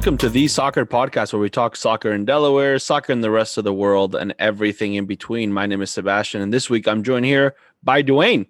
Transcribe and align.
Welcome 0.00 0.16
to 0.16 0.30
the 0.30 0.48
Soccer 0.48 0.86
Podcast, 0.86 1.34
where 1.34 1.40
we 1.40 1.50
talk 1.50 1.76
soccer 1.76 2.10
in 2.10 2.24
Delaware, 2.24 2.78
soccer 2.78 3.12
in 3.12 3.20
the 3.20 3.30
rest 3.30 3.58
of 3.58 3.64
the 3.64 3.74
world, 3.74 4.14
and 4.14 4.34
everything 4.38 4.94
in 4.94 5.04
between. 5.04 5.52
My 5.52 5.66
name 5.66 5.82
is 5.82 5.90
Sebastian, 5.90 6.40
and 6.40 6.54
this 6.54 6.70
week 6.70 6.88
I'm 6.88 7.02
joined 7.02 7.26
here 7.26 7.54
by 7.82 8.02
Dwayne. 8.02 8.46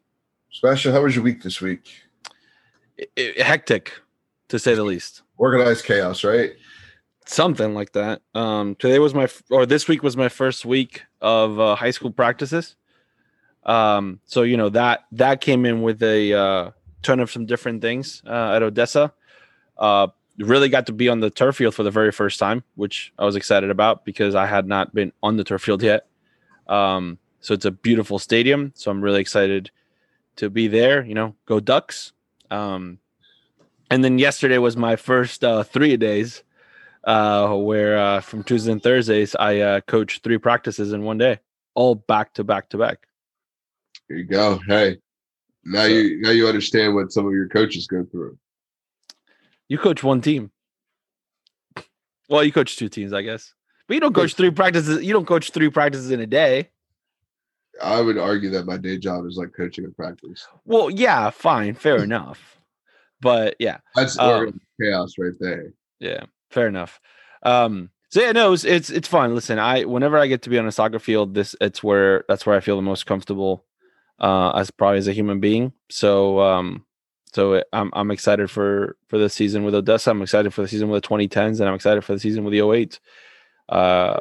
Sebastian, 0.52 0.92
how 0.92 1.02
was 1.02 1.16
your 1.16 1.24
week 1.24 1.42
this 1.42 1.60
week? 1.60 1.90
Hectic, 3.16 3.90
to 4.46 4.60
say 4.60 4.76
the 4.76 4.84
least. 4.84 5.22
Organized 5.38 5.84
chaos, 5.84 6.22
right? 6.22 6.52
Something 7.26 7.74
like 7.74 7.94
that. 7.94 8.22
Um, 8.32 8.76
today 8.76 9.00
was 9.00 9.12
my, 9.12 9.26
or 9.50 9.66
this 9.66 9.88
week 9.88 10.04
was 10.04 10.16
my 10.16 10.28
first 10.28 10.64
week 10.64 11.02
of 11.20 11.58
uh, 11.58 11.74
high 11.74 11.90
school 11.90 12.12
practices. 12.12 12.76
Um, 13.64 14.20
so 14.24 14.42
you 14.42 14.56
know 14.56 14.68
that 14.68 15.00
that 15.10 15.40
came 15.40 15.66
in 15.66 15.82
with 15.82 16.00
a 16.00 16.32
uh, 16.32 16.70
ton 17.02 17.18
of 17.18 17.28
some 17.28 17.44
different 17.44 17.82
things 17.82 18.22
uh, 18.24 18.52
at 18.54 18.62
Odessa. 18.62 19.12
Uh, 19.76 20.08
really 20.40 20.68
got 20.68 20.86
to 20.86 20.92
be 20.92 21.08
on 21.08 21.20
the 21.20 21.30
turf 21.30 21.56
field 21.56 21.74
for 21.74 21.82
the 21.82 21.90
very 21.90 22.12
first 22.12 22.38
time, 22.38 22.64
which 22.74 23.12
I 23.18 23.24
was 23.24 23.36
excited 23.36 23.70
about 23.70 24.04
because 24.04 24.34
I 24.34 24.46
had 24.46 24.66
not 24.66 24.94
been 24.94 25.12
on 25.22 25.36
the 25.36 25.44
turf 25.44 25.62
field 25.62 25.82
yet. 25.82 26.06
Um, 26.66 27.18
so 27.40 27.54
it's 27.54 27.64
a 27.64 27.70
beautiful 27.70 28.18
stadium. 28.18 28.72
So 28.74 28.90
I'm 28.90 29.02
really 29.02 29.20
excited 29.20 29.70
to 30.36 30.50
be 30.50 30.68
there. 30.68 31.04
You 31.04 31.14
know, 31.14 31.36
go 31.46 31.60
Ducks. 31.60 32.12
Um, 32.50 32.98
and 33.90 34.04
then 34.04 34.18
yesterday 34.18 34.58
was 34.58 34.76
my 34.76 34.96
first 34.96 35.42
uh, 35.44 35.62
three 35.64 35.96
days, 35.96 36.42
uh, 37.04 37.54
where 37.54 37.98
uh, 37.98 38.20
from 38.20 38.44
Tuesdays 38.44 38.68
and 38.72 38.82
Thursdays 38.82 39.34
I 39.34 39.58
uh, 39.58 39.80
coached 39.82 40.22
three 40.22 40.38
practices 40.38 40.92
in 40.92 41.02
one 41.02 41.18
day, 41.18 41.40
all 41.74 41.94
back 41.96 42.34
to 42.34 42.44
back 42.44 42.68
to 42.70 42.78
back. 42.78 43.06
Here 44.08 44.18
you 44.18 44.24
go. 44.24 44.60
Hey, 44.66 44.98
now 45.64 45.82
So- 45.82 45.88
you 45.88 46.20
now 46.20 46.30
you 46.30 46.46
understand 46.46 46.94
what 46.94 47.12
some 47.12 47.26
of 47.26 47.32
your 47.32 47.48
coaches 47.48 47.86
go 47.86 48.04
through. 48.04 48.38
You 49.70 49.78
coach 49.78 50.02
one 50.02 50.20
team. 50.20 50.50
Well, 52.28 52.44
you 52.44 52.52
coach 52.52 52.76
two 52.76 52.88
teams, 52.88 53.12
I 53.12 53.22
guess. 53.22 53.54
But 53.86 53.94
you 53.94 54.00
don't 54.00 54.14
coach 54.14 54.34
three 54.34 54.50
practices. 54.50 55.02
You 55.02 55.12
don't 55.12 55.26
coach 55.26 55.52
three 55.52 55.70
practices 55.70 56.10
in 56.10 56.20
a 56.20 56.26
day. 56.26 56.70
I 57.82 58.00
would 58.00 58.18
argue 58.18 58.50
that 58.50 58.66
my 58.66 58.76
day 58.76 58.98
job 58.98 59.24
is 59.26 59.36
like 59.36 59.52
coaching 59.56 59.84
a 59.84 59.88
practice. 59.90 60.46
Well, 60.64 60.90
yeah, 60.90 61.30
fine, 61.30 61.74
fair 61.74 61.96
enough. 62.02 62.58
But 63.20 63.54
yeah, 63.60 63.78
That's 63.94 64.18
Um, 64.18 64.60
chaos 64.80 65.14
right 65.18 65.32
there. 65.38 65.72
yeah, 66.00 66.24
fair 66.50 66.66
enough. 66.66 67.00
Um, 67.44 67.90
so 68.10 68.20
yeah, 68.20 68.32
no, 68.32 68.52
it's, 68.52 68.64
it's 68.64 68.90
it's 68.90 69.06
fun. 69.06 69.34
Listen, 69.36 69.58
I 69.60 69.84
whenever 69.84 70.18
I 70.18 70.26
get 70.26 70.42
to 70.42 70.50
be 70.50 70.58
on 70.58 70.66
a 70.66 70.72
soccer 70.72 70.98
field, 70.98 71.34
this 71.34 71.54
it's 71.60 71.82
where 71.82 72.24
that's 72.28 72.44
where 72.44 72.56
I 72.56 72.60
feel 72.60 72.74
the 72.76 72.82
most 72.82 73.06
comfortable, 73.06 73.64
uh, 74.18 74.50
as 74.50 74.70
probably 74.72 74.98
as 74.98 75.06
a 75.06 75.12
human 75.12 75.38
being. 75.38 75.72
So 75.90 76.40
um, 76.40 76.84
so 77.32 77.62
I'm 77.72 77.90
I'm 77.92 78.10
excited 78.10 78.50
for 78.50 78.96
for 79.08 79.18
the 79.18 79.30
season 79.30 79.64
with 79.64 79.74
Odessa. 79.74 80.10
I'm 80.10 80.22
excited 80.22 80.52
for 80.52 80.62
the 80.62 80.68
season 80.68 80.88
with 80.88 81.02
the 81.02 81.08
2010s, 81.08 81.60
and 81.60 81.68
I'm 81.68 81.74
excited 81.74 82.02
for 82.02 82.12
the 82.12 82.20
season 82.20 82.44
with 82.44 82.52
the 82.52 82.58
08s. 82.58 82.98
Uh, 83.68 84.20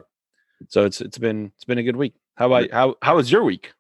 so 0.68 0.86
it's 0.86 1.02
it's 1.02 1.18
been 1.18 1.52
it's 1.56 1.66
been 1.66 1.78
a 1.78 1.84
good 1.84 1.96
week. 1.96 2.14
How 2.36 2.48
about 2.48 2.72
how 2.72 2.96
how 3.02 3.16
was 3.16 3.32
your 3.32 3.44
week? 3.44 3.74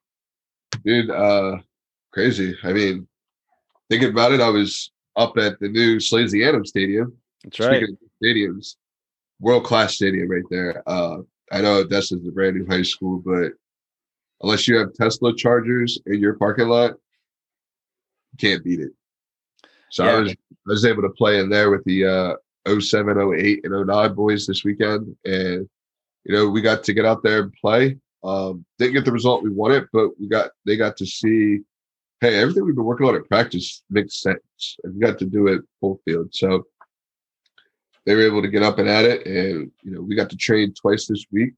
Dude, 0.83 1.09
uh 1.09 1.57
crazy. 2.11 2.55
I 2.63 2.73
mean, 2.73 3.07
thinking 3.89 4.09
about 4.09 4.31
it, 4.31 4.41
I 4.41 4.49
was 4.49 4.91
up 5.15 5.37
at 5.37 5.59
the 5.59 5.69
new 5.69 5.97
Slazy 5.97 6.47
Adams 6.47 6.69
Stadium. 6.69 7.13
That's 7.43 7.59
right. 7.59 7.77
Speaking 7.77 7.97
of 8.01 8.09
stadiums, 8.23 8.75
world 9.39 9.63
class 9.63 9.95
stadium 9.95 10.29
right 10.29 10.43
there. 10.49 10.83
Uh, 10.87 11.17
I 11.51 11.61
know 11.61 11.79
Odessa's 11.79 12.25
a 12.27 12.31
brand 12.31 12.55
new 12.55 12.65
high 12.67 12.83
school, 12.83 13.21
but 13.23 13.51
unless 14.41 14.67
you 14.67 14.77
have 14.77 14.93
Tesla 14.93 15.35
chargers 15.35 15.99
in 16.05 16.19
your 16.19 16.35
parking 16.35 16.67
lot, 16.67 16.91
you 16.91 18.37
can't 18.37 18.63
beat 18.63 18.79
it. 18.79 18.91
So 19.91 20.05
Yeah. 20.05 20.11
I 20.11 20.19
was 20.19 20.31
I 20.31 20.35
was 20.65 20.85
able 20.85 21.01
to 21.03 21.09
play 21.09 21.39
in 21.39 21.49
there 21.49 21.71
with 21.71 21.83
the 21.85 22.05
uh 22.05 22.35
07, 22.79 23.35
08, 23.35 23.61
and 23.63 23.87
09 23.87 24.13
boys 24.13 24.45
this 24.45 24.63
weekend. 24.63 25.15
And 25.25 25.67
you 26.25 26.35
know, 26.35 26.49
we 26.49 26.61
got 26.61 26.83
to 26.83 26.93
get 26.93 27.05
out 27.05 27.23
there 27.23 27.43
and 27.43 27.53
play. 27.53 27.97
Um, 28.23 28.65
didn't 28.77 28.93
get 28.93 29.05
the 29.05 29.11
result 29.11 29.43
we 29.43 29.49
wanted, 29.49 29.87
but 29.93 30.09
we 30.19 30.27
got 30.27 30.51
they 30.65 30.75
got 30.75 30.97
to 30.97 31.05
see 31.05 31.61
hey, 32.21 32.37
everything 32.37 32.65
we've 32.65 32.75
been 32.75 32.83
working 32.83 33.07
on 33.07 33.15
at 33.15 33.27
practice 33.27 33.83
makes 33.89 34.21
sense. 34.21 34.77
And 34.83 34.93
we 34.93 34.99
got 34.99 35.17
to 35.19 35.25
do 35.25 35.47
it 35.47 35.61
full 35.79 36.01
field. 36.05 36.29
So 36.33 36.65
they 38.05 38.15
were 38.15 38.25
able 38.25 38.41
to 38.41 38.49
get 38.49 38.63
up 38.63 38.79
and 38.79 38.89
at 38.89 39.05
it. 39.05 39.25
And, 39.25 39.71
you 39.83 39.91
know, 39.91 40.01
we 40.01 40.15
got 40.15 40.29
to 40.31 40.37
train 40.37 40.73
twice 40.73 41.07
this 41.07 41.25
week. 41.31 41.53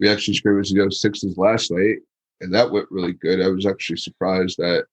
We 0.00 0.08
actually 0.08 0.34
scrimmaged 0.34 0.70
to 0.70 0.76
go 0.76 0.88
sixes 0.88 1.38
last 1.38 1.70
night, 1.70 1.98
and 2.40 2.52
that 2.52 2.70
went 2.70 2.90
really 2.90 3.12
good. 3.12 3.40
I 3.40 3.48
was 3.48 3.64
actually 3.64 3.98
surprised 3.98 4.58
that, 4.58 4.86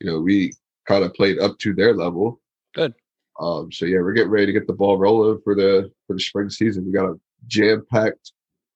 you 0.00 0.10
know, 0.10 0.20
we 0.20 0.52
kind 0.86 1.04
of 1.04 1.14
played 1.14 1.38
up 1.38 1.58
to 1.58 1.74
their 1.74 1.94
level. 1.94 2.40
Good. 2.74 2.94
Um, 3.38 3.70
so 3.70 3.84
yeah, 3.84 3.98
we're 3.98 4.12
getting 4.12 4.30
ready 4.30 4.46
to 4.46 4.52
get 4.52 4.66
the 4.66 4.72
ball 4.72 4.96
rolling 4.96 5.40
for 5.44 5.54
the 5.54 5.90
for 6.06 6.14
the 6.14 6.20
spring 6.20 6.50
season. 6.50 6.86
We 6.86 6.92
got 6.92 7.10
a 7.10 7.20
jam 7.46 7.84
packed 7.90 8.32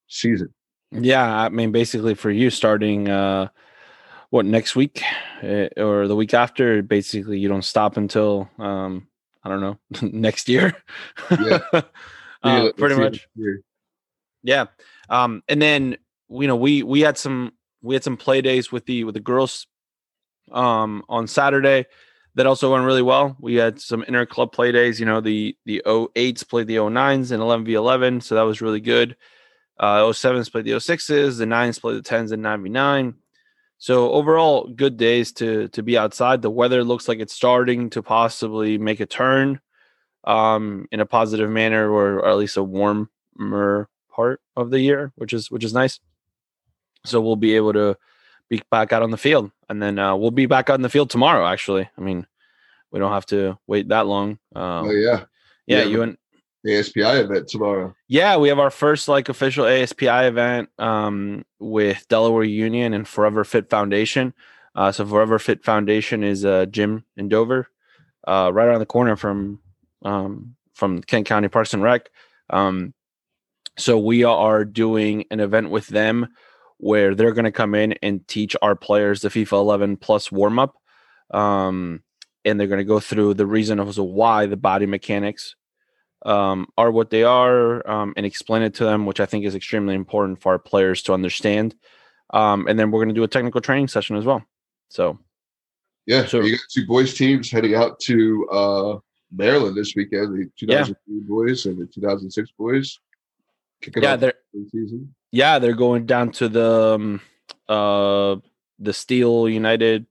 season. 0.07 0.53
Yeah, 0.91 1.23
I 1.23 1.49
mean, 1.49 1.71
basically 1.71 2.13
for 2.13 2.29
you 2.29 2.49
starting 2.49 3.09
uh 3.09 3.47
what 4.29 4.45
next 4.45 4.75
week 4.75 5.01
uh, 5.43 5.67
or 5.77 6.07
the 6.07 6.15
week 6.15 6.33
after, 6.33 6.81
basically 6.83 7.39
you 7.39 7.49
don't 7.49 7.63
stop 7.63 7.97
until 7.97 8.49
um 8.59 9.07
I 9.43 9.49
don't 9.49 9.61
know 9.61 9.79
next 10.01 10.47
year. 10.47 10.75
Yeah. 11.31 11.59
uh, 11.73 11.81
Yeah, 12.43 12.69
pretty 12.77 12.95
much. 12.95 13.27
Yeah. 14.43 14.65
Um 15.09 15.43
and 15.47 15.61
then 15.61 15.97
you 16.29 16.47
know 16.47 16.55
we 16.55 16.83
we 16.83 17.01
had 17.01 17.17
some 17.17 17.53
we 17.81 17.95
had 17.95 18.03
some 18.03 18.17
play 18.17 18.41
days 18.41 18.71
with 18.71 18.85
the 18.85 19.05
with 19.05 19.15
the 19.15 19.19
girls 19.21 19.65
um 20.51 21.03
on 21.09 21.27
Saturday 21.27 21.85
that 22.35 22.45
also 22.45 22.71
went 22.71 22.85
really 22.85 23.01
well. 23.01 23.35
We 23.39 23.55
had 23.55 23.81
some 23.81 24.03
inter 24.03 24.25
club 24.25 24.53
play 24.53 24.71
days, 24.71 24.99
you 24.99 25.05
know, 25.05 25.21
the 25.21 25.55
the 25.65 25.81
08s 25.85 26.47
played 26.47 26.67
the 26.67 26.77
09s 26.77 27.31
and 27.31 27.41
11 27.41 27.65
v 27.65 27.73
11, 27.73 28.21
so 28.21 28.35
that 28.35 28.43
was 28.43 28.61
really 28.61 28.81
good. 28.81 29.17
Uh 29.79 30.03
07s 30.03 30.51
played 30.51 30.65
the 30.65 30.71
06s, 30.71 31.37
the 31.37 31.45
9s 31.45 31.81
played 31.81 31.97
the 31.97 32.09
10s 32.09 32.31
and 32.31 32.41
99. 32.41 33.15
So 33.77 34.11
overall 34.11 34.67
good 34.67 34.97
days 34.97 35.31
to 35.33 35.67
to 35.69 35.83
be 35.83 35.97
outside. 35.97 36.41
The 36.41 36.51
weather 36.51 36.83
looks 36.83 37.07
like 37.07 37.19
it's 37.19 37.33
starting 37.33 37.89
to 37.91 38.03
possibly 38.03 38.77
make 38.77 38.99
a 38.99 39.05
turn 39.05 39.59
um 40.23 40.87
in 40.91 40.99
a 40.99 41.05
positive 41.05 41.49
manner 41.49 41.89
or, 41.91 42.19
or 42.19 42.29
at 42.29 42.37
least 42.37 42.57
a 42.57 42.63
warmer 42.63 43.89
part 44.11 44.41
of 44.55 44.69
the 44.69 44.79
year, 44.79 45.11
which 45.15 45.33
is 45.33 45.49
which 45.49 45.63
is 45.63 45.73
nice. 45.73 45.99
So 47.05 47.19
we'll 47.19 47.35
be 47.35 47.55
able 47.55 47.73
to 47.73 47.97
be 48.51 48.61
back 48.69 48.91
out 48.91 49.01
on 49.01 49.11
the 49.11 49.17
field, 49.17 49.49
and 49.69 49.81
then 49.81 49.97
uh, 49.97 50.13
we'll 50.13 50.29
be 50.29 50.45
back 50.45 50.69
out 50.69 50.75
in 50.75 50.81
the 50.81 50.89
field 50.89 51.09
tomorrow. 51.09 51.47
Actually, 51.47 51.89
I 51.97 52.01
mean, 52.01 52.27
we 52.91 52.99
don't 52.99 53.13
have 53.13 53.25
to 53.27 53.57
wait 53.65 53.87
that 53.87 54.07
long. 54.07 54.31
Um, 54.53 54.87
Oh 54.87 54.91
yeah, 54.91 55.23
yeah, 55.65 55.79
yeah, 55.79 55.83
you 55.85 56.01
and 56.01 56.17
the 56.63 56.71
ASPI 56.71 57.23
event 57.23 57.47
tomorrow. 57.47 57.95
yeah, 58.09 58.35
we 58.35 58.49
have 58.49 58.59
our 58.59 58.69
first 58.69 59.07
like 59.07 59.29
official 59.29 59.63
ASPI 59.65 60.27
event 60.27 60.69
um, 60.77 61.45
with 61.59 62.05
Delaware 62.09 62.43
Union 62.43 62.93
and 62.93 63.07
Forever 63.07 63.45
Fit 63.45 63.69
Foundation. 63.69 64.33
Uh, 64.75 64.91
so 64.91 65.05
Forever 65.05 65.39
Fit 65.39 65.63
Foundation 65.63 66.21
is 66.21 66.43
a 66.43 66.65
gym 66.65 67.05
in 67.15 67.29
Dover, 67.29 67.69
uh, 68.27 68.51
right 68.53 68.67
around 68.67 68.79
the 68.79 68.85
corner 68.85 69.15
from 69.15 69.61
um, 70.03 70.57
from 70.73 71.01
Kent 71.01 71.25
County 71.25 71.47
Parks 71.47 71.73
and 71.73 71.81
Rec. 71.81 72.09
Um, 72.49 72.93
so 73.77 73.97
we 73.97 74.25
are 74.25 74.65
doing 74.65 75.23
an 75.31 75.39
event 75.39 75.69
with 75.69 75.87
them 75.87 76.27
where 76.81 77.13
they're 77.13 77.31
going 77.31 77.45
to 77.45 77.51
come 77.51 77.75
in 77.75 77.93
and 78.01 78.27
teach 78.27 78.55
our 78.61 78.75
players 78.75 79.21
the 79.21 79.29
FIFA 79.29 79.53
11 79.53 79.97
plus 79.97 80.31
warm 80.31 80.57
up, 80.57 80.75
um, 81.31 82.01
and 82.43 82.59
they're 82.59 82.67
going 82.67 82.79
to 82.79 82.83
go 82.83 82.99
through 82.99 83.35
the 83.35 83.45
reason 83.45 83.79
as 83.79 83.95
to 83.95 84.03
why 84.03 84.47
the 84.47 84.57
body 84.57 84.87
mechanics 84.87 85.55
um, 86.25 86.67
are 86.79 86.91
what 86.91 87.11
they 87.11 87.23
are 87.23 87.87
um, 87.87 88.13
and 88.17 88.25
explain 88.25 88.63
it 88.63 88.73
to 88.75 88.83
them, 88.83 89.05
which 89.05 89.19
I 89.19 89.27
think 89.27 89.45
is 89.45 89.53
extremely 89.53 89.93
important 89.93 90.41
for 90.41 90.53
our 90.53 90.59
players 90.59 91.03
to 91.03 91.13
understand. 91.13 91.75
Um, 92.33 92.65
and 92.67 92.79
then 92.79 92.89
we're 92.89 92.99
going 92.99 93.09
to 93.09 93.15
do 93.15 93.23
a 93.23 93.27
technical 93.27 93.61
training 93.61 93.87
session 93.87 94.15
as 94.15 94.25
well. 94.25 94.43
So 94.89 95.19
Yeah, 96.07 96.25
So- 96.25 96.41
you 96.41 96.53
got 96.53 96.61
two 96.71 96.87
boys 96.87 97.13
teams 97.13 97.51
heading 97.51 97.75
out 97.75 97.99
to 98.01 98.47
uh, 98.49 98.97
Maryland 99.31 99.77
this 99.77 99.93
weekend. 99.95 100.35
The 100.35 100.49
2003 100.57 101.19
boys 101.27 101.67
and 101.67 101.77
the 101.77 101.85
2006 101.85 102.51
boys 102.57 102.99
kicking 103.81 104.01
yeah, 104.01 104.13
off 104.13 104.19
they're 104.19 104.33
the 104.53 104.67
season. 104.71 105.13
Yeah 105.31 105.59
they're 105.59 105.73
going 105.73 106.05
down 106.05 106.31
to 106.33 106.49
the 106.49 106.93
um, 106.95 107.21
uh 107.69 108.35
the 108.79 108.93
Steel 108.93 109.47
United 109.49 110.05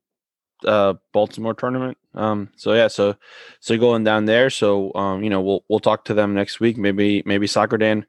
uh 0.65 0.95
Baltimore 1.13 1.55
tournament. 1.55 1.97
Um, 2.15 2.51
so 2.57 2.73
yeah, 2.75 2.89
so 2.89 3.17
so 3.61 3.79
going 3.79 4.05
down 4.05 4.25
there. 4.25 4.51
So 4.51 4.93
um, 4.95 5.23
you 5.23 5.31
know, 5.31 5.41
we'll 5.41 5.65
we'll 5.69 5.81
talk 5.81 6.05
to 6.07 6.15
them 6.15 6.35
next 6.35 6.61
week. 6.61 6.77
Maybe 6.77 7.23
maybe 7.25 7.47
Soccer 7.47 7.79
Dan 7.79 8.07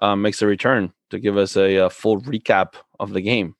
um, 0.00 0.22
makes 0.22 0.42
a 0.42 0.46
return 0.46 0.92
to 1.10 1.18
give 1.18 1.36
us 1.36 1.56
a, 1.56 1.86
uh 1.86 1.88
full 1.88 2.20
recap 2.22 2.74
of 3.00 3.12
the 3.12 3.20
game. 3.20 3.54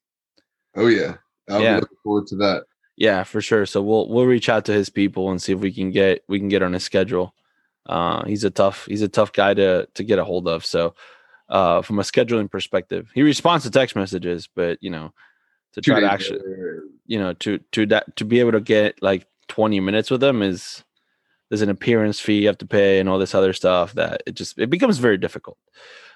Oh 0.76 0.86
yeah, 0.86 1.16
I'll 1.48 1.62
Yeah. 1.62 1.76
looking 1.76 1.98
forward 2.02 2.26
to 2.28 2.36
that. 2.36 2.64
Yeah, 2.96 3.24
for 3.24 3.40
sure. 3.40 3.66
So 3.66 3.82
we'll 3.82 4.08
we'll 4.08 4.26
reach 4.26 4.48
out 4.48 4.64
to 4.66 4.72
his 4.72 4.88
people 4.90 5.30
and 5.30 5.40
see 5.40 5.52
if 5.52 5.58
we 5.58 5.72
can 5.72 5.90
get 5.90 6.22
we 6.28 6.38
can 6.38 6.48
get 6.48 6.62
on 6.62 6.72
his 6.72 6.84
schedule. 6.84 7.34
Uh, 7.86 8.24
he's 8.26 8.44
a 8.44 8.50
tough 8.50 8.86
he's 8.86 9.02
a 9.02 9.08
tough 9.08 9.32
guy 9.32 9.54
to 9.54 9.86
to 9.94 10.04
get 10.04 10.18
a 10.18 10.24
hold 10.24 10.46
of. 10.48 10.64
So 10.64 10.94
uh, 11.52 11.82
from 11.82 11.98
a 11.98 12.02
scheduling 12.02 12.50
perspective, 12.50 13.10
he 13.14 13.22
responds 13.22 13.64
to 13.64 13.70
text 13.70 13.94
messages, 13.94 14.48
but 14.52 14.78
you 14.80 14.90
know, 14.90 15.12
to 15.74 15.80
try 15.80 16.00
to 16.00 16.10
actually 16.10 16.40
you 17.06 17.18
know 17.18 17.34
to 17.34 17.58
to 17.72 17.86
that 17.86 18.16
to 18.16 18.24
be 18.24 18.40
able 18.40 18.52
to 18.52 18.60
get 18.60 19.00
like 19.02 19.26
20 19.48 19.78
minutes 19.80 20.10
with 20.10 20.20
them 20.20 20.42
is 20.42 20.82
there's 21.50 21.62
an 21.62 21.68
appearance 21.68 22.18
fee 22.18 22.40
you 22.40 22.46
have 22.46 22.58
to 22.58 22.66
pay 22.66 22.98
and 22.98 23.08
all 23.08 23.18
this 23.18 23.34
other 23.34 23.52
stuff 23.52 23.92
that 23.92 24.22
it 24.26 24.34
just 24.34 24.58
it 24.58 24.70
becomes 24.70 24.98
very 24.98 25.18
difficult. 25.18 25.58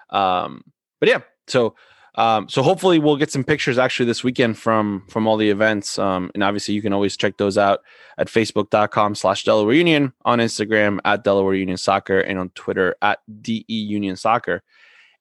Um, 0.08 0.64
but 0.98 1.10
yeah, 1.10 1.20
so 1.46 1.76
um, 2.14 2.48
so 2.48 2.62
hopefully 2.62 2.98
we'll 2.98 3.18
get 3.18 3.30
some 3.30 3.44
pictures 3.44 3.76
actually 3.76 4.06
this 4.06 4.24
weekend 4.24 4.56
from 4.56 5.04
from 5.10 5.26
all 5.26 5.36
the 5.36 5.50
events. 5.50 5.98
Um, 5.98 6.30
and 6.32 6.42
obviously 6.42 6.72
you 6.72 6.80
can 6.80 6.94
always 6.94 7.14
check 7.14 7.36
those 7.36 7.58
out 7.58 7.80
at 8.16 8.28
facebook.com 8.28 9.14
slash 9.14 9.44
Delaware 9.44 9.74
Union, 9.74 10.14
on 10.24 10.38
Instagram 10.38 10.98
at 11.04 11.24
Delaware 11.24 11.54
Union 11.54 11.76
Soccer, 11.76 12.20
and 12.20 12.38
on 12.38 12.48
Twitter 12.50 12.96
at 13.02 13.18
DE 13.42 13.64
Union 13.68 14.16
Soccer. 14.16 14.62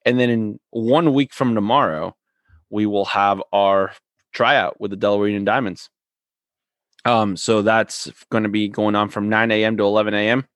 And 0.05 0.19
then 0.19 0.29
in 0.29 0.59
one 0.69 1.13
week 1.13 1.33
from 1.33 1.55
tomorrow, 1.55 2.15
we 2.69 2.85
will 2.85 3.05
have 3.05 3.41
our 3.51 3.91
tryout 4.33 4.79
with 4.79 4.91
the 4.91 4.97
Delaware 4.97 5.27
Union 5.27 5.45
Diamonds. 5.45 5.89
Um, 7.05 7.37
so 7.37 7.61
that's 7.61 8.11
going 8.31 8.43
to 8.43 8.49
be 8.49 8.67
going 8.67 8.95
on 8.95 9.09
from 9.09 9.29
9 9.29 9.51
a.m. 9.51 9.77
to 9.77 9.83
11 9.83 10.13
a.m. 10.13 10.47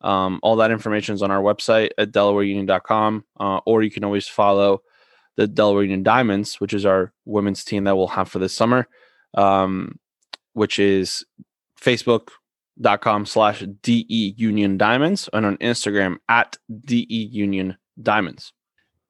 Um, 0.00 0.40
all 0.42 0.56
that 0.56 0.70
information 0.70 1.14
is 1.14 1.22
on 1.22 1.30
our 1.30 1.42
website 1.42 1.90
at 1.98 2.10
delawareunion.com, 2.10 3.24
uh, 3.38 3.60
or 3.66 3.82
you 3.82 3.90
can 3.90 4.04
always 4.04 4.26
follow 4.26 4.82
the 5.36 5.46
Delaware 5.46 5.82
Union 5.82 6.02
Diamonds, 6.02 6.60
which 6.60 6.74
is 6.74 6.86
our 6.86 7.12
women's 7.24 7.64
team 7.64 7.84
that 7.84 7.96
we'll 7.96 8.08
have 8.08 8.28
for 8.28 8.38
this 8.38 8.54
summer, 8.54 8.86
um, 9.34 9.98
which 10.54 10.78
is 10.78 11.24
facebook.com 11.80 13.26
slash 13.26 13.64
DE 13.82 14.34
Union 14.36 14.78
Diamonds 14.78 15.28
and 15.32 15.44
on 15.44 15.56
Instagram 15.58 16.16
at 16.28 16.56
DE 16.84 17.28
Union 17.32 17.76
Diamonds. 18.00 18.53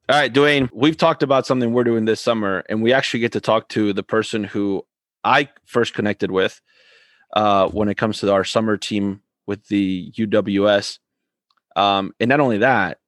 All 0.06 0.16
right, 0.16 0.30
Dwayne, 0.30 0.68
we've 0.70 0.98
talked 0.98 1.22
about 1.22 1.46
something 1.46 1.72
we're 1.72 1.82
doing 1.82 2.04
this 2.04 2.20
summer, 2.20 2.62
and 2.68 2.82
we 2.82 2.92
actually 2.92 3.20
get 3.20 3.32
to 3.32 3.40
talk 3.40 3.70
to 3.70 3.94
the 3.94 4.02
person 4.02 4.44
who 4.44 4.84
I 5.24 5.48
first 5.64 5.94
connected 5.94 6.30
with 6.30 6.60
uh, 7.32 7.68
when 7.68 7.88
it 7.88 7.94
comes 7.94 8.20
to 8.20 8.30
our 8.30 8.44
summer 8.44 8.76
team 8.76 9.22
with 9.46 9.66
the 9.68 10.12
UWS. 10.12 10.98
Um, 11.74 12.12
and 12.20 12.28
not 12.28 12.40
only 12.40 12.58
that, 12.58 12.98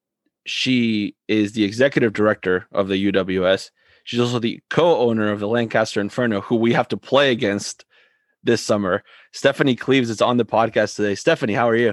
she 0.47 1.15
is 1.29 1.53
the 1.53 1.65
executive 1.65 2.15
director 2.15 2.67
of 2.73 2.89
the 2.89 3.13
UWS. 3.13 3.73
She's 4.05 4.21
also 4.21 4.39
the 4.39 4.63
co-owner 4.71 5.31
of 5.31 5.39
the 5.39 5.49
Lancaster 5.49 6.01
Inferno, 6.01 6.41
who 6.41 6.57
we 6.57 6.73
have 6.73 6.89
to 6.89 6.97
play 6.97 7.31
against 7.31 7.85
this 8.43 8.65
summer. 8.65 9.03
Stephanie 9.33 9.77
Cleaves 9.77 10.09
is 10.09 10.23
on 10.23 10.39
the 10.39 10.47
podcast 10.47 10.97
today. 10.97 11.15
Stephanie, 11.15 11.53
how 11.53 11.69
are 11.69 11.77
you? 11.77 11.93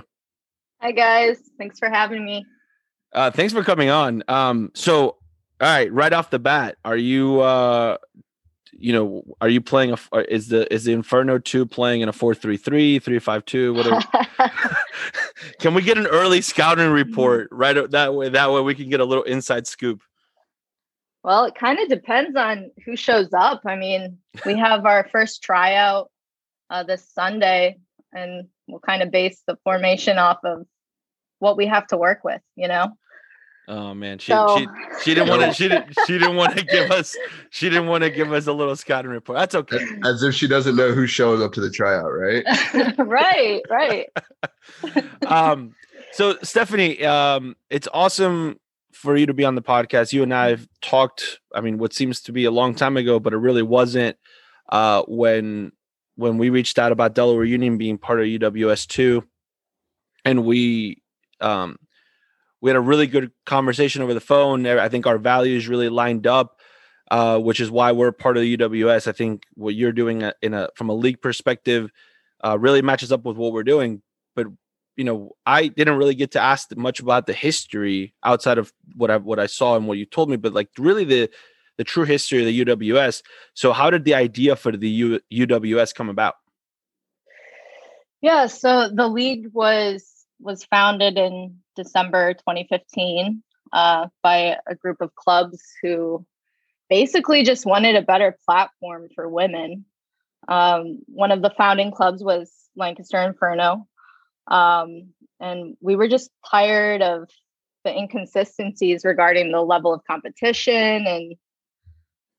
Hi 0.79 0.93
guys, 0.93 1.39
thanks 1.57 1.77
for 1.77 1.89
having 1.89 2.23
me. 2.23 2.45
Uh, 3.13 3.31
thanks 3.31 3.53
for 3.53 3.63
coming 3.63 3.89
on. 3.89 4.23
Um, 4.27 4.71
so, 4.73 5.01
all 5.05 5.17
right, 5.61 5.91
right 5.91 6.11
off 6.11 6.29
the 6.29 6.39
bat, 6.39 6.77
are 6.83 6.97
you 6.97 7.41
uh, 7.41 7.97
you 8.71 8.91
know, 8.91 9.23
are 9.39 9.49
you 9.49 9.61
playing 9.61 9.91
a 9.91 9.97
uh, 10.11 10.23
is 10.27 10.47
the 10.47 10.71
is 10.73 10.83
the 10.83 10.91
Inferno 10.91 11.37
2 11.37 11.65
playing 11.65 12.01
in 12.01 12.09
a 12.09 12.13
4-3-3, 12.13 13.01
3-5-2, 13.01 13.75
whatever? 13.75 14.75
can 15.59 15.73
we 15.73 15.81
get 15.81 15.97
an 15.97 16.07
early 16.07 16.41
scouting 16.41 16.89
report 16.89 17.47
right 17.51 17.89
that 17.91 18.13
way 18.13 18.29
that 18.29 18.51
way 18.51 18.61
we 18.61 18.75
can 18.75 18.89
get 18.89 18.99
a 18.99 19.05
little 19.05 19.23
inside 19.23 19.67
scoop? 19.67 20.01
Well, 21.23 21.45
it 21.45 21.55
kind 21.55 21.79
of 21.79 21.87
depends 21.87 22.35
on 22.35 22.71
who 22.83 22.97
shows 22.97 23.29
up. 23.33 23.61
I 23.65 23.77
mean, 23.77 24.17
we 24.45 24.57
have 24.57 24.85
our 24.85 25.07
first 25.11 25.41
tryout 25.41 26.11
uh, 26.69 26.83
this 26.83 27.07
Sunday 27.13 27.77
and 28.11 28.47
we'll 28.67 28.79
kind 28.79 29.01
of 29.01 29.11
base 29.11 29.41
the 29.47 29.57
formation 29.63 30.17
off 30.17 30.39
of 30.43 30.65
what 31.39 31.57
we 31.57 31.67
have 31.67 31.87
to 31.87 31.97
work 31.97 32.23
with, 32.23 32.41
you 32.55 32.67
know? 32.67 32.89
Oh 33.67 33.93
man, 33.93 34.19
she 34.19 34.31
so, 34.33 34.57
she 34.57 34.67
she 35.03 35.13
didn't 35.13 35.29
want 35.29 35.41
to 35.41 35.53
she 35.53 35.69
didn't 35.69 35.93
she 36.05 36.17
didn't 36.19 36.35
want 36.35 36.57
to 36.57 36.65
give 36.65 36.91
us 36.91 37.15
she 37.49 37.69
didn't 37.69 37.87
want 37.87 38.03
to 38.03 38.09
give 38.09 38.33
us 38.33 38.47
a 38.47 38.53
little 38.53 38.75
scouting 38.75 39.11
report. 39.11 39.39
That's 39.39 39.55
okay. 39.55 39.85
As 40.03 40.21
if 40.21 40.35
she 40.35 40.47
doesn't 40.47 40.75
know 40.75 40.91
who's 40.91 41.09
showing 41.09 41.41
up 41.41 41.53
to 41.53 41.61
the 41.61 41.69
tryout, 41.71 42.11
right? 42.11 42.43
right, 42.97 43.61
right. 43.69 44.09
um 45.27 45.75
so 46.11 46.37
Stephanie, 46.43 47.05
um 47.05 47.55
it's 47.69 47.87
awesome 47.93 48.59
for 48.91 49.15
you 49.15 49.25
to 49.27 49.33
be 49.33 49.45
on 49.45 49.55
the 49.55 49.61
podcast. 49.61 50.11
You 50.11 50.23
and 50.23 50.33
I 50.33 50.49
have 50.49 50.67
talked, 50.81 51.39
I 51.55 51.61
mean, 51.61 51.77
what 51.77 51.93
seems 51.93 52.21
to 52.23 52.33
be 52.33 52.43
a 52.43 52.51
long 52.51 52.75
time 52.75 52.97
ago, 52.97 53.19
but 53.19 53.33
it 53.33 53.37
really 53.37 53.63
wasn't 53.63 54.17
uh 54.69 55.03
when 55.07 55.71
when 56.15 56.37
we 56.37 56.49
reached 56.49 56.77
out 56.77 56.91
about 56.91 57.15
Delaware 57.15 57.45
Union 57.45 57.77
being 57.77 57.97
part 57.97 58.19
of 58.19 58.25
UWS 58.25 58.87
two 58.87 59.23
and 60.25 60.43
we 60.43 61.01
um 61.39 61.77
we 62.63 62.69
had 62.69 62.77
a 62.77 62.81
really 62.81 63.07
good 63.07 63.29
conversation 63.45 64.01
over 64.01 64.13
the 64.13 64.21
phone. 64.21 64.65
I 64.65 64.87
think 64.87 65.05
our 65.05 65.17
values 65.17 65.67
really 65.67 65.89
lined 65.89 66.25
up, 66.25 66.61
uh, 67.11 67.37
which 67.37 67.59
is 67.59 67.69
why 67.69 67.91
we're 67.91 68.13
part 68.13 68.37
of 68.37 68.43
the 68.43 68.57
UWS. 68.57 69.05
I 69.05 69.11
think 69.11 69.43
what 69.55 69.75
you're 69.75 69.91
doing 69.91 70.31
in 70.41 70.53
a 70.53 70.69
from 70.73 70.87
a 70.87 70.93
league 70.93 71.21
perspective 71.21 71.91
uh, 72.41 72.57
really 72.57 72.81
matches 72.81 73.11
up 73.11 73.25
with 73.25 73.35
what 73.35 73.51
we're 73.51 73.63
doing. 73.63 74.01
But 74.33 74.47
you 74.95 75.03
know, 75.03 75.31
I 75.45 75.67
didn't 75.67 75.97
really 75.97 76.15
get 76.15 76.31
to 76.31 76.39
ask 76.39 76.73
much 76.77 77.01
about 77.01 77.27
the 77.27 77.33
history 77.33 78.13
outside 78.23 78.57
of 78.57 78.71
what 78.95 79.11
I 79.11 79.17
what 79.17 79.39
I 79.39 79.47
saw 79.47 79.75
and 79.75 79.85
what 79.85 79.97
you 79.97 80.05
told 80.05 80.29
me. 80.29 80.37
But 80.37 80.53
like 80.53 80.69
really 80.77 81.03
the 81.03 81.29
the 81.77 81.83
true 81.83 82.05
history 82.05 82.39
of 82.39 82.45
the 82.45 82.65
UWS. 82.65 83.23
So 83.55 83.73
how 83.73 83.89
did 83.89 84.05
the 84.05 84.13
idea 84.13 84.55
for 84.55 84.71
the 84.71 84.89
U, 84.89 85.19
UWS 85.33 85.93
come 85.93 86.07
about? 86.07 86.35
Yeah, 88.21 88.45
so 88.45 88.87
the 88.87 89.09
league 89.09 89.47
was 89.51 90.09
was 90.39 90.63
founded 90.63 91.17
in 91.17 91.57
December 91.75 92.33
2015 92.33 93.43
uh, 93.71 94.07
by 94.21 94.57
a 94.67 94.75
group 94.75 95.01
of 95.01 95.15
clubs 95.15 95.61
who 95.81 96.25
basically 96.89 97.43
just 97.43 97.65
wanted 97.65 97.95
a 97.95 98.01
better 98.01 98.37
platform 98.45 99.07
for 99.15 99.27
women. 99.27 99.85
Um, 100.47 100.99
one 101.07 101.31
of 101.31 101.41
the 101.41 101.53
founding 101.57 101.91
clubs 101.91 102.23
was 102.23 102.51
Lancaster 102.75 103.21
Inferno. 103.21 103.87
Um, 104.47 105.13
and 105.39 105.75
we 105.81 105.95
were 105.95 106.07
just 106.07 106.29
tired 106.49 107.01
of 107.01 107.29
the 107.83 107.97
inconsistencies 107.97 109.03
regarding 109.03 109.51
the 109.51 109.61
level 109.61 109.93
of 109.93 110.03
competition. 110.05 111.05
And 111.07 111.35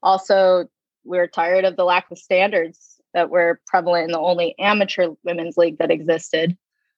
also, 0.03 0.67
we 1.05 1.19
were 1.19 1.27
tired 1.27 1.65
of 1.65 1.77
the 1.77 1.85
lack 1.85 2.11
of 2.11 2.19
standards 2.19 3.01
that 3.13 3.31
were 3.31 3.61
prevalent 3.67 4.07
in 4.07 4.13
the 4.13 4.19
only 4.19 4.55
amateur 4.59 5.09
women's 5.23 5.57
league 5.57 5.79
that 5.79 5.91
existed 5.91 6.57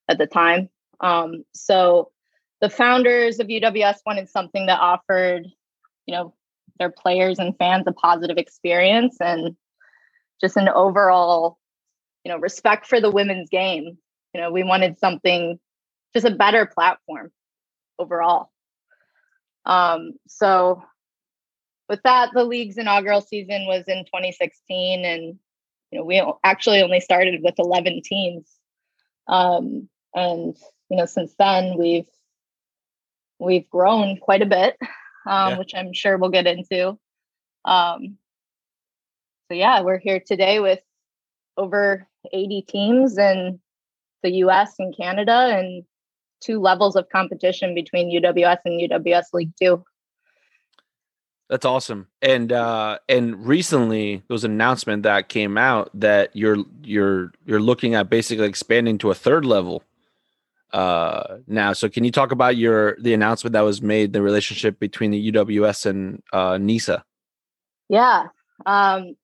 at 0.09 0.19
the 0.19 0.27
time. 0.27 0.69
Um, 1.01 1.45
so 1.55 2.11
the 2.61 2.71
founders 2.71 3.39
of 3.39 3.49
UWS 3.49 3.97
wanted 4.07 4.29
something 4.29 4.67
that 4.67 4.81
offered, 4.81 5.47
you 6.07 6.15
know, 6.15 6.35
their 6.79 6.91
players 6.91 7.39
and 7.39 7.57
fans 7.59 7.85
a 7.87 7.93
positive 7.93 8.39
experience 8.39 9.17
and 9.21 9.57
just 10.41 10.57
an 10.57 10.69
overall, 10.69 11.59
you 12.25 12.31
know, 12.31 12.39
respect 12.39 12.87
for 12.87 13.01
the 13.01 13.11
women's 13.11 13.49
game. 13.49 13.99
You 14.35 14.41
know, 14.41 14.53
we 14.53 14.63
wanted 14.63 14.99
something, 14.99 15.59
just 16.15 16.27
a 16.27 16.31
better 16.31 16.67
platform 16.67 17.31
overall. 17.99 18.51
Um, 19.65 20.13
so 20.29 20.83
with 21.89 22.03
that, 22.05 22.31
the 22.35 22.45
league's 22.45 22.79
inaugural 22.79 23.21
season 23.21 23.67
was 23.67 23.85
in 23.87 24.05
2016, 24.05 25.05
and 25.05 25.39
you 25.91 25.99
know, 25.99 26.05
we 26.05 26.23
actually 26.45 26.83
only 26.83 27.01
started 27.01 27.41
with 27.43 27.59
11 27.59 28.03
teams. 28.05 28.51
Um, 29.29 29.89
and 30.15 30.57
you 30.91 30.97
know, 30.97 31.07
since 31.07 31.35
then 31.39 31.77
we've 31.79 32.07
we've 33.39 33.69
grown 33.71 34.19
quite 34.19 34.43
a 34.43 34.47
bit, 34.47 34.77
um, 34.81 34.89
yeah. 35.27 35.59
which 35.59 35.75
I'm 35.75 35.93
sure 35.93 36.17
we'll 36.17 36.31
get 36.31 36.47
into. 36.47 36.99
Um, 37.65 38.19
so 39.49 39.55
yeah, 39.55 39.81
we're 39.83 39.99
here 39.99 40.21
today 40.25 40.61
with 40.61 40.81
over 41.57 42.07
80 42.33 42.63
teams 42.69 43.19
in 43.19 43.61
the 44.23 44.31
US 44.31 44.75
and 44.79 44.97
Canada 44.97 45.57
and 45.57 45.85
two 46.41 46.61
levels 46.61 46.97
of 46.97 47.09
competition 47.11 47.75
between 47.75 48.11
UWS 48.11 48.59
and 48.65 48.81
UWS 48.91 49.25
League 49.33 49.53
Two. 49.61 49.85
That's 51.49 51.65
awesome. 51.65 52.09
And 52.23 52.53
uh 52.53 52.99
and 53.09 53.47
recently 53.47 54.17
there 54.17 54.35
was 54.35 54.45
an 54.45 54.51
announcement 54.51 55.05
that 55.05 55.29
came 55.29 55.57
out 55.57 55.91
that 55.95 56.35
you're 56.35 56.59
you're 56.83 57.33
you're 57.45 57.61
looking 57.61 57.95
at 57.95 58.11
basically 58.11 58.47
expanding 58.47 58.99
to 58.99 59.11
a 59.11 59.15
third 59.15 59.45
level 59.45 59.85
uh, 60.73 61.39
now. 61.47 61.73
So 61.73 61.89
can 61.89 62.05
you 62.05 62.11
talk 62.11 62.33
about 62.33 62.57
your 62.57 62.97
the 63.01 63.15
announcement 63.15 63.53
that 63.53 63.63
was 63.63 63.83
made, 63.83 64.13
the 64.13 64.23
relationship 64.23 64.79
between 64.79 65.11
the 65.11 65.33
UWS 65.33 65.87
and 65.87 66.23
uh, 66.33 66.59
NISA? 66.59 67.05
Yeah. 67.89 68.27
Um, 68.65 69.15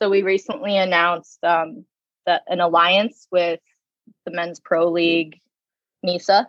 so 0.00 0.10
we 0.10 0.22
recently 0.22 0.76
announced 0.76 1.38
um, 1.44 1.84
that 2.26 2.42
an 2.48 2.60
alliance 2.60 3.28
with 3.30 3.60
the 4.26 4.32
Men's 4.32 4.60
Pro 4.60 4.90
League, 4.90 5.40
NISA, 6.02 6.48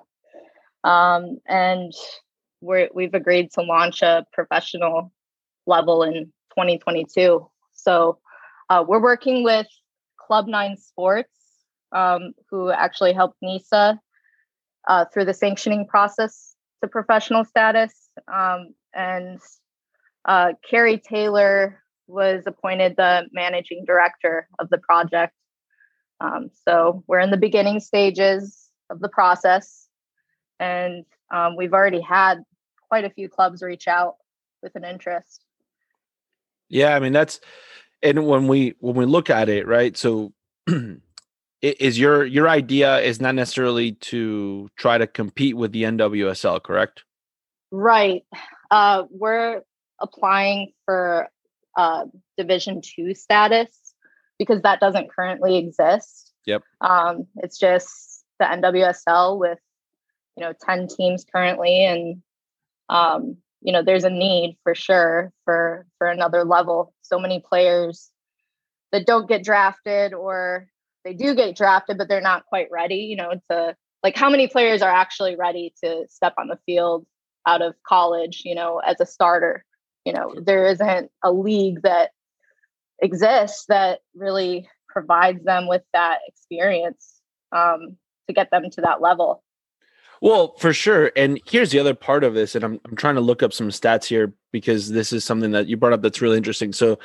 um, 0.84 1.40
and 1.48 1.94
we're, 2.62 2.90
we've 2.94 3.14
agreed 3.14 3.52
to 3.52 3.62
launch 3.62 4.02
a 4.02 4.26
professional 4.34 5.12
level 5.68 6.04
in 6.04 6.26
2022. 6.52 7.48
So 7.74 8.20
uh, 8.70 8.84
we're 8.88 9.02
working 9.02 9.44
with 9.44 9.68
Club 10.18 10.48
Nine 10.48 10.78
Sports, 10.78 11.30
um, 11.92 12.34
who 12.50 12.72
actually 12.72 13.14
helped 13.14 13.38
NISA 13.42 14.00
uh, 14.88 15.06
through 15.06 15.26
the 15.26 15.34
sanctioning 15.34 15.88
process 15.88 16.56
to 16.82 16.88
professional 16.88 17.46
status. 17.46 17.94
Um, 18.32 18.74
and 18.94 19.40
uh, 20.26 20.54
Carrie 20.70 21.00
Taylor 21.00 21.82
was 22.08 22.44
appointed 22.46 22.96
the 22.98 23.28
managing 23.32 23.86
director 23.86 24.48
of 24.60 24.70
the 24.70 24.78
project. 24.78 25.34
Um, 26.20 26.50
so 26.68 27.04
we're 27.08 27.20
in 27.20 27.32
the 27.32 27.38
beginning 27.38 27.80
stages 27.80 28.70
of 28.90 29.00
the 29.00 29.10
process, 29.10 29.88
and 30.60 31.06
um, 31.34 31.56
we've 31.58 31.74
already 31.74 32.02
had 32.02 32.44
quite 32.88 33.04
a 33.04 33.10
few 33.10 33.28
clubs 33.28 33.62
reach 33.62 33.88
out 33.88 34.16
with 34.62 34.76
an 34.76 34.86
interest. 34.86 35.44
Yeah, 36.70 36.96
I 36.96 37.00
mean 37.00 37.14
that's 37.14 37.40
and 38.02 38.26
when 38.28 38.48
we 38.48 38.76
when 38.80 38.96
we 38.96 39.06
look 39.06 39.30
at 39.30 39.50
it, 39.50 39.68
right? 39.68 39.98
So 39.98 40.34
is 41.64 41.98
your 41.98 42.26
your 42.26 42.50
idea 42.50 43.00
is 43.00 43.22
not 43.22 43.36
necessarily 43.36 43.94
to 43.94 44.70
try 44.76 44.98
to 44.98 45.08
compete 45.08 45.56
with 45.56 45.72
the 45.72 45.84
NWSL, 45.84 46.62
correct? 46.62 47.06
Right. 47.72 48.24
Uh, 48.70 49.04
we're 49.10 49.62
applying 50.02 50.74
for 50.86 51.30
uh, 51.78 52.06
Division 52.38 52.82
two 52.84 53.16
status 53.16 53.70
because 54.38 54.62
that 54.64 54.82
doesn't 54.82 55.10
currently 55.10 55.58
exist. 55.58 56.34
Yep. 56.46 56.64
Um, 56.82 57.28
it's 57.38 57.58
just 57.58 58.26
the 58.40 58.46
NWSL 58.46 59.40
with 59.40 59.60
you 60.36 60.44
know 60.44 60.54
ten 60.66 60.88
teams 60.88 61.24
currently, 61.24 61.86
and 61.86 62.22
um, 62.90 63.38
you 63.62 63.72
know 63.72 63.82
there's 63.82 64.04
a 64.04 64.10
need 64.10 64.58
for 64.64 64.76
sure 64.76 65.32
for 65.46 65.86
for 65.98 66.08
another 66.08 66.44
level. 66.44 66.94
So 67.04 67.18
many 67.20 67.40
players 67.40 68.12
that 68.92 69.06
don't 69.06 69.30
get 69.30 69.46
drafted 69.46 70.14
or 70.14 70.68
they 71.04 71.14
do 71.14 71.36
get 71.36 71.56
drafted, 71.56 71.98
but 71.98 72.08
they're 72.08 72.22
not 72.22 72.46
quite 72.46 72.68
ready, 72.72 72.96
you 72.96 73.16
know, 73.16 73.34
to 73.50 73.76
like 74.04 74.16
how 74.16 74.30
many 74.30 74.48
players 74.48 74.82
are 74.82 74.92
actually 74.92 75.36
ready 75.36 75.74
to 75.84 76.06
step 76.10 76.34
on 76.38 76.48
the 76.48 76.60
field 76.66 77.06
out 77.48 77.62
of 77.62 77.76
college, 77.88 78.42
you 78.46 78.56
know, 78.56 78.80
as 78.80 79.00
a 79.00 79.06
starter. 79.06 79.66
You 80.06 80.14
know, 80.14 80.36
there 80.42 80.66
isn't 80.68 81.12
a 81.24 81.32
league 81.32 81.82
that 81.84 82.12
exists 83.02 83.66
that 83.70 84.00
really 84.16 84.68
provides 84.90 85.44
them 85.44 85.68
with 85.68 85.82
that 85.94 86.20
experience 86.28 87.22
um, 87.52 87.98
to 88.28 88.34
get 88.34 88.52
them 88.52 88.70
to 88.70 88.82
that 88.82 89.02
level. 89.02 89.44
Well, 90.22 90.56
for 90.58 90.72
sure. 90.74 91.12
And 91.18 91.40
here's 91.46 91.72
the 91.72 91.80
other 91.80 91.94
part 91.94 92.24
of 92.24 92.34
this, 92.34 92.56
and 92.56 92.64
I'm 92.64 92.80
I'm 92.86 92.96
trying 92.96 93.16
to 93.16 93.22
look 93.22 93.44
up 93.44 93.52
some 93.52 93.70
stats 93.70 94.06
here 94.06 94.34
because 94.52 94.90
this 94.90 95.12
is 95.12 95.26
something 95.26 95.52
that 95.52 95.68
you 95.68 95.76
brought 95.76 95.94
up 95.94 96.02
that's 96.02 96.22
really 96.22 96.38
interesting. 96.38 96.72
So 96.72 96.98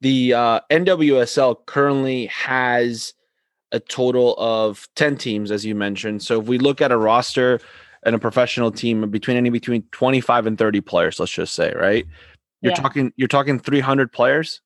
the 0.00 0.34
uh, 0.34 0.60
NWSL 0.70 1.66
currently 1.66 2.26
has 2.26 3.14
a 3.72 3.80
total 3.80 4.34
of 4.38 4.88
10 4.96 5.16
teams, 5.16 5.50
as 5.50 5.64
you 5.64 5.74
mentioned. 5.74 6.22
So 6.22 6.40
if 6.40 6.46
we 6.46 6.58
look 6.58 6.80
at 6.80 6.92
a 6.92 6.96
roster 6.96 7.60
and 8.02 8.14
a 8.14 8.18
professional 8.18 8.70
team 8.70 9.10
between 9.10 9.36
any 9.36 9.50
between 9.50 9.82
25 9.92 10.46
and 10.46 10.58
30 10.58 10.80
players, 10.80 11.20
let's 11.20 11.32
just 11.32 11.54
say, 11.54 11.72
right? 11.74 12.06
You're 12.60 12.72
yeah. 12.72 12.76
talking 12.76 13.12
you're 13.16 13.28
talking 13.28 13.58
300 13.58 14.12
players. 14.12 14.60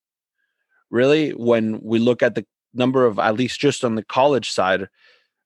Really, 0.90 1.30
when 1.30 1.80
we 1.82 1.98
look 1.98 2.22
at 2.22 2.34
the 2.34 2.44
number 2.74 3.06
of 3.06 3.18
at 3.18 3.34
least 3.34 3.58
just 3.58 3.84
on 3.84 3.94
the 3.94 4.04
college 4.04 4.50
side, 4.50 4.88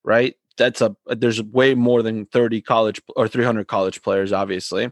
right? 0.05 0.35
That's 0.59 0.81
a 0.81 0.97
there's 1.07 1.43
way 1.43 1.75
more 1.75 2.03
than 2.03 2.27
30 2.27 2.63
college 2.63 3.01
or 3.15 3.29
300 3.29 3.67
college 3.67 4.03
players, 4.03 4.33
obviously. 4.33 4.91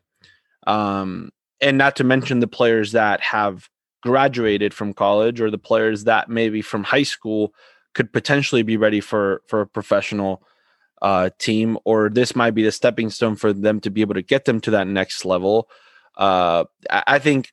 Um, 0.66 1.30
and 1.60 1.78
not 1.78 1.96
to 1.96 2.04
mention 2.04 2.40
the 2.40 2.46
players 2.46 2.92
that 2.92 3.20
have 3.20 3.68
graduated 4.04 4.75
from 4.75 4.92
college 4.92 5.40
or 5.40 5.50
the 5.50 5.56
players 5.56 6.04
that 6.04 6.28
maybe 6.28 6.61
from 6.61 6.84
high 6.84 7.02
school 7.02 7.54
could 7.94 8.12
potentially 8.12 8.62
be 8.62 8.76
ready 8.76 9.00
for 9.00 9.40
for 9.49 9.62
a 9.62 9.66
professional 9.66 10.42
uh, 11.00 11.30
team 11.38 11.78
or 11.87 12.11
this 12.11 12.37
might 12.37 12.50
be 12.50 12.62
the 12.62 12.70
stepping 12.70 13.08
stone 13.08 13.34
for 13.34 13.54
them 13.54 13.80
to 13.80 13.88
be 13.88 14.02
able 14.02 14.12
to 14.12 14.20
get 14.20 14.44
them 14.44 14.61
to 14.61 14.70
that 14.73 14.87
next 14.87 15.25
level. 15.25 15.68
Uh, 16.16 16.64
i 16.90 17.18
think 17.18 17.52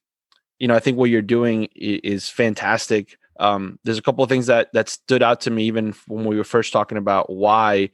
you 0.60 0.68
know 0.68 0.76
i 0.76 0.80
think 0.80 0.96
what 0.96 1.10
you're 1.10 1.22
doing 1.22 1.68
is 1.74 2.30
fantastic. 2.30 3.18
Um, 3.40 3.80
there's 3.84 3.98
a 3.98 4.04
couple 4.04 4.24
of 4.24 4.30
things 4.30 4.48
that 4.48 4.74
that 4.74 4.90
stood 4.90 5.24
out 5.24 5.42
to 5.42 5.52
me 5.52 5.64
even 5.64 5.96
when 6.08 6.26
we 6.26 6.36
were 6.36 6.44
first 6.44 6.74
talking 6.74 6.98
about 6.98 7.30
why 7.30 7.90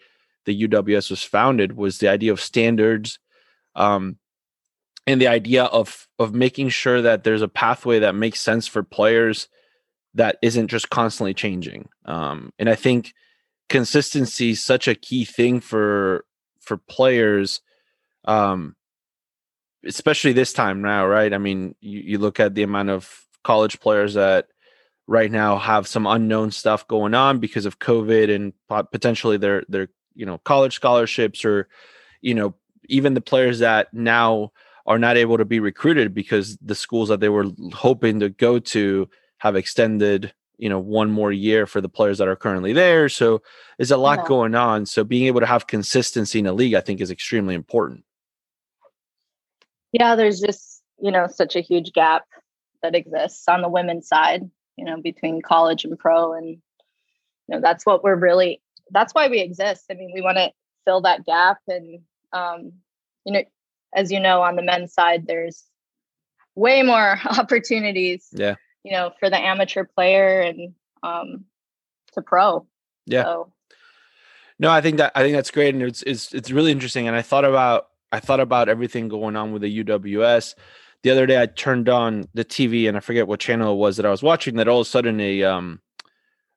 the 0.46 0.68
uws 0.68 1.12
was 1.12 1.22
founded 1.22 1.78
was 1.78 2.00
the 2.00 2.08
idea 2.10 2.32
of 2.32 2.42
standards. 2.42 3.20
Um, 3.76 4.18
and 5.08 5.22
the 5.22 5.28
idea 5.28 5.64
of 5.64 6.08
of 6.20 6.36
making 6.36 6.70
sure 6.70 7.02
that 7.02 7.24
there's 7.24 7.42
a 7.42 7.48
pathway 7.48 8.00
that 8.00 8.14
makes 8.14 8.42
sense 8.42 8.68
for 8.68 8.84
players 8.84 9.48
that 10.14 10.38
isn't 10.42 10.68
just 10.68 10.90
constantly 10.90 11.34
changing 11.34 11.90
um, 12.06 12.52
and 12.60 12.70
i 12.70 12.76
think 12.76 13.14
consistency 13.70 14.52
is 14.52 14.64
such 14.64 14.88
a 14.88 14.96
key 14.96 15.26
thing 15.26 15.60
for 15.60 16.26
for 16.60 16.78
players 16.78 17.62
um, 18.26 18.76
especially 19.86 20.34
this 20.34 20.54
time 20.54 20.82
now 20.82 21.08
right? 21.08 21.34
I 21.34 21.38
mean 21.38 21.76
you, 21.80 22.00
you 22.00 22.18
look 22.18 22.40
at 22.40 22.56
the 22.56 22.64
amount 22.64 22.90
of 22.90 23.26
college 23.44 23.80
players 23.80 24.16
that 24.16 24.48
right 25.08 25.32
now 25.32 25.58
have 25.58 25.88
some 25.88 26.06
unknown 26.06 26.52
stuff 26.52 26.88
going 26.88 27.14
on 27.14 27.40
because 27.40 27.66
of 27.66 27.80
covid 27.80 28.34
and 28.34 28.54
potentially 28.92 29.38
their 29.38 29.64
their 29.70 29.88
you 30.16 30.26
know 30.26 30.38
college 30.40 30.76
scholarships 30.76 31.46
or 31.46 31.70
you 32.22 32.34
know 32.34 32.54
even 32.90 33.14
the 33.14 33.22
players 33.22 33.60
that 33.60 33.94
now 33.94 34.52
are 34.88 34.98
not 34.98 35.18
able 35.18 35.38
to 35.38 35.46
be 35.46 35.60
recruited 35.60 36.14
because 36.14 36.58
the 36.58 36.74
schools 36.74 37.10
that 37.10 37.20
they 37.20 37.30
were 37.30 37.48
hoping 37.74 38.22
to 38.22 38.30
go 38.30 38.58
to 38.58 39.08
have 39.40 39.56
extended 39.56 40.34
you 40.58 40.70
know 40.70 40.80
one 40.80 41.12
more 41.12 41.32
year 41.32 41.68
for 41.68 41.82
the 41.82 41.90
players 41.90 42.18
that 42.18 42.28
are 42.28 42.36
currently 42.36 42.74
there. 42.74 43.10
So 43.10 43.42
there's 43.78 43.92
a 43.92 43.98
lot 43.98 44.20
yeah. 44.20 44.28
going 44.28 44.56
on. 44.56 44.86
So 44.86 45.04
being 45.04 45.28
able 45.28 45.42
to 45.42 45.46
have 45.46 45.68
consistency 45.68 46.40
in 46.40 46.48
a 46.48 46.54
league 46.54 46.74
i 46.74 46.82
think 46.82 47.02
is 47.02 47.12
extremely 47.12 47.54
important. 47.54 48.04
Yeah 49.92 50.16
there's 50.16 50.40
just 50.40 50.82
you 51.00 51.12
know 51.12 51.28
such 51.28 51.56
a 51.56 51.62
huge 51.62 51.94
gap 51.94 52.26
that 52.82 52.96
exists 52.96 53.48
on 53.48 53.62
the 53.62 53.70
women's 53.70 54.08
side 54.08 54.50
you 54.78 54.86
know 54.86 55.00
between 55.02 55.42
college 55.42 55.86
and 55.86 56.00
pro. 56.00 56.34
And 56.34 56.48
you 56.48 56.60
know 57.50 57.62
that's 57.62 57.86
what 57.86 58.04
we're 58.04 58.16
really 58.16 58.62
that's 58.92 59.14
why 59.14 59.28
we 59.28 59.42
exist. 59.42 59.86
I 59.92 59.94
mean 59.94 60.12
we 60.14 60.22
want 60.22 60.38
to 60.38 60.52
fill 60.86 61.02
that 61.02 61.26
gap 61.26 61.58
and 61.68 62.00
um 62.34 62.72
you 63.26 63.34
know 63.34 63.44
as 63.98 64.12
you 64.12 64.20
know, 64.20 64.42
on 64.42 64.56
the 64.56 64.62
men's 64.62 64.94
side, 64.94 65.26
there's 65.26 65.64
way 66.56 66.84
more 66.84 67.20
opportunities. 67.38 68.28
Yeah. 68.32 68.56
You 68.84 68.92
know, 68.94 69.12
for 69.20 69.30
the 69.30 69.38
amateur 69.38 69.84
player 69.84 70.40
and 70.40 70.74
um, 71.04 71.46
to 72.14 72.22
pro. 72.22 72.66
Yeah. 73.06 73.24
So. 73.24 73.52
No, 74.60 74.72
I 74.72 74.82
think 74.82 74.98
that 74.98 75.12
I 75.14 75.22
think 75.22 75.36
that's 75.36 75.52
great, 75.52 75.76
and 75.76 75.84
it's 75.84 76.02
it's 76.04 76.34
it's 76.34 76.50
really 76.50 76.72
interesting. 76.72 77.08
And 77.08 77.16
I 77.16 77.22
thought 77.22 77.46
about 77.46 77.90
I 78.12 78.20
thought 78.20 78.40
about 78.40 78.70
everything 78.70 79.08
going 79.08 79.36
on 79.36 79.52
with 79.52 79.62
the 79.62 79.84
UWS. 79.84 80.56
The 81.04 81.12
other 81.12 81.28
day, 81.28 81.40
I 81.40 81.46
turned 81.46 81.90
on 81.90 82.28
the 82.34 82.44
TV, 82.46 82.88
and 82.88 82.98
I 82.98 83.02
forget 83.02 83.28
what 83.28 83.40
channel 83.40 83.74
it 83.74 83.78
was 83.78 83.98
that 83.98 84.06
I 84.06 84.10
was 84.10 84.24
watching. 84.24 84.56
That 84.56 84.68
all 84.68 84.82
of 84.82 84.88
a 84.88 84.90
sudden 84.90 85.20
a 85.20 85.44
um 85.44 85.80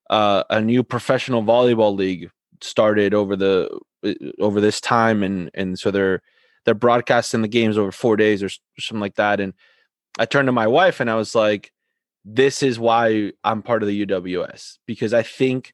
uh, 0.09 0.45
a 0.49 0.63
new 0.63 0.83
professional 0.83 1.43
volleyball 1.43 1.95
league 1.95 2.31
started 2.63 3.13
over 3.13 3.37
the 3.37 3.69
uh, 4.03 4.15
over 4.39 4.63
this 4.63 4.81
time, 4.81 5.23
and 5.23 5.51
and 5.53 5.79
so 5.79 5.91
they're 5.91 6.23
they're 6.65 6.75
broadcasting 6.75 7.43
the 7.43 7.49
games 7.49 7.79
over 7.79 7.93
four 7.93 8.17
days 8.17 8.43
or 8.43 8.49
something 8.79 9.01
like 9.01 9.17
that. 9.17 9.41
And 9.41 9.55
I 10.19 10.27
turned 10.27 10.47
to 10.47 10.53
my 10.53 10.67
wife 10.67 11.01
and 11.01 11.11
I 11.11 11.15
was 11.15 11.35
like, 11.35 11.73
this 12.25 12.63
is 12.63 12.79
why 12.79 13.33
I'm 13.45 13.63
part 13.63 13.83
of 13.83 13.89
the 13.89 14.07
UWS 14.07 14.79
because 14.87 15.15
I 15.15 15.23
think 15.23 15.73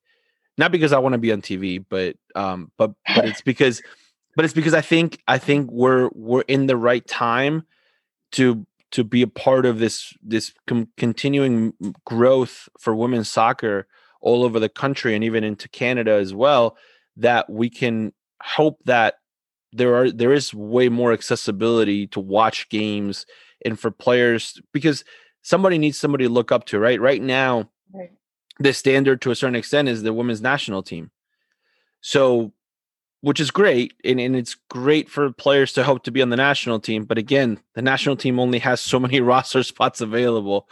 not 0.58 0.72
because 0.72 0.92
I 0.92 0.98
want 0.98 1.12
to 1.12 1.18
be 1.18 1.32
on 1.32 1.42
TV, 1.42 1.84
but 1.86 2.16
um, 2.34 2.70
but 2.78 2.92
but 3.14 3.26
it's 3.26 3.40
because 3.42 3.82
but 4.36 4.44
it's 4.44 4.54
because 4.54 4.74
I 4.74 4.80
think 4.80 5.20
I 5.26 5.38
think 5.38 5.70
we're 5.70 6.08
we're 6.14 6.42
in 6.42 6.66
the 6.66 6.76
right 6.76 7.06
time 7.06 7.66
to 8.32 8.66
to 8.92 9.04
be 9.04 9.22
a 9.22 9.26
part 9.26 9.66
of 9.66 9.78
this 9.78 10.14
this 10.22 10.52
com- 10.66 10.88
continuing 10.96 11.74
growth 12.04 12.68
for 12.78 12.94
women's 12.94 13.28
soccer 13.28 13.88
all 14.20 14.44
over 14.44 14.58
the 14.60 14.68
country 14.68 15.14
and 15.14 15.24
even 15.24 15.44
into 15.44 15.68
Canada 15.68 16.12
as 16.12 16.32
well 16.32 16.76
that 17.16 17.48
we 17.50 17.68
can 17.68 18.12
hope 18.42 18.78
that 18.84 19.16
there 19.76 19.94
are 19.94 20.10
there 20.10 20.32
is 20.32 20.54
way 20.54 20.88
more 20.88 21.12
accessibility 21.12 22.06
to 22.08 22.20
watch 22.20 22.68
games 22.68 23.26
and 23.64 23.78
for 23.78 23.90
players 23.90 24.60
because 24.72 25.04
somebody 25.42 25.78
needs 25.78 25.98
somebody 25.98 26.24
to 26.24 26.30
look 26.30 26.52
up 26.52 26.64
to 26.66 26.78
right? 26.78 27.00
Right 27.00 27.22
now 27.22 27.70
right. 27.92 28.10
the 28.58 28.72
standard 28.72 29.20
to 29.22 29.30
a 29.30 29.34
certain 29.34 29.56
extent 29.56 29.88
is 29.88 30.02
the 30.02 30.12
women's 30.12 30.40
national 30.42 30.82
team. 30.82 31.10
So 32.00 32.52
which 33.20 33.40
is 33.40 33.50
great 33.50 33.94
and, 34.04 34.20
and 34.20 34.36
it's 34.36 34.56
great 34.70 35.08
for 35.08 35.32
players 35.32 35.72
to 35.72 35.84
hope 35.84 36.04
to 36.04 36.10
be 36.10 36.22
on 36.22 36.28
the 36.30 36.36
national 36.36 36.78
team 36.78 37.04
but 37.04 37.18
again 37.18 37.58
the 37.74 37.82
national 37.82 38.16
team 38.16 38.38
only 38.38 38.58
has 38.58 38.80
so 38.80 39.00
many 39.00 39.20
roster 39.32 39.62
spots 39.62 40.00
available. 40.00 40.68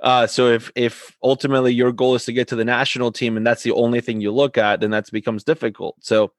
Uh, 0.00 0.26
so 0.26 0.48
if 0.48 0.72
if 0.74 1.16
ultimately 1.22 1.72
your 1.72 1.92
goal 1.92 2.14
is 2.14 2.24
to 2.24 2.32
get 2.32 2.48
to 2.48 2.56
the 2.56 2.64
national 2.64 3.12
team 3.12 3.36
and 3.36 3.46
that's 3.46 3.62
the 3.62 3.72
only 3.72 4.00
thing 4.00 4.20
you 4.20 4.32
look 4.32 4.56
at 4.56 4.80
then 4.80 4.90
that 4.90 5.10
becomes 5.10 5.44
difficult. 5.44 5.96
So 6.00 6.32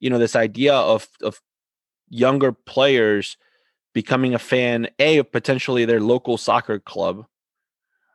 you 0.00 0.10
know 0.10 0.18
this 0.18 0.36
idea 0.36 0.74
of 0.74 1.08
of 1.22 1.40
younger 2.08 2.52
players 2.52 3.36
becoming 3.92 4.34
a 4.34 4.38
fan 4.38 4.88
a 4.98 5.18
of 5.18 5.30
potentially 5.32 5.84
their 5.84 6.00
local 6.00 6.36
soccer 6.36 6.78
club 6.78 7.26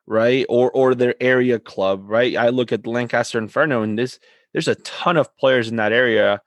right 0.05 0.45
or 0.49 0.71
or 0.71 0.93
their 0.93 1.15
area 1.21 1.59
club 1.59 2.03
right? 2.07 2.35
I 2.35 2.49
look 2.49 2.71
at 2.71 2.85
lancaster 2.85 3.37
inferno 3.37 3.81
and 3.81 3.97
this 3.97 4.19
there's 4.53 4.67
a 4.67 4.75
ton 4.75 5.17
of 5.17 5.35
players 5.37 5.69
in 5.69 5.75
that 5.77 5.91
area 5.91 6.41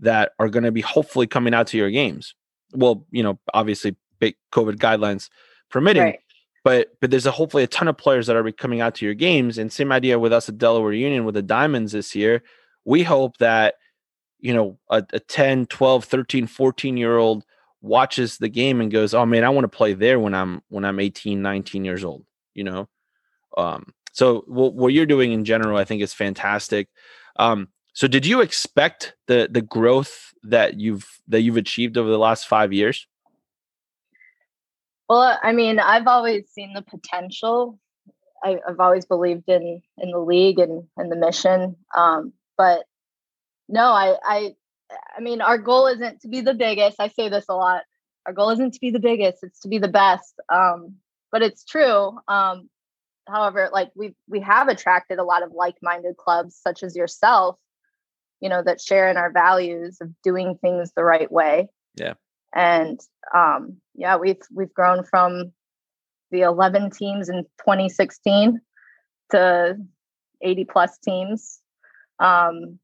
that 0.00 0.32
are 0.38 0.48
going 0.48 0.64
to 0.64 0.72
be 0.72 0.82
hopefully 0.82 1.26
coming 1.26 1.54
out 1.54 1.66
to 1.68 1.76
your 1.76 1.90
games. 1.90 2.34
Well 2.72 3.06
you 3.10 3.22
know 3.22 3.38
obviously 3.52 3.96
big 4.18 4.36
covid 4.52 4.76
guidelines 4.76 5.28
permitting 5.70 6.02
right. 6.02 6.18
but 6.64 6.88
but 7.00 7.10
there's 7.10 7.26
a 7.26 7.30
hopefully 7.30 7.62
a 7.64 7.66
ton 7.66 7.88
of 7.88 7.98
players 7.98 8.26
that 8.26 8.36
are 8.36 8.52
coming 8.52 8.80
out 8.80 8.94
to 8.94 9.04
your 9.04 9.14
games 9.14 9.58
and 9.58 9.72
same 9.72 9.92
idea 9.92 10.18
with 10.18 10.32
us 10.32 10.48
at 10.48 10.58
delaware 10.58 10.92
union 10.92 11.24
with 11.24 11.34
the 11.34 11.42
diamonds 11.42 11.92
this 11.92 12.14
year. 12.14 12.42
We 12.84 13.02
hope 13.02 13.38
that 13.38 13.74
you 14.40 14.54
know 14.54 14.78
a, 14.90 15.04
a 15.12 15.20
10 15.20 15.66
12 15.66 16.04
13 16.04 16.46
14 16.46 16.96
year 16.96 17.16
old 17.16 17.44
watches 17.80 18.38
the 18.38 18.48
game 18.48 18.80
and 18.80 18.90
goes 18.90 19.14
oh 19.14 19.26
man 19.26 19.44
i 19.44 19.48
want 19.48 19.64
to 19.64 19.76
play 19.76 19.92
there 19.92 20.18
when 20.18 20.34
i'm 20.34 20.62
when 20.68 20.84
i'm 20.84 21.00
18 21.00 21.40
19 21.40 21.84
years 21.84 22.04
old 22.04 22.24
you 22.56 22.64
know? 22.64 22.88
Um 23.56 23.92
so 24.12 24.42
what, 24.46 24.72
what 24.72 24.92
you're 24.94 25.06
doing 25.06 25.32
in 25.32 25.44
general 25.44 25.78
i 25.78 25.84
think 25.84 26.02
is 26.02 26.12
fantastic. 26.12 26.88
Um 27.38 27.68
so 27.92 28.08
did 28.08 28.26
you 28.26 28.40
expect 28.40 29.14
the 29.26 29.48
the 29.50 29.62
growth 29.62 30.32
that 30.42 30.80
you've 30.80 31.06
that 31.28 31.42
you've 31.42 31.56
achieved 31.56 31.96
over 31.96 32.10
the 32.10 32.18
last 32.18 32.48
five 32.48 32.72
years? 32.72 33.06
Well 35.08 35.38
i 35.42 35.52
mean 35.52 35.78
i've 35.78 36.08
always 36.08 36.48
seen 36.50 36.72
the 36.72 36.82
potential. 36.82 37.78
I, 38.42 38.58
have 38.66 38.80
always 38.80 39.06
believed 39.06 39.48
in 39.48 39.82
in 39.98 40.10
the 40.10 40.18
league 40.18 40.58
and 40.58 40.84
and 40.96 41.12
the 41.12 41.16
mission 41.16 41.76
um 41.96 42.32
but 42.56 42.84
no, 43.68 43.82
I, 43.82 44.16
I, 44.22 44.54
I 45.16 45.20
mean, 45.20 45.40
our 45.40 45.58
goal 45.58 45.86
isn't 45.86 46.20
to 46.22 46.28
be 46.28 46.40
the 46.40 46.54
biggest. 46.54 47.00
I 47.00 47.08
say 47.08 47.28
this 47.28 47.46
a 47.48 47.54
lot. 47.54 47.82
Our 48.26 48.32
goal 48.32 48.50
isn't 48.50 48.74
to 48.74 48.80
be 48.80 48.90
the 48.90 49.00
biggest; 49.00 49.42
it's 49.42 49.60
to 49.60 49.68
be 49.68 49.78
the 49.78 49.88
best. 49.88 50.34
Um, 50.52 50.96
but 51.32 51.42
it's 51.42 51.64
true. 51.64 52.18
Um, 52.28 52.68
however, 53.28 53.68
like 53.72 53.90
we 53.94 54.14
we 54.28 54.40
have 54.40 54.68
attracted 54.68 55.18
a 55.18 55.24
lot 55.24 55.42
of 55.42 55.52
like-minded 55.52 56.16
clubs, 56.16 56.56
such 56.56 56.82
as 56.82 56.96
yourself, 56.96 57.58
you 58.40 58.48
know, 58.48 58.62
that 58.62 58.80
share 58.80 59.08
in 59.08 59.16
our 59.16 59.32
values 59.32 59.98
of 60.00 60.10
doing 60.22 60.56
things 60.60 60.92
the 60.92 61.04
right 61.04 61.30
way. 61.30 61.68
Yeah. 61.96 62.14
And 62.54 63.00
um, 63.34 63.76
yeah, 63.94 64.16
we've 64.16 64.42
we've 64.52 64.72
grown 64.72 65.04
from 65.04 65.52
the 66.30 66.42
11 66.42 66.90
teams 66.90 67.28
in 67.28 67.44
2016 67.60 68.60
to 69.30 69.76
80 70.42 70.64
plus 70.64 70.98
teams. 70.98 71.60
Um, 72.18 72.78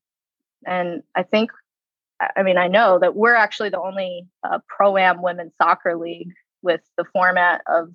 and 0.67 1.03
I 1.15 1.23
think, 1.23 1.51
I 2.37 2.43
mean, 2.43 2.59
I 2.59 2.69
know 2.69 2.99
that 2.99 3.17
we're 3.17 3.35
actually 3.35 3.71
the 3.71 3.81
only 3.81 4.27
uh, 4.45 4.59
pro 4.69 4.97
am 4.97 5.23
women's 5.23 5.53
soccer 5.61 5.97
league 5.97 6.33
with 6.63 6.81
the 6.97 7.05
format 7.13 7.63
of 7.67 7.93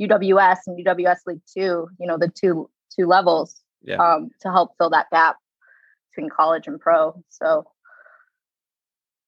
UWS 0.00 0.58
and 0.66 0.84
UWS 0.84 1.18
League 1.26 1.40
Two. 1.52 1.88
You 1.98 2.06
know, 2.06 2.18
the 2.18 2.28
two 2.28 2.70
two 2.96 3.06
levels 3.06 3.60
yeah. 3.82 3.96
um, 3.96 4.30
to 4.42 4.50
help 4.50 4.72
fill 4.78 4.90
that 4.90 5.10
gap 5.10 5.36
between 6.10 6.30
college 6.30 6.66
and 6.66 6.80
pro. 6.80 7.22
So. 7.28 7.64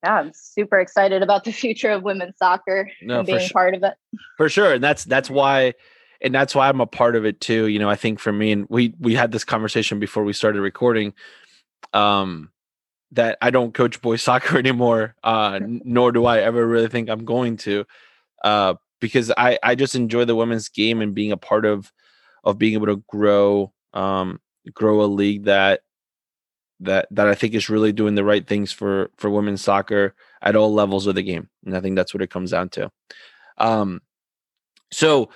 Yeah, 0.03 0.15
I'm 0.15 0.33
super 0.35 0.81
excited 0.81 1.23
about 1.23 1.45
the 1.45 1.53
future 1.53 1.91
of 1.91 2.03
women's 2.03 2.39
soccer 2.39 2.89
no, 3.03 3.19
and 3.19 3.27
being 3.27 3.39
sure. 3.41 3.51
part 3.51 3.75
of 3.75 3.83
it. 3.83 3.93
For 4.39 4.49
sure, 4.49 4.73
and 4.73 4.83
that's 4.83 5.05
that's 5.05 5.29
why 5.29 5.75
and 6.21 6.35
that's 6.35 6.55
why 6.55 6.69
I'm 6.69 6.81
a 6.81 6.87
part 6.87 7.17
of 7.17 7.25
it 7.25 7.41
too. 7.41 7.67
You 7.67 7.79
know, 7.79 7.89
I 7.89 7.97
think 7.97 8.19
for 8.19 8.33
me, 8.33 8.53
and 8.53 8.67
we 8.69 8.95
we 8.99 9.15
had 9.15 9.33
this 9.33 9.45
conversation 9.45 9.99
before 9.99 10.25
we 10.25 10.33
started 10.33 10.61
recording. 10.61 11.15
Um, 11.93 12.51
that 13.13 13.39
I 13.43 13.51
don't 13.51 13.75
coach 13.75 14.01
boys 14.01 14.23
soccer 14.31 14.59
anymore, 14.59 15.15
uh, 15.23 15.61
nor 15.63 16.13
do 16.13 16.25
I 16.27 16.41
ever 16.41 16.67
really 16.67 16.89
think 16.89 17.09
I'm 17.09 17.25
going 17.25 17.57
to, 17.59 17.85
uh, 18.45 18.75
because 19.01 19.33
I 19.37 19.59
I 19.63 19.75
just 19.75 19.95
enjoy 19.95 20.25
the 20.25 20.37
women's 20.37 20.69
game 20.69 21.01
and 21.01 21.15
being 21.15 21.33
a 21.33 21.37
part 21.37 21.65
of 21.65 21.93
of 22.45 22.59
being 22.59 22.75
able 22.75 22.87
to 22.87 23.03
grow 23.09 23.73
um, 23.93 24.41
grow 24.75 25.03
a 25.03 25.07
league 25.07 25.45
that 25.45 25.81
that 26.81 27.07
that 27.11 27.29
I 27.29 27.35
think 27.35 27.55
is 27.55 27.69
really 27.69 27.93
doing 27.93 28.15
the 28.15 28.25
right 28.25 28.47
things 28.47 28.73
for 28.73 29.11
for 29.17 29.31
women's 29.31 29.63
soccer 29.63 30.15
at 30.43 30.57
all 30.57 30.73
levels 30.73 31.07
of 31.07 31.15
the 31.15 31.23
game, 31.23 31.49
and 31.65 31.77
I 31.77 31.81
think 31.81 31.97
that's 31.97 32.15
what 32.15 32.23
it 32.23 32.31
comes 32.31 32.51
down 32.51 32.71
to. 32.71 32.91
Um, 33.59 34.01
so, 34.93 35.31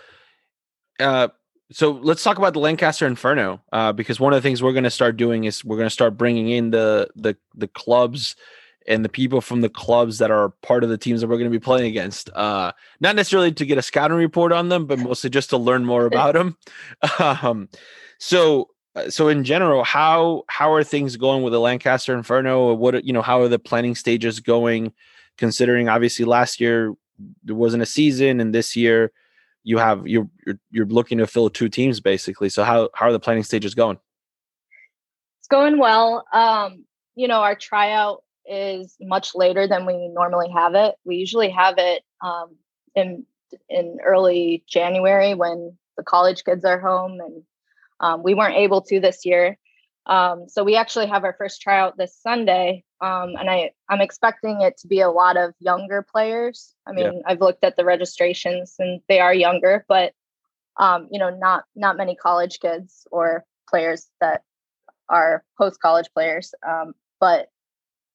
uh, 0.98 1.29
so 1.74 1.90
let's 1.90 2.22
talk 2.22 2.38
about 2.38 2.52
the 2.52 2.60
Lancaster 2.60 3.04
Inferno 3.04 3.60
uh, 3.72 3.92
because 3.92 4.20
one 4.20 4.32
of 4.32 4.40
the 4.40 4.46
things 4.48 4.62
we're 4.62 4.72
going 4.72 4.84
to 4.84 4.90
start 4.90 5.16
doing 5.16 5.42
is 5.42 5.64
we're 5.64 5.76
going 5.76 5.88
to 5.88 5.90
start 5.90 6.16
bringing 6.16 6.48
in 6.48 6.70
the 6.70 7.08
the 7.16 7.37
the 7.56 7.66
clubs 7.66 8.37
and 8.87 9.04
the 9.04 9.08
people 9.08 9.40
from 9.40 9.60
the 9.60 9.68
clubs 9.68 10.18
that 10.18 10.30
are 10.30 10.50
part 10.62 10.84
of 10.84 10.90
the 10.90 10.98
teams 10.98 11.20
that 11.20 11.26
we're 11.26 11.38
going 11.38 11.50
to 11.50 11.58
be 11.58 11.62
playing 11.62 11.87
against. 11.87 12.30
Uh, 12.30 12.70
not 13.00 13.16
necessarily 13.16 13.50
to 13.50 13.66
get 13.66 13.78
a 13.78 13.82
scouting 13.82 14.16
report 14.16 14.52
on 14.52 14.68
them, 14.68 14.87
but 14.87 15.00
mostly 15.00 15.30
just 15.30 15.50
to 15.50 15.56
learn 15.56 15.84
more 15.84 16.06
about 16.06 16.34
them. 16.34 16.56
Um, 17.18 17.68
so 18.18 18.68
uh, 18.94 19.10
so 19.10 19.26
in 19.26 19.42
general, 19.42 19.82
how 19.82 20.44
how 20.48 20.72
are 20.72 20.84
things 20.84 21.16
going 21.16 21.42
with 21.42 21.52
the 21.52 21.60
Lancaster 21.60 22.14
Inferno? 22.14 22.72
What 22.74 23.04
you 23.04 23.12
know, 23.12 23.22
how 23.22 23.40
are 23.40 23.48
the 23.48 23.58
planning 23.58 23.96
stages 23.96 24.38
going? 24.38 24.92
Considering 25.38 25.88
obviously 25.88 26.24
last 26.24 26.60
year 26.60 26.94
there 27.42 27.56
wasn't 27.56 27.82
a 27.82 27.87
season, 27.87 28.38
and 28.38 28.54
this 28.54 28.76
year 28.76 29.10
you 29.64 29.79
have 29.79 30.07
you're, 30.07 30.29
you're 30.46 30.59
you're 30.70 30.87
looking 30.87 31.18
to 31.18 31.27
fill 31.27 31.50
two 31.50 31.68
teams 31.68 31.98
basically. 31.98 32.50
So 32.50 32.62
how 32.62 32.90
how 32.94 33.07
are 33.07 33.12
the 33.12 33.18
planning 33.18 33.42
stages 33.42 33.74
going? 33.74 33.98
It's 35.40 35.48
going 35.48 35.79
well. 35.79 36.24
Um, 36.33 36.85
you 37.16 37.27
know, 37.27 37.40
our 37.40 37.57
tryout 37.57 38.22
is 38.46 38.94
much 39.00 39.35
later 39.35 39.66
than 39.66 39.87
we 39.87 40.09
normally 40.09 40.50
have 40.55 40.74
it. 40.74 40.94
We 41.05 41.16
usually 41.16 41.50
have 41.50 41.74
it 41.79 42.03
um, 42.22 42.57
in 42.94 43.24
in 43.68 43.98
early 44.05 44.64
January 44.68 45.35
when 45.35 45.77
the 45.96 46.05
college 46.05 46.44
kids 46.44 46.64
are 46.64 46.81
home, 46.81 47.20
and 47.20 47.42
um, 48.00 48.22
we 48.22 48.35
weren't 48.35 48.57
able 48.57 48.83
to 48.83 49.00
this 49.00 49.24
year. 49.24 49.59
Um, 50.07 50.49
so 50.49 50.64
we 50.64 50.77
actually 50.77 51.07
have 51.07 51.25
our 51.25 51.35
first 51.38 51.62
tryout 51.62 51.97
this 51.97 52.17
Sunday, 52.21 52.85
um, 53.01 53.35
and 53.38 53.49
I 53.49 53.71
I'm 53.88 54.03
expecting 54.03 54.61
it 54.61 54.77
to 54.79 54.88
be 54.88 55.01
a 55.01 55.11
lot 55.11 55.37
of 55.37 55.55
younger 55.61 56.03
players. 56.03 56.75
I 56.87 56.93
mean, 56.93 57.05
yeah. 57.07 57.21
I've 57.27 57.40
looked 57.40 57.64
at 57.64 57.77
the 57.77 57.85
registrations 57.85 58.75
and 58.79 59.01
they 59.09 59.21
are 59.21 59.35
younger, 59.35 59.85
but 59.88 60.12
um, 60.79 61.09
you 61.11 61.19
know, 61.19 61.31
not 61.31 61.64
not 61.75 61.97
many 61.97 62.17
college 62.17 62.61
kids 62.61 63.07
or 63.11 63.45
players 63.69 64.09
that 64.21 64.43
are 65.09 65.43
post 65.57 65.81
college 65.81 66.09
players. 66.12 66.55
Um, 66.67 66.93
but 67.19 67.49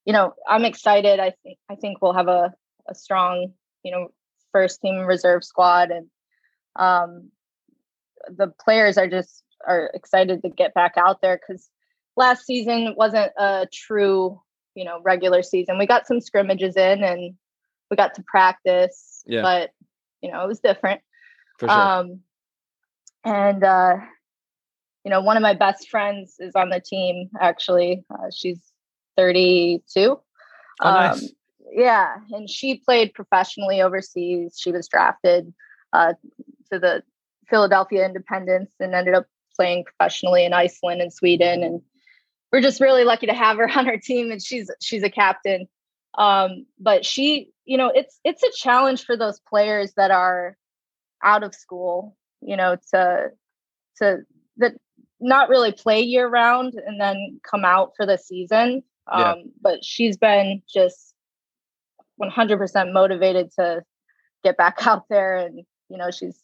you 0.06 0.13
know, 0.13 0.34
I'm 0.47 0.65
excited. 0.65 1.19
I 1.19 1.34
think 1.43 1.58
I 1.69 1.75
think 1.75 2.02
we'll 2.02 2.13
have 2.13 2.28
a 2.28 2.54
a 2.88 2.93
strong 2.93 3.54
you 3.84 3.91
know 3.91 4.10
first 4.52 4.82
team 4.82 4.99
reserve 4.99 5.43
squad 5.43 5.91
and 5.91 6.08
um, 6.75 7.30
the 8.28 8.47
players 8.63 8.97
are 8.97 9.08
just 9.08 9.43
are 9.67 9.91
excited 9.93 10.41
to 10.41 10.49
get 10.49 10.73
back 10.73 10.93
out 10.97 11.21
there 11.21 11.39
because 11.39 11.69
last 12.15 12.45
season 12.45 12.93
wasn't 12.97 13.31
a 13.37 13.67
true, 13.71 14.41
you 14.75 14.85
know, 14.85 15.01
regular 15.01 15.41
season. 15.43 15.77
We 15.77 15.85
got 15.85 16.07
some 16.07 16.21
scrimmages 16.21 16.75
in 16.75 17.03
and 17.03 17.35
we 17.89 17.97
got 17.97 18.13
to 18.15 18.23
practice, 18.23 19.23
yeah. 19.25 19.41
but 19.41 19.71
you 20.21 20.31
know, 20.31 20.43
it 20.43 20.47
was 20.47 20.59
different. 20.59 21.01
Sure. 21.59 21.69
Um, 21.69 22.19
and 23.23 23.63
uh, 23.63 23.97
you 25.03 25.11
know, 25.11 25.21
one 25.21 25.37
of 25.37 25.43
my 25.43 25.53
best 25.53 25.89
friends 25.89 26.35
is 26.39 26.55
on 26.55 26.69
the 26.69 26.79
team. 26.79 27.29
Actually, 27.39 28.03
uh, 28.11 28.29
she's 28.33 28.59
32. 29.17 29.99
Oh, 29.99 30.19
nice. 30.81 31.23
Um, 31.23 31.29
yeah, 31.71 32.15
and 32.31 32.49
she 32.49 32.77
played 32.77 33.13
professionally 33.13 33.81
overseas. 33.81 34.57
She 34.59 34.71
was 34.71 34.87
drafted 34.87 35.53
uh, 35.93 36.13
to 36.71 36.79
the 36.79 37.03
Philadelphia 37.49 38.05
Independence 38.05 38.71
and 38.79 38.93
ended 38.93 39.13
up 39.13 39.25
playing 39.55 39.83
professionally 39.83 40.45
in 40.45 40.53
Iceland 40.53 41.01
and 41.01 41.13
Sweden 41.13 41.63
and 41.63 41.81
we're 42.51 42.62
just 42.62 42.81
really 42.81 43.03
lucky 43.03 43.27
to 43.27 43.33
have 43.33 43.57
her 43.57 43.69
on 43.77 43.88
our 43.88 43.97
team 43.97 44.31
and 44.31 44.41
she's 44.41 44.69
she's 44.81 45.03
a 45.03 45.09
captain. 45.09 45.67
Um, 46.17 46.65
but 46.79 47.05
she 47.05 47.51
you 47.65 47.77
know 47.77 47.91
it's 47.93 48.19
it's 48.23 48.43
a 48.43 48.51
challenge 48.55 49.05
for 49.05 49.15
those 49.15 49.39
players 49.39 49.93
that 49.95 50.12
are 50.12 50.57
out 51.23 51.43
of 51.43 51.53
school 51.53 52.15
you 52.41 52.55
know 52.55 52.77
to 52.93 53.29
to 53.97 54.19
that 54.57 54.73
not 55.19 55.49
really 55.49 55.71
play 55.71 56.01
year 56.01 56.27
round 56.27 56.73
and 56.73 56.99
then 56.99 57.39
come 57.43 57.65
out 57.65 57.93
for 57.95 58.05
the 58.05 58.17
season. 58.17 58.83
Um, 59.12 59.21
yeah. 59.21 59.35
but 59.62 59.83
she's 59.83 60.17
been 60.17 60.62
just 60.71 61.13
100% 62.21 62.93
motivated 62.93 63.51
to 63.57 63.83
get 64.43 64.55
back 64.57 64.77
out 64.88 65.05
there 65.09 65.38
and 65.38 65.59
you 65.89 65.97
know 65.97 66.12
she's 66.12 66.39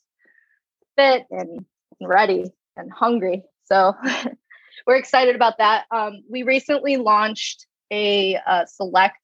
fit 0.97 1.23
and 1.29 1.65
ready 2.01 2.45
and 2.75 2.91
hungry. 2.91 3.43
So 3.65 3.95
we're 4.85 4.95
excited 4.95 5.35
about 5.35 5.57
that. 5.57 5.85
Um, 5.91 6.23
we 6.29 6.43
recently 6.43 6.97
launched 6.97 7.65
a, 7.91 8.35
a 8.35 8.65
select, 8.67 9.19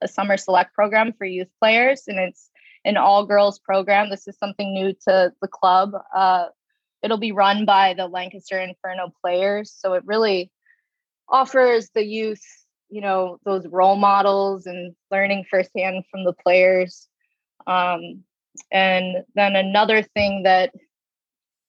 a 0.00 0.08
summer 0.08 0.36
select 0.36 0.74
program 0.74 1.12
for 1.12 1.24
youth 1.24 1.48
players, 1.60 2.04
and 2.06 2.18
it's 2.18 2.50
an 2.84 2.96
all 2.96 3.26
girls 3.26 3.58
program. 3.58 4.10
This 4.10 4.26
is 4.26 4.38
something 4.38 4.72
new 4.72 4.92
to 5.08 5.32
the 5.40 5.48
club. 5.48 5.92
Uh, 6.14 6.46
it'll 7.02 7.18
be 7.18 7.32
run 7.32 7.64
by 7.64 7.94
the 7.94 8.06
Lancaster 8.06 8.58
Inferno 8.58 9.12
players, 9.22 9.72
so 9.76 9.94
it 9.94 10.02
really 10.06 10.50
offers 11.28 11.90
the 11.94 12.04
youth, 12.04 12.42
you 12.88 13.00
know, 13.00 13.38
those 13.44 13.66
role 13.66 13.96
models 13.96 14.66
and 14.66 14.94
learning 15.10 15.44
firsthand 15.50 16.04
from 16.10 16.24
the 16.24 16.32
players. 16.32 17.08
Um, 17.66 18.24
and 18.72 19.24
then 19.34 19.56
another 19.56 20.02
thing 20.02 20.42
that 20.42 20.72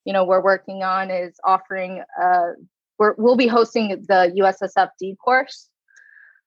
you 0.06 0.14
know 0.14 0.24
we're 0.24 0.44
working 0.44 0.84
on 0.84 1.12
is 1.12 1.40
offering 1.44 2.04
a 2.22 2.54
we're, 3.02 3.16
we'll 3.18 3.36
be 3.36 3.48
hosting 3.48 4.06
the 4.08 4.32
USSFD 4.40 5.18
course 5.18 5.68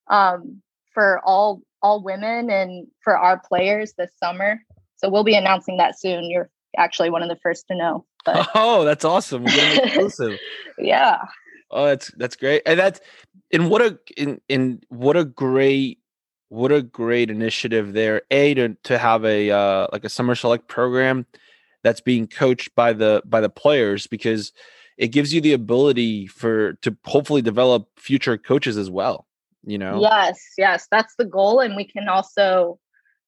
um, 0.07 0.62
for 0.93 1.21
all 1.25 1.62
all 1.83 2.01
women 2.01 2.49
and 2.49 2.87
for 3.03 3.19
our 3.19 3.40
players 3.40 3.95
this 3.99 4.12
summer. 4.23 4.61
So 4.95 5.09
we'll 5.09 5.25
be 5.25 5.35
announcing 5.35 5.79
that 5.79 5.99
soon. 5.99 6.31
You're 6.31 6.49
actually 6.79 7.11
one 7.11 7.25
of 7.25 7.29
the 7.29 7.38
first 7.43 7.67
to 7.69 7.75
know. 7.75 8.07
But. 8.25 8.49
Oh, 8.55 8.85
that's 8.85 9.05
awesome! 9.05 9.45
exclusive. 9.49 10.38
yeah. 10.79 11.23
Oh, 11.73 11.87
that's 11.87 12.12
that's 12.17 12.37
great, 12.37 12.62
and 12.67 12.79
that's 12.79 13.01
and 13.53 13.69
what 13.69 13.83
a 13.83 13.99
in, 14.17 14.40
in 14.49 14.81
what 14.90 15.17
a 15.17 15.25
great 15.25 15.99
what 16.51 16.71
a 16.71 16.83
great 16.83 17.31
initiative 17.31 17.95
there 17.95 18.23
a 18.31 18.55
to, 18.55 18.77
to 18.85 18.97
have 18.97 19.25
a 19.25 19.51
uh, 19.51 19.88
like 19.93 20.05
a 20.05 20.09
summer 20.09 20.37
select 20.37 20.69
program 20.69 21.27
that's 21.83 22.01
being 22.01 22.29
coached 22.29 22.77
by 22.77 22.93
the 22.93 23.23
by 23.27 23.40
the 23.40 23.51
players 23.51 24.07
because 24.07 24.53
it 24.96 25.09
gives 25.09 25.35
you 25.35 25.40
the 25.40 25.52
ability 25.52 26.26
for 26.26 26.74
to 26.74 26.96
hopefully 27.04 27.42
develop 27.42 27.88
future 27.98 28.38
coaches 28.38 28.76
as 28.76 28.90
well 28.90 29.26
you 29.66 29.78
know? 29.78 30.00
Yes 30.00 30.40
yes 30.59 30.87
that's 30.90 31.14
the 31.16 31.24
goal 31.24 31.61
and 31.61 31.76
we 31.76 31.85
can 31.85 32.09
also 32.09 32.78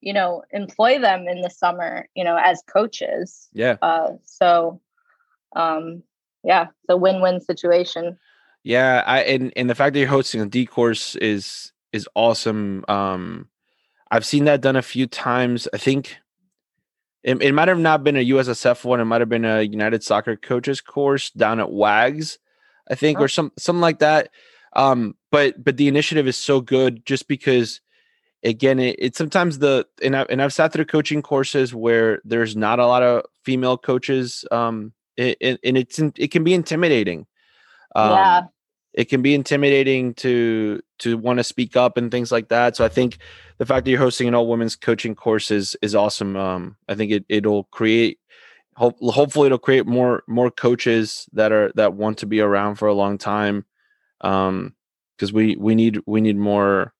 you 0.00 0.12
know 0.12 0.42
employ 0.50 0.98
them 0.98 1.26
in 1.28 1.40
the 1.40 1.50
summer 1.50 2.08
you 2.14 2.24
know 2.24 2.36
as 2.36 2.62
coaches 2.66 3.48
yeah. 3.52 3.76
uh 3.82 4.10
so 4.24 4.80
um 5.54 6.02
yeah 6.44 6.64
it's 6.64 6.90
a 6.90 6.96
win-win 6.96 7.40
situation. 7.40 8.18
Yeah 8.62 9.02
i 9.06 9.20
and 9.20 9.52
and 9.56 9.70
the 9.70 9.74
fact 9.74 9.94
that 9.94 10.00
you're 10.00 10.08
hosting 10.08 10.40
a 10.40 10.46
d 10.46 10.66
course 10.66 11.16
is 11.16 11.72
is 11.92 12.08
awesome 12.14 12.84
um 12.88 13.48
i've 14.10 14.26
seen 14.26 14.44
that 14.44 14.60
done 14.60 14.76
a 14.76 14.82
few 14.82 15.06
times 15.06 15.68
i 15.72 15.78
think 15.78 16.18
it, 17.26 17.42
it 17.42 17.52
might 17.52 17.68
have 17.68 17.78
not 17.78 18.02
been 18.04 18.16
a 18.16 18.24
ussf 18.30 18.84
one 18.84 19.00
it 19.00 19.04
might 19.04 19.20
have 19.20 19.28
been 19.28 19.44
a 19.44 19.60
united 19.62 20.02
soccer 20.02 20.36
coaches 20.36 20.80
course 20.80 21.30
down 21.30 21.60
at 21.60 21.70
wags 21.70 22.38
i 22.90 22.94
think 22.94 23.18
Oh. 23.18 23.24
or 23.24 23.28
some 23.28 23.52
something 23.58 23.80
like 23.82 23.98
that 23.98 24.30
um 24.74 25.14
but 25.30 25.62
but 25.62 25.76
the 25.76 25.88
initiative 25.88 26.26
is 26.26 26.36
so 26.36 26.60
good 26.60 27.04
just 27.04 27.28
because 27.28 27.80
again 28.44 28.78
it, 28.78 28.96
it's 28.98 29.18
sometimes 29.18 29.58
the 29.58 29.86
and, 30.02 30.16
I, 30.16 30.22
and 30.30 30.40
i've 30.40 30.52
sat 30.52 30.72
through 30.72 30.86
coaching 30.86 31.20
courses 31.22 31.74
where 31.74 32.20
there's 32.24 32.56
not 32.56 32.78
a 32.78 32.86
lot 32.86 33.02
of 33.02 33.24
female 33.44 33.76
coaches 33.76 34.44
um 34.50 34.92
it, 35.16 35.36
it, 35.40 35.60
and 35.64 35.76
it's 35.78 35.98
in- 35.98 36.12
it 36.16 36.30
can 36.30 36.44
be 36.44 36.54
intimidating 36.54 37.26
um, 37.94 38.10
Yeah. 38.10 38.40
It 38.96 39.10
can 39.10 39.22
be 39.22 39.34
intimidating 39.34 40.14
to 40.14 40.80
to 40.98 41.18
want 41.18 41.38
to 41.38 41.44
speak 41.44 41.76
up 41.76 41.96
and 41.96 42.10
things 42.10 42.32
like 42.32 42.48
that 42.48 42.74
so 42.74 42.84
i 42.84 42.88
think 42.88 43.18
the 43.58 43.66
fact 43.66 43.84
that 43.84 43.90
you're 43.90 44.00
hosting 44.00 44.26
an 44.26 44.34
all 44.34 44.48
women's 44.48 44.74
coaching 44.74 45.14
course 45.14 45.50
is 45.50 45.76
is 45.82 45.94
awesome 45.94 46.36
um 46.36 46.76
i 46.88 46.94
think 46.94 47.12
it, 47.12 47.24
it'll 47.28 47.64
create 47.64 48.18
hope, 48.74 48.98
hopefully 49.00 49.46
it'll 49.46 49.58
create 49.58 49.86
more 49.86 50.24
more 50.26 50.50
coaches 50.50 51.28
that 51.32 51.52
are 51.52 51.70
that 51.76 51.94
want 51.94 52.18
to 52.18 52.26
be 52.26 52.40
around 52.40 52.76
for 52.76 52.88
a 52.88 52.94
long 52.94 53.18
time 53.18 53.64
um 54.22 54.74
because 55.16 55.32
we 55.32 55.54
we 55.56 55.74
need 55.74 56.00
we 56.06 56.20
need 56.20 56.36
more 56.36 56.92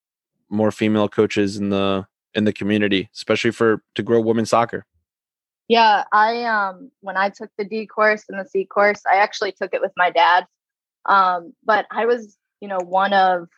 more 0.48 0.70
female 0.70 1.08
coaches 1.08 1.56
in 1.56 1.70
the 1.70 2.06
in 2.34 2.44
the 2.44 2.52
community 2.52 3.08
especially 3.14 3.50
for 3.50 3.82
to 3.94 4.02
grow 4.02 4.20
women's 4.20 4.50
soccer 4.50 4.84
Yeah, 5.68 6.04
I 6.12 6.44
um 6.44 6.90
when 7.00 7.16
I 7.16 7.30
took 7.30 7.50
the 7.58 7.64
D 7.64 7.86
course 7.86 8.24
and 8.28 8.38
the 8.38 8.48
C 8.48 8.64
course, 8.64 9.02
I 9.10 9.16
actually 9.16 9.52
took 9.52 9.74
it 9.74 9.80
with 9.80 9.92
my 9.96 10.10
dad. 10.10 10.46
Um, 11.08 11.54
but 11.64 11.86
I 11.90 12.06
was, 12.06 12.36
you 12.60 12.68
know, 12.68 12.78
one 12.80 13.12
of 13.12 13.48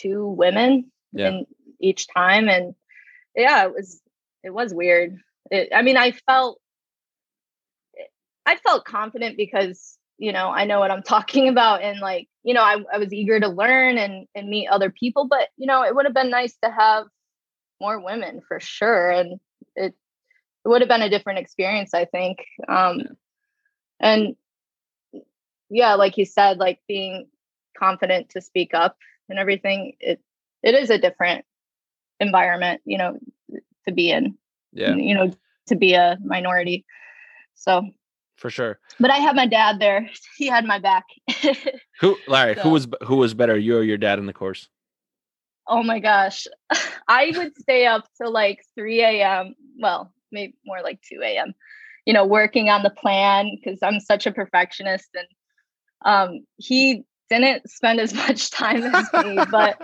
two 0.00 0.26
women 0.28 0.90
Yeah. 1.12 1.28
in 1.28 1.46
each 1.80 2.06
time, 2.08 2.48
and 2.48 2.74
yeah, 3.34 3.64
it 3.64 3.72
was 3.74 4.00
it 4.44 4.50
was 4.50 4.74
weird. 4.74 5.16
It, 5.50 5.70
I 5.74 5.82
mean, 5.82 5.96
I 5.96 6.12
felt 6.12 6.60
I 8.46 8.56
felt 8.56 8.84
confident 8.84 9.36
because 9.36 9.98
you 10.18 10.32
know 10.32 10.48
I 10.50 10.64
know 10.64 10.80
what 10.80 10.90
I'm 10.90 11.02
talking 11.16 11.48
about, 11.48 11.82
and 11.82 12.00
like 12.00 12.28
you 12.42 12.54
know 12.54 12.62
I, 12.62 12.78
I 12.92 12.98
was 12.98 13.12
eager 13.12 13.38
to 13.40 13.48
learn 13.48 13.98
and 13.98 14.26
and 14.34 14.48
meet 14.48 14.68
other 14.68 14.90
people. 14.90 15.26
But 15.28 15.48
you 15.56 15.66
know, 15.66 15.82
it 15.84 15.94
would 15.94 16.06
have 16.06 16.14
been 16.14 16.30
nice 16.30 16.56
to 16.62 16.70
have 16.70 17.06
more 17.80 18.00
women 18.00 18.40
for 18.46 18.60
sure, 18.60 19.10
and 19.10 19.40
it 19.76 19.94
it 20.64 20.68
would 20.68 20.80
have 20.82 20.88
been 20.88 21.02
a 21.02 21.10
different 21.10 21.38
experience, 21.38 21.94
I 21.94 22.04
think. 22.06 22.38
Um, 22.68 23.02
And 24.00 24.36
yeah, 25.70 25.94
like 25.94 26.16
you 26.16 26.24
said, 26.24 26.58
like 26.58 26.80
being 26.88 27.28
confident 27.76 28.30
to 28.30 28.40
speak 28.40 28.74
up 28.74 28.96
and 29.28 29.38
everything, 29.38 29.94
it 30.00 30.20
it 30.62 30.74
is 30.74 30.90
a 30.90 30.98
different 30.98 31.44
environment, 32.20 32.80
you 32.84 32.98
know, 32.98 33.18
to 33.86 33.92
be 33.92 34.10
in. 34.10 34.36
yeah 34.72 34.94
You 34.94 35.14
know, 35.14 35.32
to 35.68 35.76
be 35.76 35.94
a 35.94 36.18
minority. 36.24 36.84
So, 37.54 37.88
for 38.36 38.50
sure 38.50 38.78
but 39.00 39.10
I 39.10 39.16
had 39.16 39.34
my 39.34 39.46
dad 39.46 39.80
there. 39.80 40.08
He 40.36 40.46
had 40.46 40.64
my 40.64 40.78
back. 40.78 41.04
who 42.00 42.16
larry 42.28 42.54
who 42.54 42.70
was 42.70 42.86
who 43.02 43.16
was 43.16 43.34
better 43.34 43.58
you 43.58 43.78
or 43.78 43.82
your 43.82 43.98
dad 43.98 44.18
in 44.18 44.26
the 44.26 44.32
course 44.32 44.68
oh 45.68 45.82
my 45.82 46.00
gosh. 46.00 46.46
I 47.08 47.32
would 47.36 47.56
stay 47.56 47.86
up 47.86 48.08
till 48.16 48.32
like 48.32 48.64
3 48.74 49.02
a.m. 49.02 49.54
Well, 49.80 50.12
maybe 50.32 50.54
more 50.64 50.82
like 50.82 51.00
2 51.02 51.20
a.m. 51.22 51.54
You 52.06 52.14
know, 52.14 52.24
working 52.24 52.70
on 52.70 52.82
the 52.82 52.90
plan 52.90 53.50
because 53.54 53.78
I'm 53.82 54.00
such 54.00 54.26
a 54.26 54.32
perfectionist 54.32 55.08
and 55.14 55.26
um 56.04 56.40
he 56.56 57.04
didn't 57.30 57.68
spend 57.68 58.00
as 58.00 58.14
much 58.28 58.50
time 58.50 58.82
as 58.82 59.24
me, 59.24 59.38
but 59.50 59.80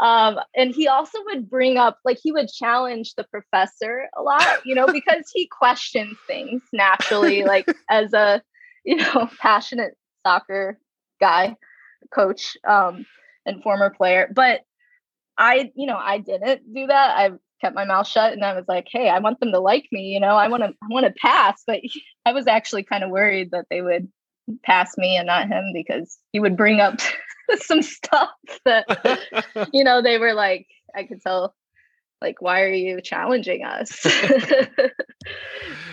um 0.00 0.38
and 0.56 0.74
he 0.74 0.88
also 0.88 1.18
would 1.26 1.48
bring 1.48 1.76
up 1.76 1.98
like 2.04 2.18
he 2.22 2.32
would 2.32 2.48
challenge 2.48 3.14
the 3.14 3.24
professor 3.24 4.08
a 4.16 4.22
lot, 4.22 4.64
you 4.64 4.74
know, 4.74 4.86
because 4.86 5.30
he 5.32 5.46
questions 5.46 6.16
things 6.26 6.62
naturally, 6.72 7.44
like 7.44 7.66
as 7.90 8.12
a 8.12 8.42
you 8.84 8.96
know 8.96 9.28
passionate 9.40 9.96
soccer 10.26 10.78
guy, 11.20 11.56
coach, 12.12 12.56
um, 12.66 13.06
and 13.46 13.62
former 13.62 13.90
player. 13.90 14.30
But 14.34 14.60
I, 15.36 15.72
you 15.74 15.86
know, 15.86 15.96
I 15.96 16.18
didn't 16.18 16.72
do 16.72 16.86
that. 16.86 17.16
I 17.16 17.30
kept 17.60 17.74
my 17.74 17.84
mouth 17.84 18.06
shut 18.06 18.32
and 18.32 18.44
I 18.44 18.54
was 18.54 18.64
like, 18.68 18.88
hey, 18.90 19.08
I 19.08 19.18
want 19.18 19.40
them 19.40 19.52
to 19.52 19.60
like 19.60 19.86
me, 19.90 20.08
you 20.08 20.20
know, 20.20 20.36
I 20.36 20.48
want 20.48 20.62
to 20.62 20.68
I 20.68 20.86
want 20.88 21.06
to 21.06 21.14
pass. 21.20 21.62
But 21.66 21.80
I 22.26 22.32
was 22.32 22.46
actually 22.46 22.84
kind 22.84 23.04
of 23.04 23.10
worried 23.10 23.50
that 23.52 23.66
they 23.70 23.82
would 23.82 24.08
pass 24.62 24.96
me 24.96 25.16
and 25.16 25.26
not 25.26 25.48
him 25.48 25.64
because 25.72 26.18
he 26.32 26.40
would 26.40 26.56
bring 26.56 26.80
up 26.80 27.00
some 27.56 27.82
stuff 27.82 28.30
that 28.64 29.44
you 29.72 29.84
know 29.84 30.02
they 30.02 30.18
were 30.18 30.34
like 30.34 30.66
I 30.94 31.04
could 31.04 31.22
tell 31.22 31.54
like 32.20 32.40
why 32.40 32.62
are 32.62 32.72
you 32.72 33.00
challenging 33.00 33.64
us 33.64 33.90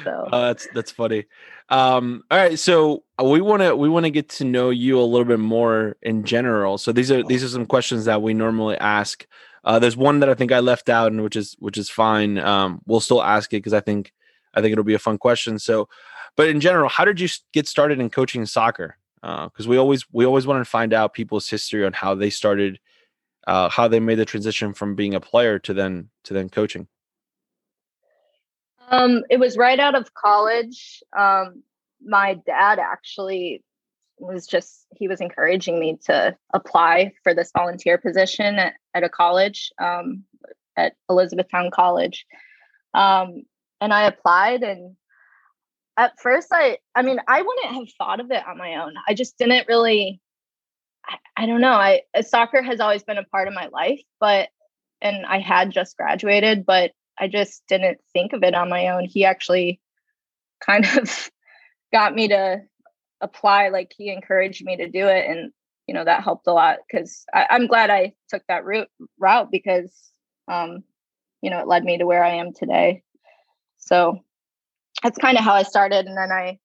so 0.03 0.27
Oh, 0.31 0.41
that's 0.41 0.67
that's 0.73 0.91
funny. 0.91 1.25
Um, 1.69 2.23
all 2.29 2.37
right, 2.37 2.59
so 2.59 3.03
we 3.23 3.41
want 3.41 3.61
to 3.61 3.75
we 3.75 3.89
want 3.89 4.05
to 4.05 4.09
get 4.09 4.29
to 4.29 4.43
know 4.43 4.69
you 4.69 4.99
a 4.99 5.03
little 5.03 5.25
bit 5.25 5.39
more 5.39 5.97
in 6.01 6.23
general. 6.23 6.77
So 6.77 6.91
these 6.91 7.11
are 7.11 7.23
these 7.23 7.43
are 7.43 7.49
some 7.49 7.65
questions 7.65 8.05
that 8.05 8.21
we 8.21 8.33
normally 8.33 8.77
ask. 8.77 9.25
Uh, 9.63 9.79
there's 9.79 9.95
one 9.95 10.19
that 10.19 10.29
I 10.29 10.33
think 10.33 10.51
I 10.51 10.59
left 10.59 10.89
out, 10.89 11.11
and 11.11 11.23
which 11.23 11.35
is 11.35 11.55
which 11.59 11.77
is 11.77 11.89
fine. 11.89 12.37
Um, 12.39 12.81
we'll 12.85 12.99
still 12.99 13.23
ask 13.23 13.53
it 13.53 13.57
because 13.57 13.73
I 13.73 13.79
think 13.79 14.11
I 14.53 14.61
think 14.61 14.73
it'll 14.73 14.83
be 14.83 14.95
a 14.95 14.99
fun 14.99 15.17
question. 15.17 15.59
So, 15.59 15.87
but 16.35 16.49
in 16.49 16.59
general, 16.59 16.89
how 16.89 17.05
did 17.05 17.19
you 17.19 17.27
get 17.53 17.67
started 17.67 17.99
in 17.99 18.09
coaching 18.09 18.45
soccer? 18.45 18.97
Because 19.21 19.67
we 19.67 19.77
always 19.77 20.05
we 20.11 20.25
always 20.25 20.47
want 20.47 20.63
to 20.63 20.69
find 20.69 20.93
out 20.93 21.13
people's 21.13 21.47
history 21.47 21.85
on 21.85 21.93
how 21.93 22.15
they 22.15 22.29
started, 22.29 22.79
uh, 23.47 23.69
how 23.69 23.87
they 23.87 23.99
made 23.99 24.15
the 24.15 24.25
transition 24.25 24.73
from 24.73 24.95
being 24.95 25.13
a 25.13 25.19
player 25.19 25.59
to 25.59 25.73
then 25.73 26.09
to 26.23 26.33
then 26.33 26.49
coaching. 26.49 26.87
Um, 28.89 29.23
it 29.29 29.39
was 29.39 29.57
right 29.57 29.79
out 29.79 29.95
of 29.95 30.13
college. 30.13 31.01
Um, 31.17 31.63
my 32.03 32.33
dad 32.45 32.79
actually 32.79 33.63
was 34.17 34.45
just 34.47 34.85
he 34.95 35.07
was 35.07 35.21
encouraging 35.21 35.79
me 35.79 35.97
to 36.05 36.35
apply 36.53 37.13
for 37.23 37.33
this 37.33 37.51
volunteer 37.55 37.97
position 37.97 38.55
at, 38.55 38.73
at 38.93 39.03
a 39.03 39.09
college 39.09 39.71
um, 39.81 40.23
at 40.77 40.93
Elizabethtown 41.09 41.71
College. 41.71 42.25
Um, 42.93 43.43
and 43.79 43.93
I 43.93 44.03
applied 44.03 44.63
and 44.63 44.95
at 45.97 46.19
first 46.19 46.49
I 46.51 46.77
I 46.95 47.01
mean 47.01 47.19
I 47.27 47.41
wouldn't 47.41 47.75
have 47.75 47.87
thought 47.97 48.19
of 48.19 48.31
it 48.31 48.45
on 48.45 48.57
my 48.57 48.75
own. 48.75 48.93
I 49.07 49.13
just 49.13 49.37
didn't 49.37 49.67
really 49.67 50.21
I, 51.05 51.17
I 51.37 51.45
don't 51.45 51.61
know. 51.61 51.73
I 51.73 52.01
uh, 52.15 52.21
soccer 52.21 52.61
has 52.61 52.79
always 52.79 53.03
been 53.03 53.17
a 53.17 53.23
part 53.23 53.47
of 53.47 53.53
my 53.53 53.67
life, 53.67 54.01
but 54.19 54.49
and 55.01 55.25
I 55.25 55.39
had 55.39 55.71
just 55.71 55.97
graduated, 55.97 56.65
but 56.65 56.91
I 57.19 57.27
just 57.27 57.63
didn't 57.67 57.99
think 58.13 58.33
of 58.33 58.43
it 58.43 58.55
on 58.55 58.69
my 58.69 58.89
own. 58.89 59.05
He 59.05 59.25
actually 59.25 59.79
kind 60.65 60.85
of 60.97 61.29
got 61.91 62.13
me 62.13 62.27
to 62.29 62.61
apply, 63.19 63.69
like 63.69 63.91
he 63.97 64.11
encouraged 64.11 64.63
me 64.63 64.77
to 64.77 64.89
do 64.89 65.07
it. 65.07 65.29
And, 65.29 65.51
you 65.87 65.95
know, 65.95 66.05
that 66.05 66.23
helped 66.23 66.47
a 66.47 66.53
lot 66.53 66.79
because 66.87 67.25
I'm 67.33 67.67
glad 67.67 67.89
I 67.89 68.13
took 68.29 68.43
that 68.47 68.65
route 68.65 68.89
route 69.19 69.49
because 69.51 70.11
um, 70.47 70.83
you 71.41 71.49
know, 71.49 71.59
it 71.59 71.67
led 71.67 71.83
me 71.83 71.97
to 71.97 72.05
where 72.05 72.23
I 72.23 72.35
am 72.35 72.53
today. 72.53 73.03
So 73.77 74.19
that's 75.03 75.17
kind 75.17 75.37
of 75.37 75.43
how 75.43 75.53
I 75.53 75.63
started. 75.63 76.05
And 76.05 76.17
then 76.17 76.31
I 76.31 76.59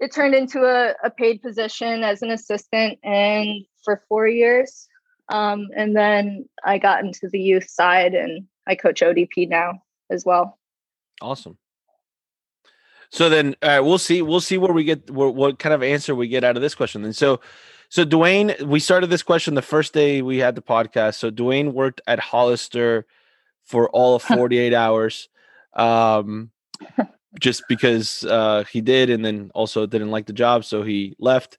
it 0.00 0.12
turned 0.12 0.34
into 0.34 0.64
a, 0.64 0.94
a 1.04 1.10
paid 1.10 1.40
position 1.40 2.02
as 2.02 2.22
an 2.22 2.30
assistant 2.30 2.98
and 3.02 3.64
for 3.84 4.02
four 4.08 4.26
years. 4.26 4.88
Um, 5.28 5.68
and 5.76 5.96
then 5.96 6.48
I 6.64 6.78
got 6.78 7.04
into 7.04 7.28
the 7.28 7.40
youth 7.40 7.68
side 7.68 8.14
and 8.14 8.46
I 8.66 8.74
coach 8.74 9.00
ODP 9.00 9.48
now 9.48 9.82
as 10.10 10.24
well. 10.24 10.58
Awesome. 11.22 11.56
So 13.10 13.28
then 13.28 13.54
uh, 13.62 13.80
we'll 13.82 13.98
see. 13.98 14.22
We'll 14.22 14.40
see 14.40 14.58
where 14.58 14.72
we 14.72 14.82
get 14.82 15.08
where, 15.10 15.28
what 15.28 15.60
kind 15.60 15.72
of 15.72 15.82
answer 15.82 16.14
we 16.14 16.26
get 16.26 16.42
out 16.42 16.56
of 16.56 16.62
this 16.62 16.74
question. 16.74 17.04
And 17.04 17.14
so, 17.14 17.40
so 17.88 18.04
Dwayne, 18.04 18.60
we 18.62 18.80
started 18.80 19.08
this 19.08 19.22
question 19.22 19.54
the 19.54 19.62
first 19.62 19.94
day 19.94 20.20
we 20.20 20.38
had 20.38 20.56
the 20.56 20.62
podcast. 20.62 21.14
So 21.14 21.30
Dwayne 21.30 21.72
worked 21.72 22.00
at 22.08 22.18
Hollister 22.18 23.06
for 23.62 23.88
all 23.90 24.16
of 24.16 24.22
48 24.24 24.74
hours, 24.74 25.28
um, 25.74 26.50
just 27.40 27.62
because 27.68 28.24
uh, 28.24 28.64
he 28.70 28.80
did, 28.80 29.10
and 29.10 29.24
then 29.24 29.50
also 29.54 29.86
didn't 29.86 30.10
like 30.10 30.26
the 30.26 30.32
job, 30.32 30.64
so 30.64 30.82
he 30.82 31.16
left. 31.18 31.58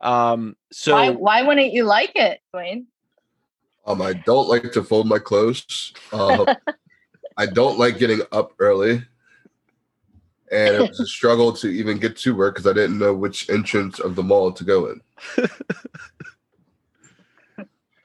Um, 0.00 0.56
so 0.72 0.92
why 0.92 1.10
why 1.10 1.42
wouldn't 1.42 1.72
you 1.72 1.84
like 1.84 2.12
it, 2.14 2.40
Dwayne? 2.54 2.86
Um, 3.86 4.02
I 4.02 4.14
don't 4.14 4.48
like 4.48 4.72
to 4.72 4.82
fold 4.82 5.06
my 5.06 5.18
clothes. 5.18 5.92
Um, 6.12 6.46
I 7.36 7.46
don't 7.46 7.78
like 7.78 7.98
getting 7.98 8.20
up 8.32 8.52
early. 8.58 9.02
And 10.52 10.76
it 10.76 10.88
was 10.88 11.00
a 11.00 11.06
struggle 11.06 11.52
to 11.54 11.68
even 11.68 11.98
get 11.98 12.16
to 12.18 12.34
work 12.34 12.54
because 12.54 12.70
I 12.70 12.72
didn't 12.72 12.98
know 12.98 13.12
which 13.12 13.50
entrance 13.50 13.98
of 13.98 14.14
the 14.14 14.22
mall 14.22 14.52
to 14.52 14.64
go 14.64 14.86
in. 14.86 15.00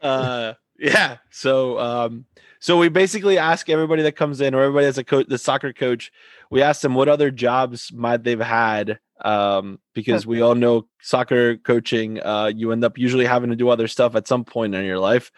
uh 0.02 0.54
yeah 0.80 1.18
so 1.30 1.78
um 1.78 2.26
so 2.62 2.78
we 2.78 2.88
basically 2.90 3.38
ask 3.40 3.70
everybody 3.70 4.04
that 4.04 4.16
comes 4.16 4.40
in 4.40 4.54
or 4.56 4.62
everybody 4.62 4.86
that's 4.86 4.98
a 4.98 5.04
coach 5.04 5.26
the 5.28 5.38
soccer 5.38 5.74
coach 5.74 6.12
we 6.50 6.62
ask 6.62 6.82
them 6.82 6.94
what 6.96 7.10
other 7.10 7.30
jobs 7.32 7.92
might 7.92 8.24
they've 8.24 8.40
had 8.40 9.00
um 9.26 9.80
because 9.94 10.26
we 10.26 10.42
all 10.42 10.56
know 10.56 10.88
soccer 11.02 11.58
coaching 11.58 12.22
uh 12.22 12.52
you 12.56 12.72
end 12.72 12.86
up 12.86 12.98
usually 12.98 13.26
having 13.26 13.50
to 13.50 13.56
do 13.56 13.68
other 13.70 13.88
stuff 13.88 14.16
at 14.16 14.28
some 14.28 14.46
point 14.46 14.74
in 14.76 14.86
your 14.86 15.00
life 15.00 15.32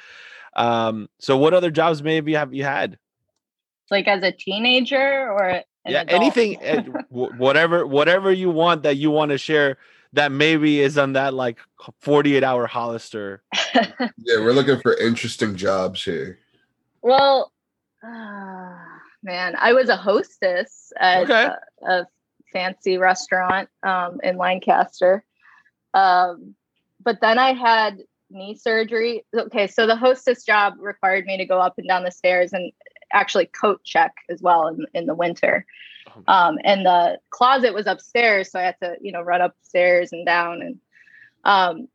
um 0.56 1.10
so 1.20 1.38
what 1.38 1.54
other 1.54 1.72
jobs 1.72 2.04
maybe 2.04 2.34
have 2.34 2.54
you 2.54 2.64
had 2.64 2.98
Like 3.90 4.08
as 4.08 4.22
a 4.24 4.32
teenager 4.32 5.32
or 5.32 5.50
an 5.50 5.64
yeah 5.88 6.02
adult? 6.02 6.22
anything 6.22 6.62
eh, 6.62 6.82
whatever 7.10 7.86
whatever 7.88 8.32
you 8.32 8.50
want 8.50 8.84
that 8.84 8.96
you 8.98 9.10
want 9.12 9.32
to 9.32 9.38
share 9.38 9.78
that 10.14 10.32
maybe 10.32 10.80
is 10.80 10.98
on 10.98 11.14
that 11.14 11.34
like 11.34 11.58
48 12.02 12.44
hour 12.44 12.68
hollister 12.68 13.42
Yeah, 14.00 14.40
we're 14.40 14.54
looking 14.54 14.80
for 14.82 14.96
interesting 14.98 15.56
jobs 15.56 16.04
here. 16.04 16.40
Well, 17.04 17.52
ah, 18.04 18.86
man, 19.22 19.56
I 19.60 19.74
was 19.74 19.90
a 19.90 19.98
hostess 19.98 20.92
at 21.00 21.24
Okay. 21.24 21.50
a, 21.84 21.86
a 21.88 22.08
fancy 22.52 22.98
restaurant 22.98 23.70
um, 23.84 24.20
in 24.24 24.38
Lancaster. 24.38 25.24
Um, 25.94 26.56
but 27.04 27.20
then 27.22 27.38
I 27.38 27.54
had 27.54 28.00
knee 28.32 28.56
surgery. 28.56 29.26
Okay, 29.36 29.68
so 29.68 29.86
the 29.86 29.96
hostess 29.96 30.44
job 30.44 30.74
required 30.80 31.26
me 31.26 31.38
to 31.38 31.46
go 31.46 31.60
up 31.60 31.76
and 31.78 31.88
down 31.88 32.04
the 32.04 32.12
stairs 32.12 32.54
and 32.54 32.72
actually 33.12 33.46
coat 33.46 33.84
check 33.84 34.14
as 34.30 34.42
well 34.42 34.68
in, 34.68 34.86
in 34.94 35.06
the 35.06 35.14
winter. 35.14 35.66
Um, 36.28 36.58
and 36.64 36.86
the 36.86 37.20
closet 37.30 37.74
was 37.74 37.86
upstairs, 37.86 38.52
so 38.52 38.60
I 38.60 38.64
had 38.64 38.76
to, 38.82 38.96
you 39.02 39.12
know, 39.12 39.22
run 39.22 39.42
upstairs 39.42 40.14
and 40.14 40.26
down. 40.26 40.62
And 40.62 40.80
um, 41.44 41.88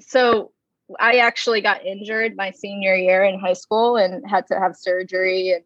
so 0.00 0.52
I 1.00 1.16
actually 1.18 1.60
got 1.60 1.84
injured 1.84 2.36
my 2.36 2.50
senior 2.50 2.94
year 2.94 3.24
in 3.24 3.38
high 3.38 3.54
school 3.54 3.96
and 3.96 4.22
had 4.28 4.46
to 4.48 4.58
have 4.58 4.76
surgery 4.76 5.52
and 5.52 5.64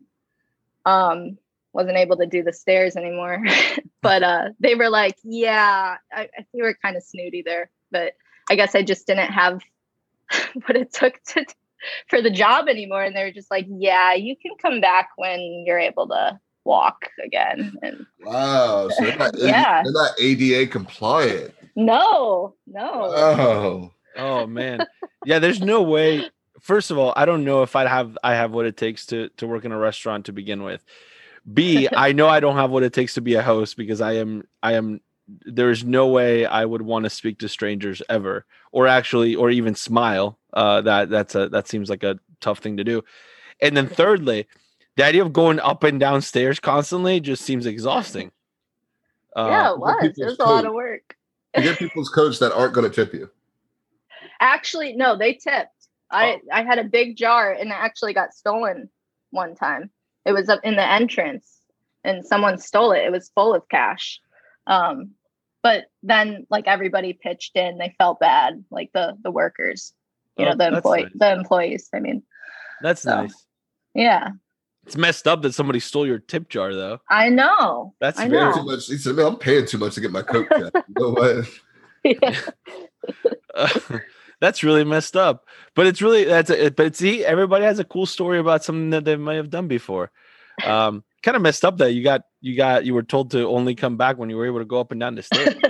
um 0.86 1.38
wasn't 1.72 1.96
able 1.96 2.16
to 2.16 2.26
do 2.26 2.42
the 2.42 2.52
stairs 2.52 2.96
anymore. 2.96 3.44
but 4.02 4.22
uh 4.22 4.48
they 4.60 4.74
were 4.74 4.88
like, 4.90 5.16
yeah, 5.24 5.96
I, 6.12 6.22
I 6.22 6.46
they 6.54 6.62
were 6.62 6.76
kind 6.82 6.96
of 6.96 7.02
snooty 7.02 7.42
there, 7.44 7.70
but 7.90 8.14
I 8.50 8.54
guess 8.54 8.74
I 8.74 8.82
just 8.82 9.06
didn't 9.06 9.32
have 9.32 9.60
what 10.66 10.76
it 10.76 10.92
took 10.92 11.22
to 11.28 11.44
for 12.08 12.22
the 12.22 12.30
job 12.30 12.68
anymore. 12.68 13.02
And 13.02 13.14
they 13.16 13.24
were 13.24 13.32
just 13.32 13.50
like, 13.50 13.66
yeah, 13.68 14.14
you 14.14 14.36
can 14.36 14.52
come 14.60 14.80
back 14.80 15.10
when 15.16 15.40
you're 15.66 15.78
able 15.78 16.08
to 16.08 16.38
walk 16.64 17.08
again. 17.24 17.76
And 17.82 18.06
Wow. 18.20 18.88
So 18.88 19.04
they're 19.04 19.16
not, 19.16 19.34
Yeah. 19.38 19.82
they're 19.82 19.92
not 19.92 20.12
ADA 20.20 20.66
compliant. 20.70 21.54
no, 21.76 22.54
no. 22.66 22.90
Oh. 23.04 23.92
Oh 24.18 24.46
man. 24.46 24.84
Yeah, 25.24 25.38
there's 25.38 25.60
no 25.60 25.82
way. 25.82 26.28
First 26.60 26.90
of 26.90 26.98
all, 26.98 27.12
I 27.16 27.24
don't 27.24 27.44
know 27.44 27.62
if 27.62 27.76
I'd 27.76 27.86
have 27.86 28.18
I 28.22 28.34
have 28.34 28.52
what 28.52 28.66
it 28.66 28.76
takes 28.76 29.06
to 29.06 29.28
to 29.36 29.46
work 29.46 29.64
in 29.64 29.72
a 29.72 29.78
restaurant 29.78 30.26
to 30.26 30.32
begin 30.32 30.62
with. 30.64 30.84
B, 31.50 31.88
I 31.96 32.12
know 32.12 32.28
I 32.28 32.40
don't 32.40 32.56
have 32.56 32.70
what 32.70 32.82
it 32.82 32.92
takes 32.92 33.14
to 33.14 33.20
be 33.20 33.34
a 33.34 33.42
host 33.42 33.76
because 33.76 34.00
I 34.00 34.14
am 34.14 34.44
I 34.62 34.74
am 34.74 35.00
there's 35.28 35.84
no 35.84 36.08
way 36.08 36.46
I 36.46 36.64
would 36.64 36.82
want 36.82 37.04
to 37.04 37.10
speak 37.10 37.38
to 37.38 37.48
strangers 37.48 38.02
ever 38.08 38.44
or 38.72 38.86
actually 38.86 39.34
or 39.36 39.50
even 39.50 39.74
smile. 39.74 40.38
Uh 40.52 40.80
that 40.82 41.10
that's 41.10 41.34
a 41.34 41.48
that 41.50 41.68
seems 41.68 41.88
like 41.88 42.02
a 42.02 42.18
tough 42.40 42.58
thing 42.58 42.76
to 42.78 42.84
do. 42.84 43.02
And 43.62 43.76
then 43.76 43.88
thirdly, 43.88 44.46
the 44.96 45.04
idea 45.04 45.22
of 45.22 45.32
going 45.32 45.60
up 45.60 45.84
and 45.84 46.00
down 46.00 46.22
stairs 46.22 46.58
constantly 46.58 47.20
just 47.20 47.44
seems 47.44 47.66
exhausting. 47.66 48.32
Uh, 49.36 49.48
yeah, 49.48 49.72
it 49.72 49.78
was. 49.78 50.14
It 50.16 50.24
was 50.24 50.38
a 50.38 50.42
lot 50.42 50.64
of 50.64 50.72
work. 50.72 51.16
You 51.56 51.62
get 51.62 51.78
people's 51.78 52.08
coats 52.08 52.40
that 52.40 52.52
aren't 52.52 52.74
going 52.74 52.90
to 52.90 52.94
tip 52.94 53.14
you. 53.14 53.30
Actually, 54.40 54.94
no, 54.94 55.16
they 55.16 55.34
tipped. 55.34 55.70
I 56.10 56.38
I 56.52 56.62
had 56.62 56.78
a 56.78 56.84
big 56.84 57.16
jar 57.16 57.52
and 57.52 57.70
it 57.70 57.74
actually 57.76 58.14
got 58.14 58.32
stolen 58.32 58.88
one 59.30 59.54
time. 59.54 59.90
It 60.24 60.32
was 60.32 60.48
up 60.48 60.60
in 60.64 60.76
the 60.76 60.86
entrance 60.86 61.58
and 62.04 62.24
someone 62.24 62.58
stole 62.58 62.92
it. 62.92 63.04
It 63.04 63.12
was 63.12 63.30
full 63.34 63.54
of 63.54 63.68
cash. 63.68 64.20
Um 64.66 65.10
but 65.62 65.86
then 66.02 66.46
like 66.50 66.66
everybody 66.66 67.12
pitched 67.12 67.56
in. 67.56 67.76
They 67.78 67.94
felt 67.98 68.20
bad, 68.20 68.64
like 68.70 68.90
the 68.94 69.16
the 69.22 69.30
workers, 69.30 69.92
you 70.38 70.46
Oh, 70.46 70.50
know, 70.50 70.56
the 70.56 70.68
employee 70.76 71.02
nice. 71.04 71.12
the 71.16 71.32
employees. 71.32 71.88
I 71.92 72.00
mean, 72.00 72.22
That's 72.80 73.02
So. 73.02 73.22
nice. 73.22 73.44
yeah. 73.94 74.30
It's 74.86 74.96
messed 74.96 75.28
up 75.28 75.42
that 75.42 75.52
somebody 75.52 75.80
stole 75.80 76.06
your 76.06 76.20
tip 76.20 76.48
jar 76.48 76.74
though. 76.74 77.00
I 77.10 77.28
know. 77.28 77.92
That's 78.00 78.18
I 78.18 78.28
very 78.28 78.44
Paying 78.44 78.50
know. 78.56 78.62
too 78.62 78.64
much. 78.76 78.86
He 78.86 78.96
said, 78.96 79.16
"Man, 79.16 79.26
I'm 79.26 79.36
paying 79.36 79.66
too 79.66 79.76
much 79.76 79.94
to 79.96 80.00
get 80.00 80.10
my 80.12 80.22
coat 80.22 80.46
checked." 80.50 80.76
You 80.88 80.94
know 80.96 81.10
what? 81.10 81.46
Yeah. 82.04 82.40
that's 84.40 84.62
really 84.62 84.84
messed 84.84 85.16
up. 85.16 85.44
But 85.74 85.86
it's 85.86 86.02
really 86.02 86.24
that's 86.24 86.50
a, 86.50 86.70
but 86.70 86.96
see, 86.96 87.24
everybody 87.24 87.64
has 87.64 87.78
a 87.78 87.84
cool 87.84 88.06
story 88.06 88.38
about 88.38 88.64
something 88.64 88.90
that 88.90 89.04
they 89.04 89.16
might 89.16 89.34
have 89.36 89.50
done 89.50 89.68
before. 89.68 90.10
Um, 90.64 91.04
kind 91.22 91.36
of 91.36 91.42
messed 91.42 91.64
up 91.64 91.78
that 91.78 91.92
you 91.92 92.02
got 92.02 92.22
you 92.40 92.56
got 92.56 92.84
you 92.84 92.94
were 92.94 93.02
told 93.02 93.30
to 93.32 93.46
only 93.46 93.74
come 93.74 93.96
back 93.96 94.18
when 94.18 94.30
you 94.30 94.36
were 94.36 94.46
able 94.46 94.58
to 94.58 94.64
go 94.64 94.80
up 94.80 94.90
and 94.92 95.00
down 95.00 95.14
the 95.14 95.22
stairs. 95.22 95.54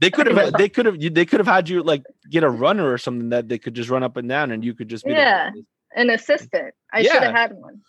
They 0.00 0.10
could 0.10 0.26
have 0.26 0.52
they 0.54 0.68
could 0.68 0.84
have 0.84 1.00
they 1.00 1.24
could 1.24 1.40
have 1.40 1.46
had 1.46 1.68
you 1.68 1.82
like 1.82 2.02
get 2.28 2.42
a 2.44 2.50
runner 2.50 2.92
or 2.92 2.98
something 2.98 3.30
that 3.30 3.48
they 3.48 3.58
could 3.58 3.72
just 3.72 3.88
run 3.88 4.02
up 4.02 4.18
and 4.18 4.28
down 4.28 4.50
and 4.50 4.62
you 4.62 4.74
could 4.74 4.88
just 4.88 5.02
be 5.04 5.12
the 5.12 5.16
Yeah. 5.16 5.50
An 5.96 6.10
assistant. 6.10 6.74
I 6.92 7.02
should 7.04 7.22
have 7.22 7.32
had 7.32 7.52
one. 7.54 7.80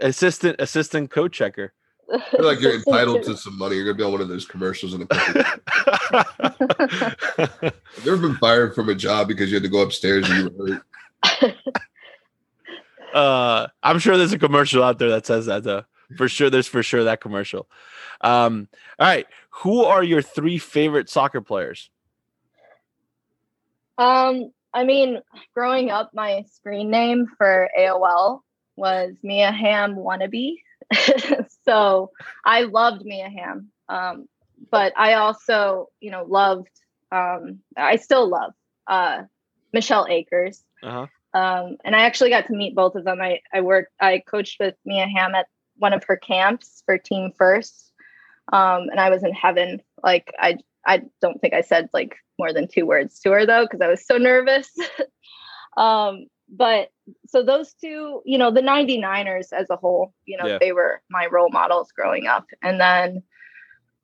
assistant 0.00 0.56
assistant 0.58 1.10
code 1.10 1.32
checker. 1.32 1.72
I 2.12 2.18
feel 2.30 2.44
like 2.44 2.60
you're 2.60 2.74
entitled 2.74 3.22
to 3.24 3.36
some 3.44 3.56
money. 3.58 3.76
You're 3.76 3.84
gonna 3.84 3.98
be 3.98 4.04
on 4.04 4.12
one 4.12 4.20
of 4.20 4.28
those 4.28 4.46
commercials 4.46 4.94
in 4.94 5.02
a 5.02 5.06
couple. 5.06 5.42
Have 7.62 7.74
you 8.04 8.12
ever 8.12 8.28
been 8.28 8.36
fired 8.36 8.74
from 8.74 8.88
a 8.88 8.94
job 8.94 9.28
because 9.28 9.50
you 9.50 9.56
had 9.56 9.62
to 9.62 9.68
go 9.68 9.80
upstairs 9.82 10.28
and 10.28 10.38
you 10.38 10.50
were 10.56 10.82
hurt? 11.38 11.56
uh 13.14 13.66
i'm 13.82 13.98
sure 13.98 14.16
there's 14.16 14.32
a 14.32 14.38
commercial 14.38 14.84
out 14.84 14.98
there 15.00 15.08
that 15.10 15.26
says 15.26 15.46
that 15.46 15.64
though 15.64 15.82
for 16.16 16.28
sure 16.28 16.48
there's 16.48 16.68
for 16.68 16.80
sure 16.82 17.02
that 17.04 17.20
commercial 17.20 17.68
um 18.20 18.68
all 19.00 19.06
right 19.06 19.26
who 19.50 19.82
are 19.84 20.04
your 20.04 20.22
three 20.22 20.58
favorite 20.58 21.08
soccer 21.10 21.40
players 21.40 21.90
Um, 23.98 24.52
I 24.72 24.84
mean, 24.84 25.20
growing 25.54 25.90
up, 25.90 26.10
my 26.14 26.44
screen 26.50 26.90
name 26.90 27.26
for 27.36 27.68
AOL 27.78 28.40
was 28.76 29.14
Mia 29.22 29.52
Hamm 29.52 29.94
wannabe. 29.94 30.56
So 31.70 32.10
I 32.44 32.62
loved 32.62 33.04
Mia 33.04 33.28
Hamm. 33.28 33.68
Um, 33.88 34.28
but 34.70 34.92
I 34.96 35.14
also, 35.14 35.88
you 36.00 36.10
know, 36.10 36.24
loved 36.24 36.68
um 37.12 37.60
I 37.76 37.96
still 37.96 38.28
love 38.28 38.52
uh 38.86 39.22
Michelle 39.72 40.06
Akers. 40.08 40.64
uh-huh 40.82 41.06
Um, 41.32 41.76
and 41.84 41.94
I 41.94 42.00
actually 42.00 42.30
got 42.30 42.46
to 42.46 42.52
meet 42.54 42.74
both 42.74 42.96
of 42.96 43.04
them. 43.04 43.20
I, 43.20 43.40
I 43.54 43.60
worked, 43.60 43.92
I 44.00 44.20
coached 44.26 44.58
with 44.58 44.74
Mia 44.84 45.06
Hamm 45.06 45.36
at 45.36 45.46
one 45.76 45.92
of 45.92 46.02
her 46.08 46.16
camps 46.16 46.82
for 46.84 46.98
Team 46.98 47.30
First. 47.38 47.92
Um, 48.52 48.88
and 48.90 48.98
I 48.98 49.10
was 49.10 49.22
in 49.22 49.32
heaven. 49.32 49.80
Like 50.02 50.32
I, 50.40 50.58
I 50.84 51.02
don't 51.22 51.40
think 51.40 51.54
I 51.54 51.60
said 51.60 51.88
like 51.92 52.16
more 52.36 52.52
than 52.52 52.66
two 52.66 52.84
words 52.84 53.20
to 53.20 53.30
her 53.30 53.46
though, 53.46 53.64
because 53.64 53.80
I 53.80 53.86
was 53.86 54.04
so 54.04 54.16
nervous. 54.16 54.68
um, 55.76 56.26
but 56.50 56.90
so 57.26 57.42
those 57.42 57.72
two, 57.74 58.22
you 58.24 58.36
know, 58.38 58.50
the 58.50 58.60
99ers 58.60 59.52
as 59.52 59.70
a 59.70 59.76
whole, 59.76 60.12
you 60.26 60.36
know, 60.36 60.46
Yeah. 60.46 60.58
they 60.58 60.72
were 60.72 61.00
my 61.08 61.26
role 61.26 61.48
models 61.50 61.92
growing 61.92 62.26
up. 62.26 62.46
And 62.62 62.80
then 62.80 63.22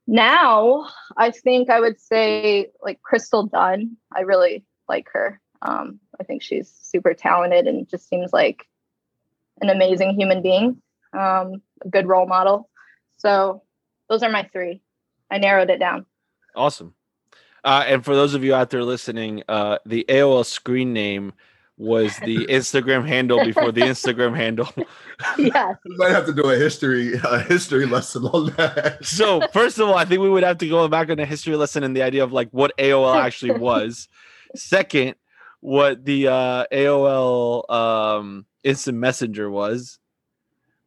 now 0.07 0.87
I 1.17 1.31
think 1.31 1.71
I 1.71 1.81
would 1.81 2.01
say 2.01 2.71
like 2.81 3.03
Crystal 3.03 3.45
Dunn. 3.45 3.97
I 4.15 4.21
really 4.21 4.65
like 4.89 5.09
her. 5.13 5.41
Um, 5.63 6.01
I 6.21 6.25
think 6.25 6.43
she's 6.43 6.71
super 6.71 7.15
talented 7.15 7.67
and 7.67 7.89
just 7.89 8.09
seems 8.09 8.33
like 8.33 8.65
an 9.61 9.71
amazing 9.71 10.19
human 10.19 10.43
being, 10.43 10.81
um, 11.13 11.63
a 11.85 11.89
good 11.91 12.07
role 12.07 12.27
model. 12.27 12.69
So 13.17 13.63
those 14.09 14.23
are 14.23 14.31
my 14.31 14.49
three. 14.53 14.83
I 15.31 15.39
narrowed 15.39 15.71
it 15.71 15.79
down. 15.81 16.07
awesome 16.55 16.95
uh 17.65 17.85
and 17.87 18.03
for 18.05 18.15
those 18.15 18.33
of 18.35 18.43
you 18.45 18.55
out 18.55 18.71
there 18.71 18.83
listening 18.85 19.43
uh 19.49 19.77
the 19.85 20.05
aol 20.09 20.43
screen 20.47 20.93
name 20.95 21.33
was 21.79 22.17
the 22.19 22.47
instagram 22.49 23.07
handle 23.07 23.45
before 23.45 23.71
the 23.73 23.83
instagram 23.83 24.35
handle 24.35 24.69
yes. 25.39 25.77
We 25.85 25.97
might 25.97 26.11
have 26.11 26.27
to 26.27 26.33
do 26.33 26.49
a 26.49 26.57
history 26.57 27.15
a 27.23 27.41
history 27.41 27.87
lesson 27.87 28.25
on 28.27 28.53
that. 28.57 28.99
so 29.05 29.41
first 29.53 29.79
of 29.79 29.89
all 29.89 29.95
i 29.97 30.05
think 30.05 30.23
we 30.23 30.31
would 30.31 30.43
have 30.43 30.59
to 30.59 30.69
go 30.69 30.89
back 30.89 31.11
on 31.11 31.19
a 31.19 31.27
history 31.27 31.57
lesson 31.57 31.85
and 31.85 31.97
the 31.97 32.03
idea 32.03 32.25
of 32.25 32.33
like 32.33 32.49
what 32.51 32.77
aol 32.79 33.17
actually 33.17 33.53
was 33.59 34.09
second 34.55 35.15
what 35.61 36.05
the 36.05 36.29
uh 36.29 36.65
aol 36.73 37.69
um 37.71 38.47
instant 38.65 38.99
messenger 38.99 39.51
was 39.51 39.99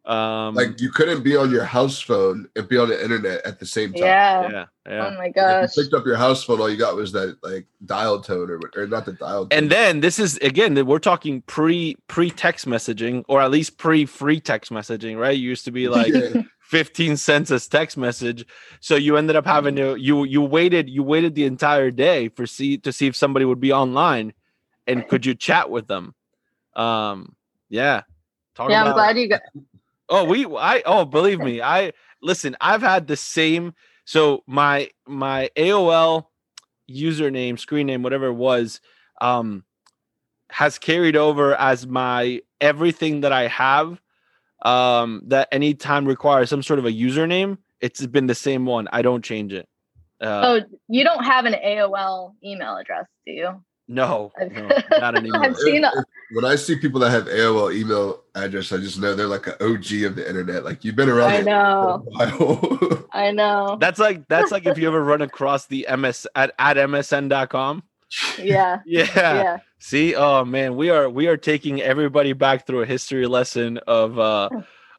Um, 0.10 0.56
Like 0.56 0.82
you 0.82 0.90
couldn't 0.92 1.22
be 1.24 1.38
on 1.38 1.52
your 1.52 1.64
house 1.64 2.02
phone 2.02 2.50
and 2.56 2.68
be 2.68 2.78
on 2.80 2.90
the 2.90 3.02
internet 3.02 3.46
at 3.46 3.60
the 3.60 3.66
same 3.66 3.94
time. 3.94 4.02
Yeah. 4.02 4.50
yeah, 4.52 4.66
Oh 4.88 4.92
yeah. 5.12 5.16
my 5.18 5.26
If 5.28 5.36
gosh. 5.36 5.78
you 5.78 5.84
picked 5.84 5.94
up 5.94 6.04
your 6.06 6.16
house 6.18 6.44
phone, 6.44 6.60
all 6.60 6.68
you 6.70 6.78
got 6.78 6.96
was 6.96 7.12
that 7.12 7.38
like 7.44 7.68
dial 7.86 8.20
tone 8.20 8.50
or, 8.50 8.60
or 8.76 8.88
not 8.88 9.06
the 9.06 9.14
dial 9.14 9.46
tone. 9.46 9.56
And 9.58 9.70
then 9.70 10.00
this 10.00 10.18
is 10.18 10.38
again 10.38 10.74
that 10.74 10.86
we're 10.86 10.98
talking 10.98 11.42
pre 11.44 11.96
pre 12.08 12.32
text 12.32 12.66
messaging 12.66 13.24
or 13.28 13.40
at 13.40 13.52
least 13.52 13.78
pre 13.78 14.06
free 14.08 14.40
text 14.40 14.72
messaging, 14.72 15.16
right? 15.20 15.38
You 15.38 15.48
used 15.48 15.66
to 15.66 15.72
be 15.72 15.88
like 15.88 16.12
Yeah. 16.12 16.42
15 16.62 17.18
cents 17.18 17.52
as 17.52 17.68
text 17.68 17.96
message. 17.98 18.46
So 18.80 18.96
you 18.96 19.16
ended 19.18 19.36
up 19.36 19.46
having 19.46 19.76
to 19.76 19.96
you 19.96 20.24
you 20.24 20.42
waited 20.42 20.90
you 20.90 21.04
waited 21.04 21.36
the 21.36 21.46
entire 21.46 21.92
day 21.92 22.30
for 22.30 22.48
see 22.48 22.80
to 22.80 22.92
see 22.92 23.06
if 23.06 23.16
somebody 23.16 23.46
would 23.46 23.60
be 23.60 23.72
online 23.74 24.34
and 24.88 25.08
could 25.08 25.24
you 25.24 25.36
chat 25.36 25.70
with 25.70 25.86
them. 25.88 26.16
Um 26.76 27.36
yeah. 27.70 28.02
Talk 28.56 28.72
Yeah, 28.72 28.82
I'm 28.82 28.88
about- 28.88 28.96
glad 28.96 29.18
you 29.20 29.28
got 29.30 29.42
Oh, 30.10 30.24
we 30.26 30.46
I 30.46 30.82
oh 30.86 31.06
believe 31.06 31.40
me, 31.40 31.62
I 31.62 31.94
listen, 32.22 32.56
I've 32.60 32.82
had 32.82 33.08
the 33.08 33.16
same 33.18 33.74
so 34.06 34.44
my 34.48 34.90
my 35.08 35.50
AOL 35.56 36.26
username, 36.90 37.60
screen 37.60 37.88
name, 37.88 38.02
whatever 38.02 38.28
it 38.28 38.34
was, 38.34 38.82
um 39.22 39.64
has 40.52 40.80
carried 40.80 41.16
over 41.16 41.54
as 41.56 41.86
my 41.86 42.42
everything 42.60 43.22
that 43.22 43.32
I 43.32 43.48
have 43.48 44.02
um 44.64 45.22
that 45.28 45.48
anytime 45.52 46.08
requires 46.08 46.50
some 46.50 46.64
sort 46.64 46.80
of 46.80 46.86
a 46.86 46.92
username, 46.92 47.60
it's 47.82 48.06
been 48.08 48.26
the 48.28 48.36
same 48.36 48.66
one. 48.66 48.88
I 48.92 49.04
don't 49.04 49.24
change 49.24 49.54
it. 49.54 49.68
Uh 50.20 50.42
Oh, 50.44 50.62
you 50.88 51.04
don't 51.04 51.24
have 51.24 51.46
an 51.46 51.54
AOL 51.54 52.34
email 52.44 52.78
address, 52.78 53.06
do 53.28 53.32
you? 53.32 53.64
No, 53.90 54.32
no, 54.40 54.70
not 55.00 55.18
anymore. 55.18 55.44
I've 55.44 55.58
seen 55.58 55.84
If- 55.84 55.92
if- 55.96 56.06
when 56.32 56.46
I 56.46 56.56
see 56.56 56.76
people 56.78 57.00
that 57.00 57.10
have 57.10 57.26
AOL 57.26 57.74
email 57.76 58.22
address, 58.36 58.72
I 58.72 58.78
just 58.78 59.00
know 59.02 59.16
they're 59.16 59.26
like 59.26 59.48
an 59.48 59.54
OG 59.60 60.04
of 60.06 60.16
the 60.16 60.24
internet. 60.30 60.64
Like 60.64 60.86
you've 60.86 60.96
been 60.96 61.10
around 61.10 61.32
I 61.32 61.36
it 61.38 61.44
for 61.44 61.50
a 61.50 62.30
know. 62.40 63.08
I 63.14 63.32
know. 63.32 63.78
That's 63.82 63.98
like 64.00 64.28
that's 64.28 64.52
like 64.52 64.68
if 64.68 64.78
you 64.78 64.88
ever 64.88 65.04
run 65.04 65.24
across 65.24 65.66
the 65.66 65.88
MS 65.98 66.28
at, 66.36 66.54
at 66.60 66.78
msn.com. 66.78 67.82
Yeah. 68.38 68.80
Yeah. 68.86 69.08
Yeah. 69.16 69.58
See, 69.80 70.14
oh 70.16 70.46
man, 70.46 70.76
we 70.76 70.92
are 70.92 71.10
we 71.10 71.28
are 71.28 71.38
taking 71.38 71.82
everybody 71.82 72.34
back 72.34 72.68
through 72.68 72.82
a 72.84 72.86
history 72.86 73.26
lesson 73.26 73.80
of 73.88 74.20
uh 74.20 74.50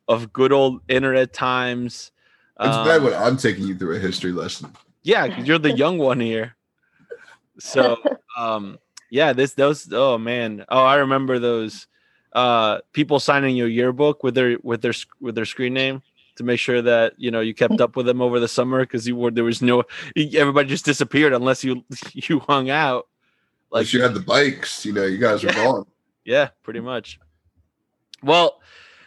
of 0.09 0.33
good 0.33 0.51
old 0.53 0.81
internet 0.89 1.33
times. 1.33 2.11
it's 2.59 2.75
Um, 2.75 2.87
bad 2.87 3.03
when 3.05 3.15
I'm 3.15 3.37
taking 3.37 3.69
you 3.69 3.77
through 3.79 3.95
a 3.97 3.99
history 4.01 4.33
lesson. 4.33 4.73
Yeah, 5.05 5.27
you're 5.43 5.59
the 5.59 5.71
young 5.77 5.99
one 5.99 6.19
here. 6.19 6.57
So 7.61 7.99
um 8.37 8.79
yeah, 9.11 9.33
this 9.33 9.55
those 9.55 9.89
oh 9.93 10.19
man. 10.19 10.65
Oh, 10.69 10.85
I 10.85 10.97
remember 10.97 11.39
those 11.39 11.87
uh 12.33 12.81
people 12.93 13.21
signing 13.21 13.57
your 13.57 13.69
yearbook 13.69 14.23
with 14.23 14.35
their 14.35 14.59
with 14.63 14.83
their 14.83 14.95
with 15.21 15.35
their 15.35 15.45
screen 15.47 15.75
name 15.75 16.03
to 16.37 16.45
make 16.45 16.61
sure 16.61 16.81
that 16.83 17.15
you 17.19 17.31
know 17.31 17.41
you 17.41 17.55
kept 17.55 17.81
up 17.81 17.97
with 17.97 18.07
them 18.07 18.23
over 18.23 18.41
the 18.41 18.49
summer 18.49 18.81
because 18.81 19.07
you 19.07 19.17
were 19.17 19.31
there 19.31 19.45
was 19.45 19.63
no 19.63 19.85
everybody 20.17 20.69
just 20.69 20.85
disappeared 20.85 21.33
unless 21.33 21.65
you 21.65 21.85
you 22.13 22.41
hung 22.41 22.71
out 22.71 23.07
Like 23.71 23.93
you 23.93 24.03
had 24.03 24.15
the 24.15 24.21
bikes, 24.21 24.85
you 24.87 24.93
know, 24.93 25.05
you 25.05 25.19
guys 25.19 25.45
were 25.45 25.51
Yeah. 25.51 25.65
gone. 25.65 25.87
Yeah, 26.25 26.49
pretty 26.63 26.81
much. 26.81 27.19
Well, 28.23 28.61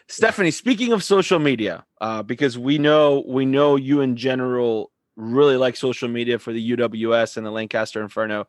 Stephanie, 0.07 0.51
speaking 0.51 0.93
of 0.93 1.03
social 1.03 1.39
media, 1.39 1.85
uh, 2.01 2.23
because 2.23 2.57
we 2.57 2.77
know 2.77 3.23
we 3.27 3.45
know 3.45 3.75
you 3.75 4.01
in 4.01 4.15
general 4.15 4.91
really 5.15 5.57
like 5.57 5.75
social 5.75 6.09
media 6.09 6.39
for 6.39 6.53
the 6.53 6.75
UWS 6.75 7.37
and 7.37 7.45
the 7.45 7.51
Lancaster 7.51 8.01
Inferno. 8.01 8.47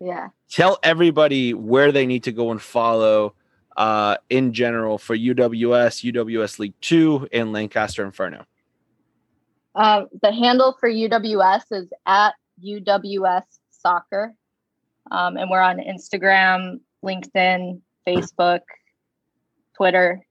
Yeah. 0.00 0.28
Tell 0.50 0.78
everybody 0.82 1.54
where 1.54 1.92
they 1.92 2.06
need 2.06 2.24
to 2.24 2.32
go 2.32 2.50
and 2.50 2.60
follow 2.60 3.34
uh, 3.76 4.16
in 4.30 4.52
general 4.52 4.98
for 4.98 5.16
UWS, 5.16 6.12
UWS 6.12 6.58
League 6.58 6.74
Two, 6.80 7.28
and 7.32 7.52
Lancaster 7.52 8.04
Inferno. 8.04 8.44
Um, 9.74 10.06
the 10.22 10.32
handle 10.32 10.76
for 10.78 10.88
UWS 10.88 11.64
is 11.72 11.88
at 12.06 12.34
UWS 12.64 13.42
Soccer. 13.70 14.34
Um, 15.10 15.36
and 15.36 15.50
we're 15.50 15.60
on 15.60 15.78
Instagram, 15.78 16.80
LinkedIn, 17.04 17.80
Facebook, 18.06 18.60
Twitter, 19.76 20.24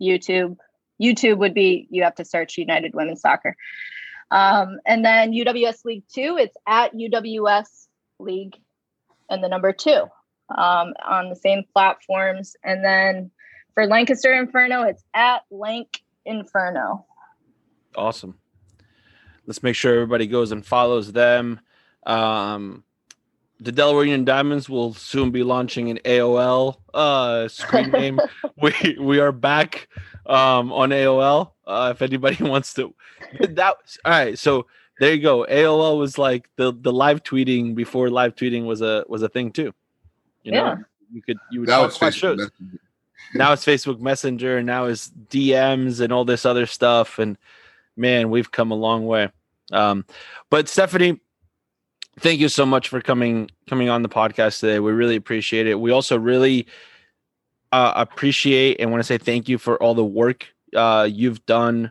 YouTube. 0.00 0.56
YouTube 1.02 1.38
would 1.38 1.54
be, 1.54 1.88
you 1.90 2.02
have 2.02 2.14
to 2.16 2.24
search 2.24 2.58
United 2.58 2.94
Women's 2.94 3.22
Soccer. 3.22 3.56
Um, 4.30 4.78
and 4.86 5.04
then 5.04 5.32
UWS 5.32 5.84
League 5.84 6.04
Two, 6.12 6.36
it's 6.38 6.56
at 6.66 6.94
UWS 6.94 7.88
League 8.18 8.56
and 9.28 9.42
the 9.42 9.48
number 9.48 9.72
two 9.72 10.04
um, 10.56 10.94
on 11.08 11.28
the 11.28 11.36
same 11.36 11.64
platforms. 11.72 12.56
And 12.64 12.84
then 12.84 13.30
for 13.74 13.86
Lancaster 13.86 14.32
Inferno, 14.32 14.82
it's 14.82 15.04
at 15.14 15.42
Lank 15.50 16.02
Inferno. 16.24 17.06
Awesome. 17.96 18.38
Let's 19.46 19.62
make 19.62 19.74
sure 19.74 19.94
everybody 19.94 20.26
goes 20.26 20.52
and 20.52 20.64
follows 20.64 21.12
them. 21.12 21.60
Um, 22.06 22.84
the 23.60 23.72
Delaware 23.72 24.04
Union 24.04 24.24
Diamonds 24.24 24.68
will 24.68 24.94
soon 24.94 25.30
be 25.30 25.42
launching 25.42 25.90
an 25.90 25.98
AOL 26.04 26.76
uh, 26.94 27.46
screen 27.48 27.90
name. 27.92 28.20
we 28.60 28.96
we 29.00 29.20
are 29.20 29.32
back 29.32 29.88
um, 30.26 30.72
on 30.72 30.90
AOL. 30.90 31.52
Uh, 31.66 31.92
if 31.94 32.02
anybody 32.02 32.42
wants 32.52 32.74
to, 32.74 32.94
that 33.40 33.76
all 34.04 34.10
right. 34.12 34.38
So 34.38 34.66
there 34.98 35.12
you 35.14 35.22
go. 35.22 35.46
AOL 35.48 35.98
was 35.98 36.18
like 36.18 36.48
the 36.56 36.72
the 36.72 36.92
live 36.92 37.22
tweeting 37.22 37.74
before 37.74 38.10
live 38.10 38.34
tweeting 38.34 38.64
was 38.64 38.80
a 38.82 39.04
was 39.08 39.22
a 39.22 39.28
thing 39.28 39.52
too. 39.52 39.72
You 40.42 40.52
know, 40.52 40.64
Yeah. 40.64 40.76
you 41.12 41.22
could 41.22 41.38
you 41.50 41.60
would 41.60 41.68
Now 41.68 41.86
talk 41.86 41.96
about 41.96 42.14
shows 42.14 42.38
Messenger. 42.38 42.78
now 43.34 43.52
it's 43.52 43.64
Facebook 43.64 44.00
Messenger, 44.00 44.56
and 44.58 44.66
now 44.66 44.86
it's 44.86 45.10
DMs 45.28 46.00
and 46.00 46.12
all 46.12 46.24
this 46.24 46.46
other 46.46 46.66
stuff. 46.66 47.18
And 47.18 47.36
man, 47.96 48.30
we've 48.30 48.50
come 48.50 48.70
a 48.70 48.74
long 48.76 49.06
way. 49.06 49.28
Um, 49.72 50.04
but 50.50 50.68
Stephanie, 50.68 51.20
thank 52.20 52.40
you 52.40 52.48
so 52.48 52.64
much 52.64 52.88
for 52.88 53.00
coming 53.00 53.50
coming 53.68 53.88
on 53.88 54.02
the 54.02 54.08
podcast 54.08 54.60
today. 54.60 54.78
We 54.78 54.92
really 54.92 55.16
appreciate 55.16 55.66
it. 55.66 55.80
We 55.80 55.90
also 55.90 56.18
really 56.18 56.66
uh, 57.72 57.92
appreciate 57.96 58.80
and 58.80 58.90
want 58.90 59.00
to 59.00 59.06
say 59.06 59.18
thank 59.18 59.48
you 59.48 59.58
for 59.58 59.80
all 59.82 59.94
the 59.94 60.04
work 60.04 60.46
uh, 60.74 61.08
you've 61.10 61.44
done 61.46 61.90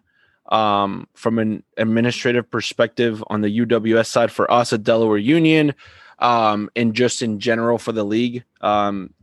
um, 0.50 1.08
from 1.14 1.40
an 1.40 1.64
administrative 1.78 2.50
perspective 2.50 3.24
on 3.28 3.42
the 3.42 3.60
UWS 3.60 4.08
side 4.08 4.32
for 4.32 4.52
us 4.52 4.74
at 4.74 4.84
Delaware 4.84 5.18
Union, 5.18 5.74
um, 6.20 6.70
and 6.76 6.94
just 6.94 7.22
in 7.22 7.40
general 7.40 7.78
for 7.78 7.92
the 7.92 8.04
league. 8.04 8.44
Um, 8.62 9.14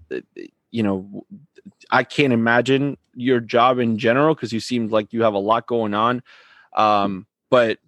you 0.71 0.83
know, 0.83 1.27
I 1.91 2.05
can't 2.05 2.33
imagine 2.33 2.97
your 3.15 3.41
job 3.41 3.79
in 3.79 3.99
general 3.99 4.35
because 4.35 4.53
you 4.53 4.61
seem 4.61 4.89
like 4.89 5.13
you 5.13 5.23
have 5.23 5.35
a 5.35 5.39
lot 5.39 5.67
going 5.67 5.95
on. 5.95 6.23
Um, 6.75 7.27
but 7.51 7.79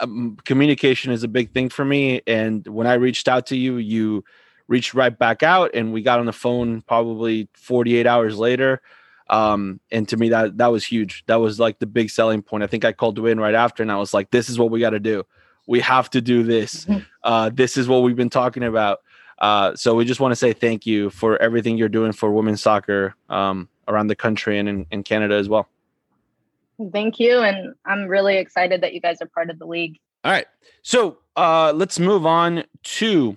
um, 0.00 0.36
communication 0.44 1.12
is 1.12 1.22
a 1.22 1.28
big 1.28 1.52
thing 1.52 1.68
for 1.68 1.84
me. 1.84 2.22
And 2.26 2.66
when 2.66 2.86
I 2.86 2.94
reached 2.94 3.28
out 3.28 3.46
to 3.46 3.56
you, 3.56 3.76
you 3.76 4.24
reached 4.68 4.94
right 4.94 5.16
back 5.16 5.42
out, 5.42 5.70
and 5.74 5.92
we 5.92 6.02
got 6.02 6.20
on 6.20 6.26
the 6.26 6.32
phone 6.32 6.82
probably 6.82 7.48
48 7.54 8.06
hours 8.06 8.38
later. 8.38 8.80
Um, 9.28 9.80
and 9.90 10.08
to 10.08 10.16
me, 10.16 10.28
that 10.30 10.58
that 10.58 10.68
was 10.68 10.84
huge. 10.84 11.24
That 11.26 11.36
was 11.36 11.58
like 11.58 11.78
the 11.78 11.86
big 11.86 12.10
selling 12.10 12.42
point. 12.42 12.64
I 12.64 12.66
think 12.66 12.84
I 12.84 12.92
called 12.92 13.18
in 13.18 13.40
right 13.40 13.54
after, 13.54 13.82
and 13.82 13.90
I 13.90 13.96
was 13.96 14.12
like, 14.12 14.30
"This 14.30 14.48
is 14.48 14.58
what 14.58 14.70
we 14.70 14.80
got 14.80 14.90
to 14.90 15.00
do. 15.00 15.24
We 15.66 15.80
have 15.80 16.10
to 16.10 16.20
do 16.20 16.42
this. 16.42 16.86
Uh, 17.22 17.50
this 17.52 17.76
is 17.76 17.88
what 17.88 18.02
we've 18.02 18.16
been 18.16 18.30
talking 18.30 18.64
about." 18.64 18.98
Uh, 19.38 19.74
so 19.74 19.94
we 19.94 20.04
just 20.04 20.20
want 20.20 20.32
to 20.32 20.36
say 20.36 20.52
thank 20.52 20.86
you 20.86 21.10
for 21.10 21.40
everything 21.42 21.76
you're 21.76 21.88
doing 21.88 22.12
for 22.12 22.30
women's 22.30 22.62
soccer 22.62 23.14
um, 23.28 23.68
around 23.88 24.06
the 24.06 24.16
country 24.16 24.58
and 24.58 24.68
in, 24.68 24.86
in 24.90 25.02
Canada 25.02 25.34
as 25.34 25.48
well. 25.48 25.68
Thank 26.92 27.20
you. 27.20 27.40
And 27.40 27.74
I'm 27.84 28.06
really 28.06 28.36
excited 28.36 28.80
that 28.82 28.94
you 28.94 29.00
guys 29.00 29.20
are 29.20 29.26
part 29.26 29.50
of 29.50 29.58
the 29.58 29.66
league. 29.66 29.98
All 30.24 30.32
right. 30.32 30.46
So 30.82 31.18
uh, 31.36 31.72
let's 31.74 31.98
move 31.98 32.26
on 32.26 32.64
to 32.82 33.36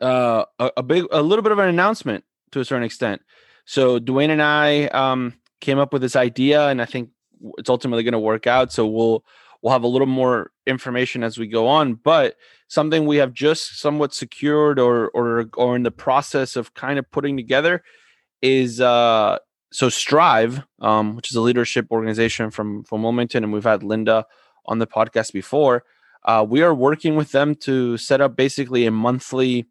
uh, 0.00 0.44
a, 0.58 0.70
a 0.78 0.82
big, 0.82 1.06
a 1.10 1.22
little 1.22 1.42
bit 1.42 1.52
of 1.52 1.58
an 1.58 1.68
announcement 1.68 2.24
to 2.52 2.60
a 2.60 2.64
certain 2.64 2.84
extent. 2.84 3.22
So 3.64 3.98
Dwayne 3.98 4.30
and 4.30 4.42
I 4.42 4.86
um, 4.86 5.34
came 5.60 5.78
up 5.78 5.92
with 5.92 6.02
this 6.02 6.16
idea, 6.16 6.68
and 6.68 6.82
I 6.82 6.86
think 6.86 7.10
it's 7.58 7.70
ultimately 7.70 8.02
going 8.02 8.12
to 8.12 8.18
work 8.18 8.46
out. 8.46 8.72
So 8.72 8.86
we'll 8.86 9.24
we'll 9.62 9.72
have 9.72 9.82
a 9.82 9.88
little 9.88 10.06
more 10.06 10.50
information 10.66 11.22
as 11.22 11.38
we 11.38 11.46
go 11.46 11.68
on, 11.68 11.94
but 11.94 12.36
something 12.68 13.06
we 13.06 13.18
have 13.18 13.32
just 13.32 13.78
somewhat 13.78 14.14
secured 14.14 14.78
or 14.78 15.08
or 15.10 15.48
or 15.56 15.76
in 15.76 15.82
the 15.82 15.90
process 15.90 16.56
of 16.56 16.74
kind 16.74 16.98
of 16.98 17.10
putting 17.10 17.36
together 17.36 17.82
is 18.42 18.80
uh 18.80 19.38
so 19.72 19.88
Strive, 19.88 20.62
um, 20.80 21.16
which 21.16 21.30
is 21.30 21.36
a 21.36 21.40
leadership 21.40 21.86
organization 21.90 22.50
from 22.50 22.84
from 22.84 23.02
Wilmington, 23.02 23.44
and 23.44 23.52
we've 23.52 23.64
had 23.64 23.82
Linda 23.82 24.26
on 24.66 24.78
the 24.78 24.86
podcast 24.86 25.32
before. 25.32 25.84
Uh, 26.24 26.44
we 26.48 26.62
are 26.62 26.74
working 26.74 27.16
with 27.16 27.32
them 27.32 27.54
to 27.54 27.96
set 27.96 28.20
up 28.20 28.36
basically 28.36 28.86
a 28.86 28.90
monthly 28.90 29.66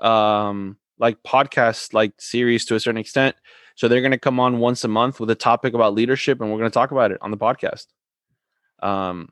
um 0.00 0.76
like 0.98 1.22
podcast 1.22 1.92
like 1.92 2.12
series 2.18 2.64
to 2.64 2.74
a 2.74 2.80
certain 2.80 2.98
extent. 2.98 3.36
So 3.76 3.88
they're 3.88 4.00
going 4.00 4.12
to 4.12 4.18
come 4.18 4.38
on 4.38 4.58
once 4.58 4.84
a 4.84 4.88
month 4.88 5.18
with 5.18 5.30
a 5.30 5.34
topic 5.34 5.74
about 5.74 5.94
leadership, 5.94 6.40
and 6.40 6.50
we're 6.50 6.58
going 6.58 6.70
to 6.70 6.74
talk 6.74 6.92
about 6.92 7.10
it 7.10 7.18
on 7.20 7.30
the 7.30 7.36
podcast. 7.36 7.86
Um, 8.80 9.30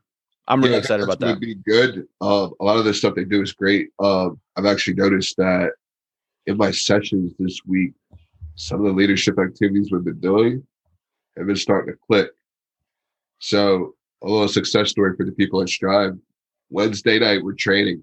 I'm 0.48 0.60
really 0.60 0.72
Yeah, 0.72 0.78
excited 0.78 1.04
about 1.04 1.20
that. 1.20 1.38
Be 1.38 1.54
good. 1.54 2.08
Um, 2.20 2.52
a 2.60 2.64
lot 2.64 2.76
of 2.76 2.84
the 2.84 2.92
stuff 2.92 3.14
they 3.14 3.24
do 3.24 3.40
is 3.40 3.52
great. 3.52 3.90
Um, 4.00 4.40
I've 4.56 4.66
actually 4.66 4.94
noticed 4.94 5.36
that 5.36 5.70
in 6.46 6.56
my 6.56 6.72
sessions 6.72 7.32
this 7.38 7.60
week, 7.64 7.92
some 8.54 8.80
of 8.80 8.86
the 8.86 8.92
leadership 8.92 9.38
activities 9.38 9.90
we've 9.90 10.04
been 10.04 10.20
doing 10.20 10.66
have 11.36 11.46
been 11.46 11.56
starting 11.56 11.94
to 11.94 11.98
click. 12.06 12.30
So 13.38 13.94
a 14.22 14.28
little 14.28 14.48
success 14.48 14.90
story 14.90 15.16
for 15.16 15.24
the 15.24 15.32
people 15.32 15.60
at 15.62 15.68
Strive. 15.68 16.16
Wednesday 16.70 17.18
night, 17.18 17.42
we're 17.42 17.54
training. 17.54 18.02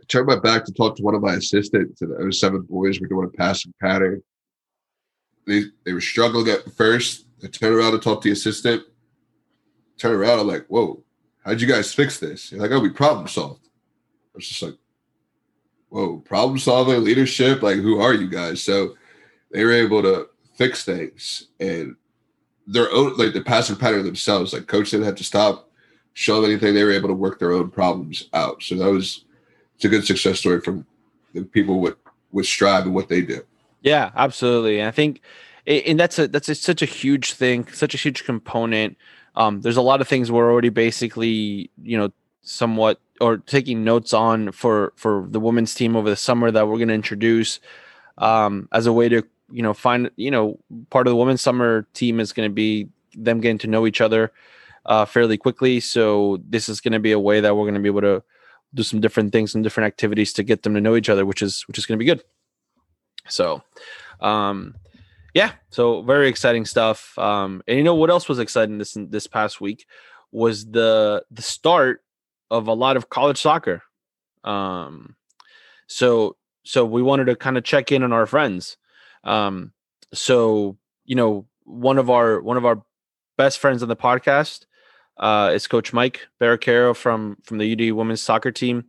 I 0.00 0.04
turned 0.08 0.26
my 0.26 0.38
back 0.38 0.64
to 0.64 0.72
talk 0.72 0.96
to 0.96 1.02
one 1.02 1.14
of 1.14 1.22
my 1.22 1.34
assistants, 1.34 2.02
and 2.02 2.10
the 2.10 2.32
07 2.32 2.62
boys 2.62 3.00
were 3.00 3.06
doing 3.06 3.26
a 3.32 3.36
passing 3.36 3.72
pattern. 3.80 4.22
They, 5.46 5.62
they 5.84 5.92
were 5.92 6.00
struggling 6.00 6.48
at 6.48 6.70
first. 6.72 7.26
I 7.42 7.46
turned 7.46 7.74
around 7.74 7.92
to 7.92 7.98
talk 7.98 8.20
to 8.22 8.28
the 8.28 8.32
assistant. 8.32 8.82
Turn 9.96 10.14
around, 10.14 10.40
I'm 10.40 10.46
like, 10.46 10.66
whoa, 10.68 11.02
how'd 11.44 11.60
you 11.60 11.66
guys 11.66 11.92
fix 11.92 12.18
this? 12.18 12.52
You're 12.52 12.60
like, 12.60 12.70
oh, 12.70 12.80
we 12.80 12.90
problem 12.90 13.26
solved. 13.26 13.66
I 13.66 14.36
was 14.36 14.48
just 14.48 14.62
like, 14.62 14.76
whoa, 15.88 16.18
problem 16.18 16.58
solving, 16.58 17.02
leadership, 17.02 17.62
like 17.62 17.76
who 17.78 18.00
are 18.00 18.14
you 18.14 18.28
guys? 18.28 18.62
So 18.62 18.94
they 19.50 19.64
were 19.64 19.72
able 19.72 20.02
to 20.02 20.28
fix 20.54 20.84
things 20.84 21.48
and 21.60 21.96
their 22.66 22.90
own 22.92 23.16
like 23.16 23.32
the 23.32 23.40
passing 23.40 23.76
pattern 23.76 24.04
themselves. 24.04 24.52
Like 24.52 24.66
coach 24.66 24.90
didn't 24.90 25.06
have 25.06 25.14
to 25.16 25.24
stop, 25.24 25.70
show 26.12 26.44
anything. 26.44 26.74
They 26.74 26.84
were 26.84 26.92
able 26.92 27.08
to 27.08 27.14
work 27.14 27.38
their 27.38 27.52
own 27.52 27.70
problems 27.70 28.28
out. 28.34 28.62
So 28.62 28.76
that 28.76 28.90
was 28.90 29.24
it's 29.76 29.84
a 29.84 29.88
good 29.88 30.04
success 30.04 30.40
story 30.40 30.60
from 30.60 30.86
the 31.34 31.42
people 31.42 31.80
with 31.80 31.96
with 32.32 32.46
Strive 32.46 32.84
and 32.84 32.94
what 32.94 33.08
they 33.08 33.22
do. 33.22 33.42
Yeah, 33.80 34.10
absolutely. 34.16 34.80
And 34.80 34.88
I 34.88 34.90
think, 34.90 35.22
and 35.66 35.98
that's 35.98 36.18
a 36.18 36.28
that's 36.28 36.48
a, 36.48 36.54
such 36.54 36.82
a 36.82 36.86
huge 36.86 37.32
thing, 37.32 37.66
such 37.68 37.94
a 37.94 37.98
huge 37.98 38.24
component. 38.24 38.96
Um, 39.34 39.60
there's 39.60 39.76
a 39.76 39.82
lot 39.82 40.00
of 40.00 40.08
things 40.08 40.32
we're 40.32 40.50
already 40.50 40.68
basically, 40.68 41.70
you 41.82 41.96
know, 41.96 42.10
somewhat 42.42 43.00
or 43.20 43.38
taking 43.38 43.84
notes 43.84 44.12
on 44.12 44.52
for 44.52 44.92
for 44.96 45.26
the 45.28 45.40
women's 45.40 45.74
team 45.74 45.96
over 45.96 46.10
the 46.10 46.16
summer 46.16 46.50
that 46.50 46.66
we're 46.66 46.76
going 46.76 46.88
to 46.88 46.94
introduce 46.94 47.60
um, 48.18 48.68
as 48.72 48.86
a 48.86 48.92
way 48.92 49.08
to 49.08 49.24
you 49.50 49.62
know 49.62 49.74
find 49.74 50.10
you 50.16 50.30
know 50.30 50.58
part 50.90 51.06
of 51.06 51.10
the 51.10 51.16
women's 51.16 51.42
summer 51.42 51.86
team 51.94 52.20
is 52.20 52.32
going 52.32 52.48
to 52.48 52.54
be 52.54 52.88
them 53.14 53.40
getting 53.40 53.58
to 53.58 53.66
know 53.66 53.86
each 53.86 54.00
other 54.00 54.32
uh, 54.86 55.04
fairly 55.04 55.36
quickly. 55.36 55.80
So 55.80 56.40
this 56.48 56.68
is 56.68 56.80
going 56.80 56.92
to 56.92 56.98
be 56.98 57.12
a 57.12 57.18
way 57.18 57.40
that 57.40 57.54
we're 57.54 57.64
going 57.64 57.74
to 57.74 57.80
be 57.80 57.88
able 57.88 58.00
to 58.02 58.22
do 58.74 58.82
some 58.82 59.00
different 59.00 59.32
things 59.32 59.54
and 59.54 59.64
different 59.64 59.86
activities 59.86 60.32
to 60.34 60.42
get 60.42 60.62
them 60.62 60.74
to 60.74 60.80
know 60.80 60.94
each 60.94 61.08
other 61.08 61.24
which 61.24 61.40
is 61.40 61.62
which 61.68 61.78
is 61.78 61.86
going 61.86 61.98
to 61.98 62.04
be 62.04 62.08
good. 62.08 62.22
So 63.28 63.62
um 64.20 64.74
yeah 65.34 65.52
so 65.70 66.02
very 66.02 66.28
exciting 66.28 66.64
stuff. 66.64 67.16
Um 67.18 67.62
and 67.66 67.78
you 67.78 67.84
know 67.84 67.94
what 67.94 68.10
else 68.10 68.28
was 68.28 68.38
exciting 68.38 68.78
this 68.78 68.96
this 68.98 69.26
past 69.26 69.60
week 69.60 69.86
was 70.32 70.66
the 70.66 71.24
the 71.30 71.42
start 71.42 72.02
of 72.50 72.66
a 72.66 72.74
lot 72.74 72.96
of 72.96 73.08
college 73.08 73.40
soccer. 73.40 73.82
Um 74.44 75.16
so 75.86 76.36
so 76.64 76.84
we 76.84 77.02
wanted 77.02 77.26
to 77.26 77.36
kind 77.36 77.56
of 77.56 77.64
check 77.64 77.90
in 77.90 78.02
on 78.02 78.12
our 78.12 78.26
friends 78.26 78.76
um, 79.24 79.72
so 80.12 80.76
you 81.04 81.16
know, 81.16 81.46
one 81.64 81.98
of 81.98 82.10
our 82.10 82.40
one 82.40 82.56
of 82.56 82.64
our 82.64 82.82
best 83.36 83.58
friends 83.58 83.82
on 83.82 83.88
the 83.88 83.96
podcast 83.96 84.66
uh, 85.16 85.50
is 85.54 85.66
Coach 85.66 85.92
Mike 85.92 86.26
Barroqueiro 86.40 86.94
from 86.94 87.38
from 87.42 87.58
the 87.58 87.72
UD 87.72 87.94
women's 87.94 88.22
soccer 88.22 88.50
team, 88.50 88.84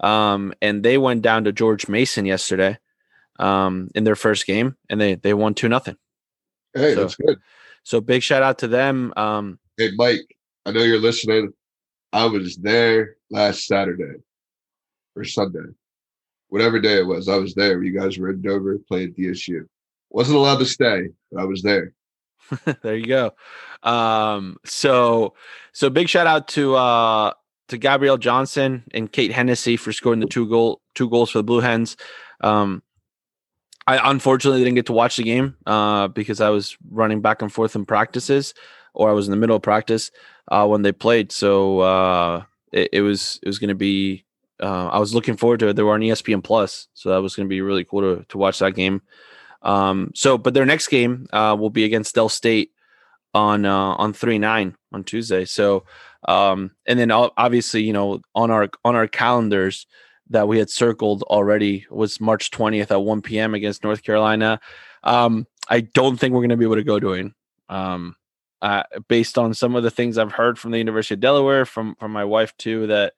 um, 0.00 0.52
and 0.60 0.82
they 0.82 0.98
went 0.98 1.22
down 1.22 1.44
to 1.44 1.52
George 1.52 1.88
Mason 1.88 2.26
yesterday 2.26 2.78
um, 3.38 3.88
in 3.94 4.04
their 4.04 4.16
first 4.16 4.46
game, 4.46 4.76
and 4.88 5.00
they 5.00 5.14
they 5.14 5.34
won 5.34 5.54
two 5.54 5.68
nothing. 5.68 5.96
Hey, 6.74 6.94
so, 6.94 7.00
that's 7.00 7.16
good. 7.16 7.38
So 7.84 8.00
big 8.00 8.22
shout 8.22 8.42
out 8.42 8.58
to 8.58 8.68
them. 8.68 9.12
Um, 9.16 9.58
hey, 9.76 9.90
Mike, 9.96 10.36
I 10.66 10.72
know 10.72 10.82
you're 10.82 10.98
listening. 10.98 11.52
I 12.12 12.26
was 12.26 12.56
there 12.56 13.16
last 13.30 13.66
Saturday 13.66 14.22
or 15.14 15.24
Sunday 15.24 15.70
whatever 16.48 16.80
day 16.80 16.98
it 16.98 17.06
was, 17.06 17.28
I 17.28 17.36
was 17.36 17.54
there. 17.54 17.82
You 17.82 17.98
guys 17.98 18.18
were 18.18 18.30
in 18.30 18.42
Dover 18.42 18.78
playing 18.88 19.14
DSU. 19.14 19.66
Wasn't 20.10 20.36
allowed 20.36 20.58
to 20.58 20.66
stay, 20.66 21.08
but 21.30 21.40
I 21.40 21.44
was 21.44 21.62
there. 21.62 21.92
there 22.82 22.96
you 22.96 23.06
go. 23.06 23.32
Um, 23.82 24.56
so 24.64 25.34
so 25.72 25.90
big 25.90 26.08
shout 26.08 26.26
out 26.26 26.48
to 26.48 26.74
uh 26.74 27.32
to 27.68 27.78
Gabrielle 27.78 28.16
Johnson 28.16 28.84
and 28.92 29.12
Kate 29.12 29.32
Hennessy 29.32 29.76
for 29.76 29.92
scoring 29.92 30.20
the 30.20 30.26
two 30.26 30.48
goal 30.48 30.80
two 30.94 31.10
goals 31.10 31.30
for 31.30 31.38
the 31.38 31.44
Blue 31.44 31.60
Hens. 31.60 31.96
Um, 32.40 32.82
I 33.86 34.10
unfortunately 34.10 34.60
didn't 34.60 34.74
get 34.74 34.86
to 34.86 34.92
watch 34.92 35.16
the 35.16 35.22
game 35.22 35.56
uh, 35.66 36.08
because 36.08 36.40
I 36.40 36.50
was 36.50 36.76
running 36.90 37.22
back 37.22 37.40
and 37.40 37.52
forth 37.52 37.74
in 37.74 37.86
practices, 37.86 38.52
or 38.92 39.08
I 39.08 39.12
was 39.12 39.26
in 39.26 39.30
the 39.30 39.38
middle 39.38 39.56
of 39.56 39.62
practice 39.62 40.10
uh, 40.48 40.66
when 40.66 40.82
they 40.82 40.92
played. 40.92 41.32
So 41.32 41.80
uh, 41.80 42.42
it, 42.72 42.90
it 42.92 43.00
was 43.00 43.40
it 43.42 43.48
was 43.48 43.58
going 43.58 43.68
to 43.68 43.74
be 43.74 44.24
uh, 44.60 44.88
I 44.88 44.98
was 44.98 45.14
looking 45.14 45.36
forward 45.36 45.60
to 45.60 45.68
it. 45.68 45.74
They 45.74 45.82
were 45.82 45.94
on 45.94 46.00
ESPN 46.00 46.42
Plus, 46.42 46.88
so 46.94 47.10
that 47.10 47.22
was 47.22 47.36
going 47.36 47.46
to 47.46 47.50
be 47.50 47.60
really 47.60 47.84
cool 47.84 48.00
to 48.00 48.24
to 48.28 48.38
watch 48.38 48.58
that 48.58 48.74
game. 48.74 49.02
Um, 49.62 50.12
so, 50.14 50.38
but 50.38 50.54
their 50.54 50.66
next 50.66 50.88
game 50.88 51.26
uh, 51.32 51.56
will 51.58 51.70
be 51.70 51.84
against 51.84 52.14
Del 52.14 52.28
State 52.28 52.72
on 53.34 53.64
uh, 53.64 53.94
on 53.94 54.12
three 54.12 54.38
nine 54.38 54.76
on 54.92 55.04
Tuesday. 55.04 55.44
So, 55.44 55.84
um, 56.26 56.72
and 56.86 56.98
then 56.98 57.10
obviously, 57.10 57.82
you 57.82 57.92
know, 57.92 58.20
on 58.34 58.50
our 58.50 58.68
on 58.84 58.96
our 58.96 59.06
calendars 59.06 59.86
that 60.30 60.48
we 60.48 60.58
had 60.58 60.70
circled 60.70 61.22
already 61.24 61.86
was 61.90 62.20
March 62.20 62.50
twentieth 62.50 62.90
at 62.90 63.02
one 63.02 63.22
p.m. 63.22 63.54
against 63.54 63.84
North 63.84 64.02
Carolina. 64.02 64.60
Um, 65.02 65.46
I 65.68 65.80
don't 65.80 66.18
think 66.18 66.32
we're 66.32 66.40
going 66.40 66.50
to 66.50 66.56
be 66.56 66.64
able 66.64 66.76
to 66.76 66.84
go 66.84 67.00
doing. 67.00 67.34
Um, 67.68 68.16
uh, 68.60 68.82
based 69.06 69.38
on 69.38 69.54
some 69.54 69.76
of 69.76 69.84
the 69.84 69.90
things 69.90 70.18
I've 70.18 70.32
heard 70.32 70.58
from 70.58 70.72
the 70.72 70.78
University 70.78 71.14
of 71.14 71.20
Delaware, 71.20 71.64
from 71.64 71.94
from 71.96 72.12
my 72.12 72.24
wife 72.24 72.56
too, 72.56 72.88
that 72.88 73.14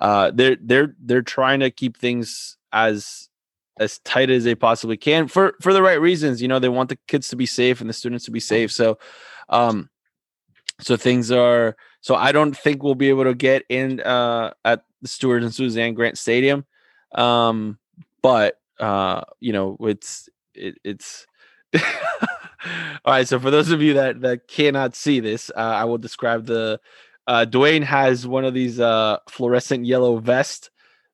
uh, 0.00 0.30
they're 0.34 0.56
they're 0.60 0.94
they're 1.00 1.22
trying 1.22 1.60
to 1.60 1.70
keep 1.70 1.96
things 1.96 2.56
as 2.72 3.28
as 3.78 3.98
tight 4.00 4.30
as 4.30 4.44
they 4.44 4.54
possibly 4.54 4.96
can 4.96 5.28
for 5.28 5.54
for 5.60 5.72
the 5.72 5.82
right 5.82 6.00
reasons. 6.00 6.40
You 6.40 6.48
know, 6.48 6.58
they 6.58 6.68
want 6.68 6.88
the 6.88 6.98
kids 7.06 7.28
to 7.28 7.36
be 7.36 7.46
safe 7.46 7.80
and 7.80 7.88
the 7.88 7.94
students 7.94 8.24
to 8.24 8.30
be 8.30 8.40
safe. 8.40 8.72
So, 8.72 8.98
um, 9.48 9.90
so 10.80 10.96
things 10.96 11.30
are. 11.30 11.76
So 12.02 12.14
I 12.14 12.32
don't 12.32 12.56
think 12.56 12.82
we'll 12.82 12.94
be 12.94 13.10
able 13.10 13.24
to 13.24 13.34
get 13.34 13.64
in 13.68 14.00
uh, 14.00 14.54
at 14.64 14.84
the 15.02 15.08
Stuart 15.08 15.42
and 15.42 15.54
Suzanne 15.54 15.92
Grant 15.92 16.16
Stadium, 16.16 16.64
um, 17.14 17.78
but 18.22 18.58
uh, 18.78 19.22
you 19.40 19.52
know, 19.52 19.76
it's 19.80 20.28
it, 20.54 20.78
it's. 20.82 21.26
All 23.04 23.14
right, 23.14 23.26
so 23.26 23.38
for 23.38 23.50
those 23.50 23.70
of 23.70 23.80
you 23.80 23.94
that 23.94 24.20
that 24.22 24.48
cannot 24.48 24.94
see 24.94 25.20
this, 25.20 25.50
uh, 25.56 25.60
I 25.60 25.84
will 25.84 25.98
describe 25.98 26.44
the 26.46 26.80
uh, 27.30 27.46
Dwayne 27.46 27.84
has 27.84 28.26
one 28.26 28.44
of 28.44 28.54
these 28.54 28.80
uh, 28.80 29.18
fluorescent 29.28 29.86
yellow 29.86 30.18
vests 30.18 30.68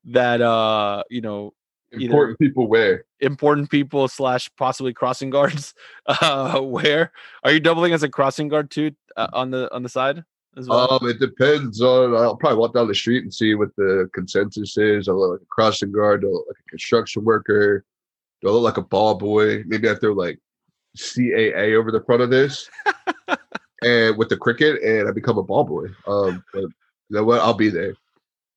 that 0.07 0.41
uh, 0.41 1.03
you 1.11 1.21
know 1.21 1.53
important 1.93 2.39
people 2.39 2.67
wear. 2.69 3.05
Important 3.21 3.71
people 3.71 4.09
slash 4.09 4.51
possibly 4.57 4.95
crossing 4.95 5.29
guards 5.29 5.75
uh, 6.07 6.59
wear. 6.63 7.13
Are 7.45 7.53
you 7.53 7.61
doubling 7.61 7.93
as 7.93 8.03
a 8.03 8.09
crossing 8.09 8.49
guard 8.49 8.71
too 8.71 8.93
uh, 9.19 9.29
on 9.35 9.51
the 9.51 9.73
on 9.75 9.83
the 9.83 9.91
side? 9.91 10.25
As 10.57 10.67
well? 10.67 10.91
Um, 10.91 11.07
it 11.07 11.21
depends 11.21 11.83
on. 11.83 12.15
I'll 12.15 12.35
probably 12.35 12.61
walk 12.61 12.73
down 12.73 12.89
the 12.89 12.95
street 12.95 13.23
and 13.23 13.35
see 13.35 13.55
what 13.55 13.77
the 13.77 14.09
consensus 14.15 14.79
is. 14.79 15.09
I 15.09 15.13
look 15.13 15.33
like 15.33 15.43
a 15.43 15.51
crossing 15.51 15.93
guard, 15.93 16.25
I 16.25 16.29
look 16.29 16.47
like 16.49 16.57
a 16.67 16.71
construction 16.71 17.25
worker, 17.25 17.85
do 18.41 18.49
I 18.49 18.53
look 18.53 18.63
like 18.63 18.79
a 18.79 18.89
ball 18.89 19.17
boy? 19.17 19.65
Maybe 19.67 19.91
I 19.91 19.97
throw 19.97 20.15
like 20.15 20.41
CAA 20.97 21.75
over 21.75 21.93
the 21.93 22.03
front 22.07 22.23
of 22.23 22.31
this. 22.31 22.71
and 23.83 24.17
with 24.17 24.29
the 24.29 24.37
cricket, 24.37 24.83
and 24.83 25.09
I 25.09 25.13
become 25.13 25.39
a 25.39 25.43
ball 25.43 25.65
boy. 25.65 25.87
Um, 26.07 26.45
but 26.53 26.63
you 26.63 26.71
know 27.11 27.25
what? 27.25 27.41
I'll 27.41 27.55
be 27.55 27.71
there. 27.71 27.95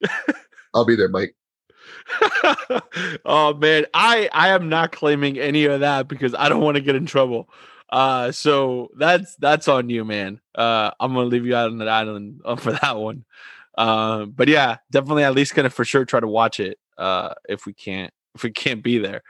I'll 0.74 0.86
be 0.86 0.96
there, 0.96 1.10
Mike. 1.10 1.36
oh 3.26 3.54
man, 3.56 3.86
I 3.94 4.30
I 4.32 4.50
am 4.50 4.70
not 4.70 4.92
claiming 4.92 5.38
any 5.40 5.66
of 5.66 5.82
that 5.82 6.08
because 6.08 6.36
I 6.38 6.50
don't 6.50 6.62
want 6.62 6.76
to 6.76 6.82
get 6.82 6.96
in 6.96 7.06
trouble. 7.06 7.50
Uh, 7.90 8.32
so 8.32 8.90
that's 8.98 9.36
that's 9.38 9.68
on 9.68 9.90
you, 9.90 10.06
man. 10.06 10.40
Uh, 10.56 10.92
I'm 11.00 11.14
gonna 11.14 11.28
leave 11.28 11.46
you 11.46 11.56
out 11.56 11.72
on 11.72 11.80
that 11.80 11.88
island 11.88 12.42
uh, 12.46 12.56
for 12.56 12.72
that 12.72 12.98
one. 12.98 13.26
Uh, 13.78 14.26
but 14.26 14.48
yeah, 14.48 14.78
definitely 14.92 15.24
at 15.24 15.34
least 15.36 15.56
gonna 15.56 15.70
for 15.70 15.86
sure 15.86 16.06
try 16.06 16.20
to 16.20 16.28
watch 16.28 16.60
it. 16.60 16.78
Uh, 16.98 17.34
if 17.48 17.66
we 17.66 17.74
can't 17.74 18.14
if 18.36 18.44
we 18.44 18.52
can't 18.52 18.84
be 18.84 18.98
there. 18.98 19.24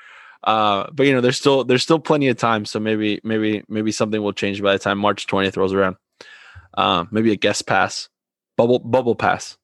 Uh, 0.43 0.87
but 0.93 1.05
you 1.05 1.13
know, 1.13 1.21
there's 1.21 1.37
still 1.37 1.63
there's 1.63 1.83
still 1.83 1.99
plenty 1.99 2.27
of 2.27 2.37
time, 2.37 2.65
so 2.65 2.79
maybe 2.79 3.19
maybe 3.23 3.63
maybe 3.67 3.91
something 3.91 4.21
will 4.21 4.33
change 4.33 4.61
by 4.61 4.73
the 4.73 4.79
time 4.79 4.97
March 4.97 5.27
20th 5.27 5.57
rolls 5.57 5.73
around. 5.73 5.97
Uh, 6.75 7.05
maybe 7.11 7.31
a 7.31 7.35
guest 7.35 7.67
pass, 7.67 8.09
bubble 8.55 8.79
bubble 8.79 9.15
pass. 9.15 9.57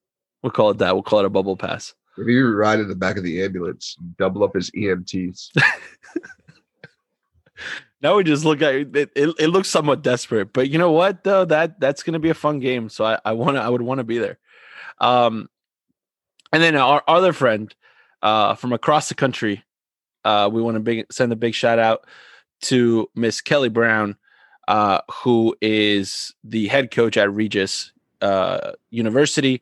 We'll 0.44 0.52
call 0.52 0.72
it 0.72 0.78
that. 0.80 0.94
We'll 0.94 1.04
call 1.04 1.20
it 1.20 1.26
a 1.26 1.30
bubble 1.30 1.56
pass. 1.56 1.94
Maybe 2.18 2.34
you 2.34 2.54
ride 2.54 2.80
in 2.80 2.88
the 2.88 2.96
back 2.96 3.18
of 3.18 3.24
the 3.24 3.44
ambulance, 3.44 3.98
double 4.18 4.44
up 4.44 4.56
as 4.56 4.70
EMTs. 4.72 5.52
now 8.02 8.16
we 8.16 8.24
just 8.24 8.46
look 8.46 8.62
at 8.62 8.76
it, 8.76 8.96
it, 8.96 9.12
it. 9.16 9.48
looks 9.48 9.70
somewhat 9.70 10.02
desperate, 10.02 10.54
but 10.54 10.70
you 10.70 10.78
know 10.78 10.92
what 10.92 11.24
though? 11.24 11.46
That 11.46 11.80
that's 11.80 12.04
going 12.04 12.14
to 12.14 12.20
be 12.20 12.30
a 12.30 12.36
fun 12.36 12.60
game. 12.60 12.90
So 12.90 13.06
I, 13.06 13.20
I 13.26 13.34
want 13.34 13.58
to. 13.58 13.62
I 13.62 13.70
would 13.70 13.82
want 13.82 14.00
to 14.00 14.04
be 14.04 14.18
there. 14.18 14.40
Um, 15.00 15.50
and 16.54 16.64
then 16.64 16.78
our, 16.78 17.04
our 17.06 17.18
other 17.18 17.34
friend, 17.34 17.74
uh, 18.22 18.56
from 18.56 18.72
across 18.72 19.10
the 19.10 19.16
country, 19.16 19.65
uh, 20.26 20.50
we 20.52 20.62
want 20.62 20.84
to 20.84 21.06
send 21.12 21.32
a 21.32 21.36
big 21.36 21.54
shout 21.54 21.80
out 21.80 22.06
to 22.62 23.10
Miss 23.16 23.42
Kelly 23.42 23.70
Brown, 23.70 24.18
uh, 24.68 25.02
who 25.24 25.56
is 25.62 26.34
the 26.44 26.68
head 26.68 26.90
coach 26.92 27.16
at 27.16 27.32
Regis 27.32 27.94
uh, 28.22 28.72
University. 28.90 29.62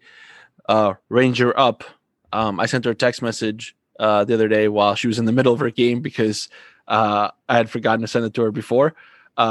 Uh, 0.68 0.94
Ranger 1.10 1.58
up. 1.60 1.84
Um, 2.32 2.60
I 2.60 2.66
sent 2.66 2.86
her 2.86 2.92
a 2.92 2.96
text 2.96 3.22
message 3.22 3.76
uh, 4.00 4.24
the 4.24 4.34
other 4.34 4.48
day 4.48 4.70
while 4.70 4.96
she 4.96 5.08
was 5.08 5.20
in 5.20 5.26
the 5.26 5.34
middle 5.34 5.54
of 5.54 5.60
her 5.60 5.70
game 5.70 6.02
because 6.02 6.48
uh, 6.88 7.30
I 7.50 7.58
had 7.58 7.70
forgotten 7.70 8.02
to 8.02 8.08
send 8.08 8.26
it 8.26 8.34
to 8.36 8.44
her 8.44 8.52
before. 8.52 8.96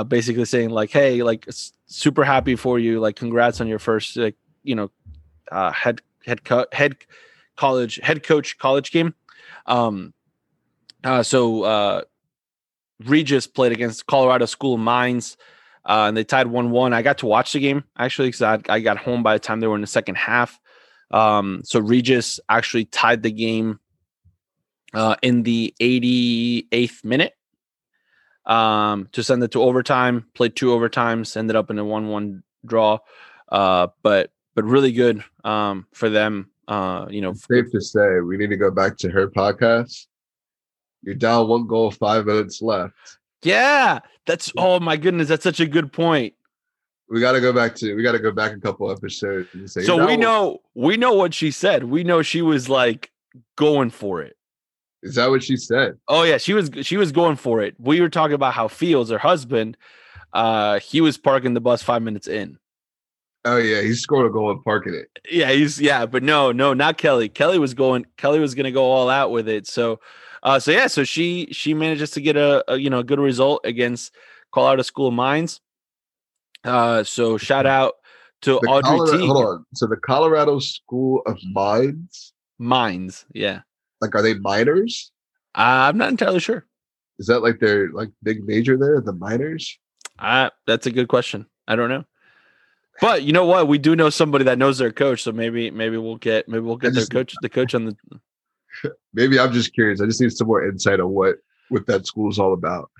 basically 0.08 0.46
saying 0.46 0.70
like, 0.70 0.90
"Hey, 0.90 1.22
like 1.22 1.46
super 1.86 2.24
happy 2.24 2.56
for 2.56 2.78
you. 2.78 3.00
Like, 3.00 3.16
congrats 3.16 3.60
on 3.60 3.68
your 3.68 3.78
first, 3.78 4.16
like, 4.16 4.36
you 4.62 4.74
know, 4.74 4.90
head 5.50 6.00
head 6.24 6.42
co- 6.42 6.66
head 6.72 6.96
college 7.56 8.00
head 8.02 8.22
coach 8.22 8.56
college 8.56 8.90
game." 8.90 9.14
Um, 9.66 10.14
uh, 11.04 11.22
so 11.22 11.62
uh, 11.62 12.02
Regis 13.04 13.46
played 13.46 13.72
against 13.72 14.06
Colorado 14.06 14.46
School 14.46 14.74
of 14.74 14.80
Mines. 14.80 15.36
Uh, 15.84 16.06
and 16.06 16.16
they 16.16 16.22
tied 16.22 16.46
1 16.46 16.70
1. 16.70 16.92
I 16.92 17.02
got 17.02 17.18
to 17.18 17.26
watch 17.26 17.52
the 17.52 17.60
game 17.60 17.82
actually 17.98 18.28
because 18.28 18.42
I, 18.42 18.60
I, 18.68 18.78
got 18.78 18.98
home 18.98 19.24
by 19.24 19.34
the 19.34 19.40
time 19.40 19.58
they 19.58 19.66
were 19.66 19.74
in 19.74 19.80
the 19.80 19.88
second 19.88 20.14
half. 20.14 20.60
Um, 21.10 21.62
so 21.64 21.80
Regis 21.80 22.38
actually 22.48 22.84
tied 22.84 23.24
the 23.24 23.32
game 23.32 23.80
uh, 24.94 25.16
in 25.22 25.42
the 25.42 25.74
88th 25.80 27.04
minute 27.04 27.34
um, 28.46 29.08
to 29.12 29.24
send 29.24 29.42
it 29.42 29.50
to 29.52 29.62
overtime. 29.62 30.26
Played 30.34 30.54
two 30.54 30.68
overtimes, 30.68 31.36
ended 31.36 31.56
up 31.56 31.70
in 31.70 31.78
a 31.78 31.84
1 31.84 32.08
1 32.08 32.42
draw. 32.64 32.98
Uh, 33.50 33.88
but 34.02 34.30
but 34.54 34.64
really 34.64 34.92
good 34.92 35.24
um, 35.44 35.86
for 35.92 36.08
them. 36.08 36.50
Uh, 36.68 37.06
you 37.10 37.20
know, 37.20 37.30
it's 37.30 37.46
safe 37.46 37.70
to 37.72 37.80
say 37.80 38.20
we 38.20 38.36
need 38.36 38.50
to 38.50 38.56
go 38.56 38.70
back 38.70 38.96
to 38.98 39.10
her 39.10 39.28
podcast. 39.28 40.06
You're 41.02 41.14
down 41.14 41.48
one 41.48 41.66
goal, 41.66 41.90
five 41.90 42.26
minutes 42.26 42.62
left. 42.62 42.94
Yeah, 43.42 44.00
that's 44.26 44.52
oh 44.56 44.78
my 44.80 44.96
goodness, 44.96 45.28
that's 45.28 45.42
such 45.42 45.60
a 45.60 45.66
good 45.66 45.92
point. 45.92 46.34
We 47.08 47.20
got 47.20 47.32
to 47.32 47.40
go 47.40 47.52
back 47.52 47.74
to 47.76 47.94
we 47.94 48.02
got 48.02 48.12
to 48.12 48.18
go 48.18 48.30
back 48.30 48.52
a 48.52 48.60
couple 48.60 48.90
episodes. 48.90 49.48
Say, 49.66 49.82
so 49.82 50.06
we 50.06 50.16
know 50.16 50.60
we 50.74 50.96
know 50.96 51.12
what 51.12 51.34
she 51.34 51.50
said. 51.50 51.84
We 51.84 52.04
know 52.04 52.22
she 52.22 52.40
was 52.40 52.68
like 52.68 53.10
going 53.56 53.90
for 53.90 54.22
it. 54.22 54.36
Is 55.02 55.16
that 55.16 55.30
what 55.30 55.42
she 55.42 55.56
said? 55.56 55.98
Oh 56.06 56.22
yeah, 56.22 56.38
she 56.38 56.54
was 56.54 56.70
she 56.82 56.96
was 56.96 57.10
going 57.10 57.36
for 57.36 57.60
it. 57.60 57.74
We 57.78 58.00
were 58.00 58.08
talking 58.08 58.34
about 58.34 58.54
how 58.54 58.68
Fields, 58.68 59.10
her 59.10 59.18
husband, 59.18 59.76
uh, 60.32 60.78
he 60.78 61.00
was 61.00 61.18
parking 61.18 61.54
the 61.54 61.60
bus 61.60 61.82
five 61.82 62.02
minutes 62.02 62.28
in. 62.28 62.58
Oh 63.44 63.56
yeah, 63.56 63.82
he 63.82 63.94
scored 63.94 64.26
a 64.26 64.30
goal 64.30 64.52
and 64.52 64.62
parking 64.62 64.94
it. 64.94 65.18
Yeah, 65.28 65.50
he's 65.50 65.80
yeah, 65.80 66.06
but 66.06 66.22
no, 66.22 66.52
no, 66.52 66.74
not 66.74 66.96
Kelly. 66.96 67.28
Kelly 67.28 67.58
was 67.58 67.74
going. 67.74 68.06
Kelly 68.16 68.38
was 68.38 68.54
going 68.54 68.64
to 68.64 68.70
go 68.70 68.84
all 68.84 69.10
out 69.10 69.32
with 69.32 69.48
it. 69.48 69.66
So 69.66 69.98
uh, 70.42 70.58
so 70.58 70.70
yeah, 70.70 70.86
so 70.86 71.04
she 71.04 71.48
she 71.52 71.74
manages 71.74 72.10
to 72.12 72.20
get 72.20 72.36
a, 72.36 72.64
a 72.72 72.76
you 72.76 72.90
know 72.90 72.98
a 72.98 73.04
good 73.04 73.20
result 73.20 73.60
against 73.64 74.14
Colorado 74.52 74.82
School 74.82 75.08
of 75.08 75.14
Mines. 75.14 75.60
Uh, 76.64 77.04
so 77.04 77.38
shout 77.38 77.66
out 77.66 77.94
to 78.42 78.58
the 78.62 78.68
Audrey 78.68 78.98
Colorado, 78.98 79.18
T. 79.18 79.26
Hold 79.26 79.44
on. 79.44 79.66
So 79.74 79.86
the 79.86 79.96
Colorado 79.96 80.58
School 80.58 81.22
of 81.26 81.38
Mines. 81.52 82.32
Mines, 82.58 83.24
yeah. 83.32 83.60
Like, 84.00 84.14
are 84.14 84.22
they 84.22 84.34
miners? 84.34 85.10
Uh, 85.54 85.90
I'm 85.90 85.98
not 85.98 86.10
entirely 86.10 86.40
sure. 86.40 86.66
Is 87.18 87.26
that 87.26 87.40
like 87.40 87.60
their 87.60 87.90
like 87.92 88.10
big 88.22 88.44
major 88.44 88.76
there, 88.76 89.00
the 89.00 89.12
miners? 89.12 89.78
Uh, 90.18 90.50
that's 90.66 90.86
a 90.86 90.90
good 90.90 91.08
question. 91.08 91.46
I 91.68 91.76
don't 91.76 91.88
know. 91.88 92.04
But 93.00 93.22
you 93.22 93.32
know 93.32 93.46
what? 93.46 93.68
We 93.68 93.78
do 93.78 93.96
know 93.96 94.10
somebody 94.10 94.44
that 94.44 94.58
knows 94.58 94.78
their 94.78 94.92
coach, 94.92 95.22
so 95.22 95.32
maybe 95.32 95.70
maybe 95.70 95.96
we'll 95.96 96.16
get 96.16 96.48
maybe 96.48 96.60
we'll 96.60 96.76
get 96.76 96.94
their 96.94 97.06
coach 97.06 97.34
the 97.42 97.48
coach 97.48 97.74
on 97.74 97.86
the 97.86 97.96
maybe 99.14 99.38
I'm 99.38 99.52
just 99.52 99.74
curious. 99.74 100.00
I 100.00 100.06
just 100.06 100.20
need 100.20 100.32
some 100.32 100.46
more 100.46 100.66
insight 100.66 101.00
on 101.00 101.10
what 101.10 101.36
what 101.68 101.86
that 101.86 102.06
school 102.06 102.30
is 102.30 102.38
all 102.38 102.52
about. 102.52 102.90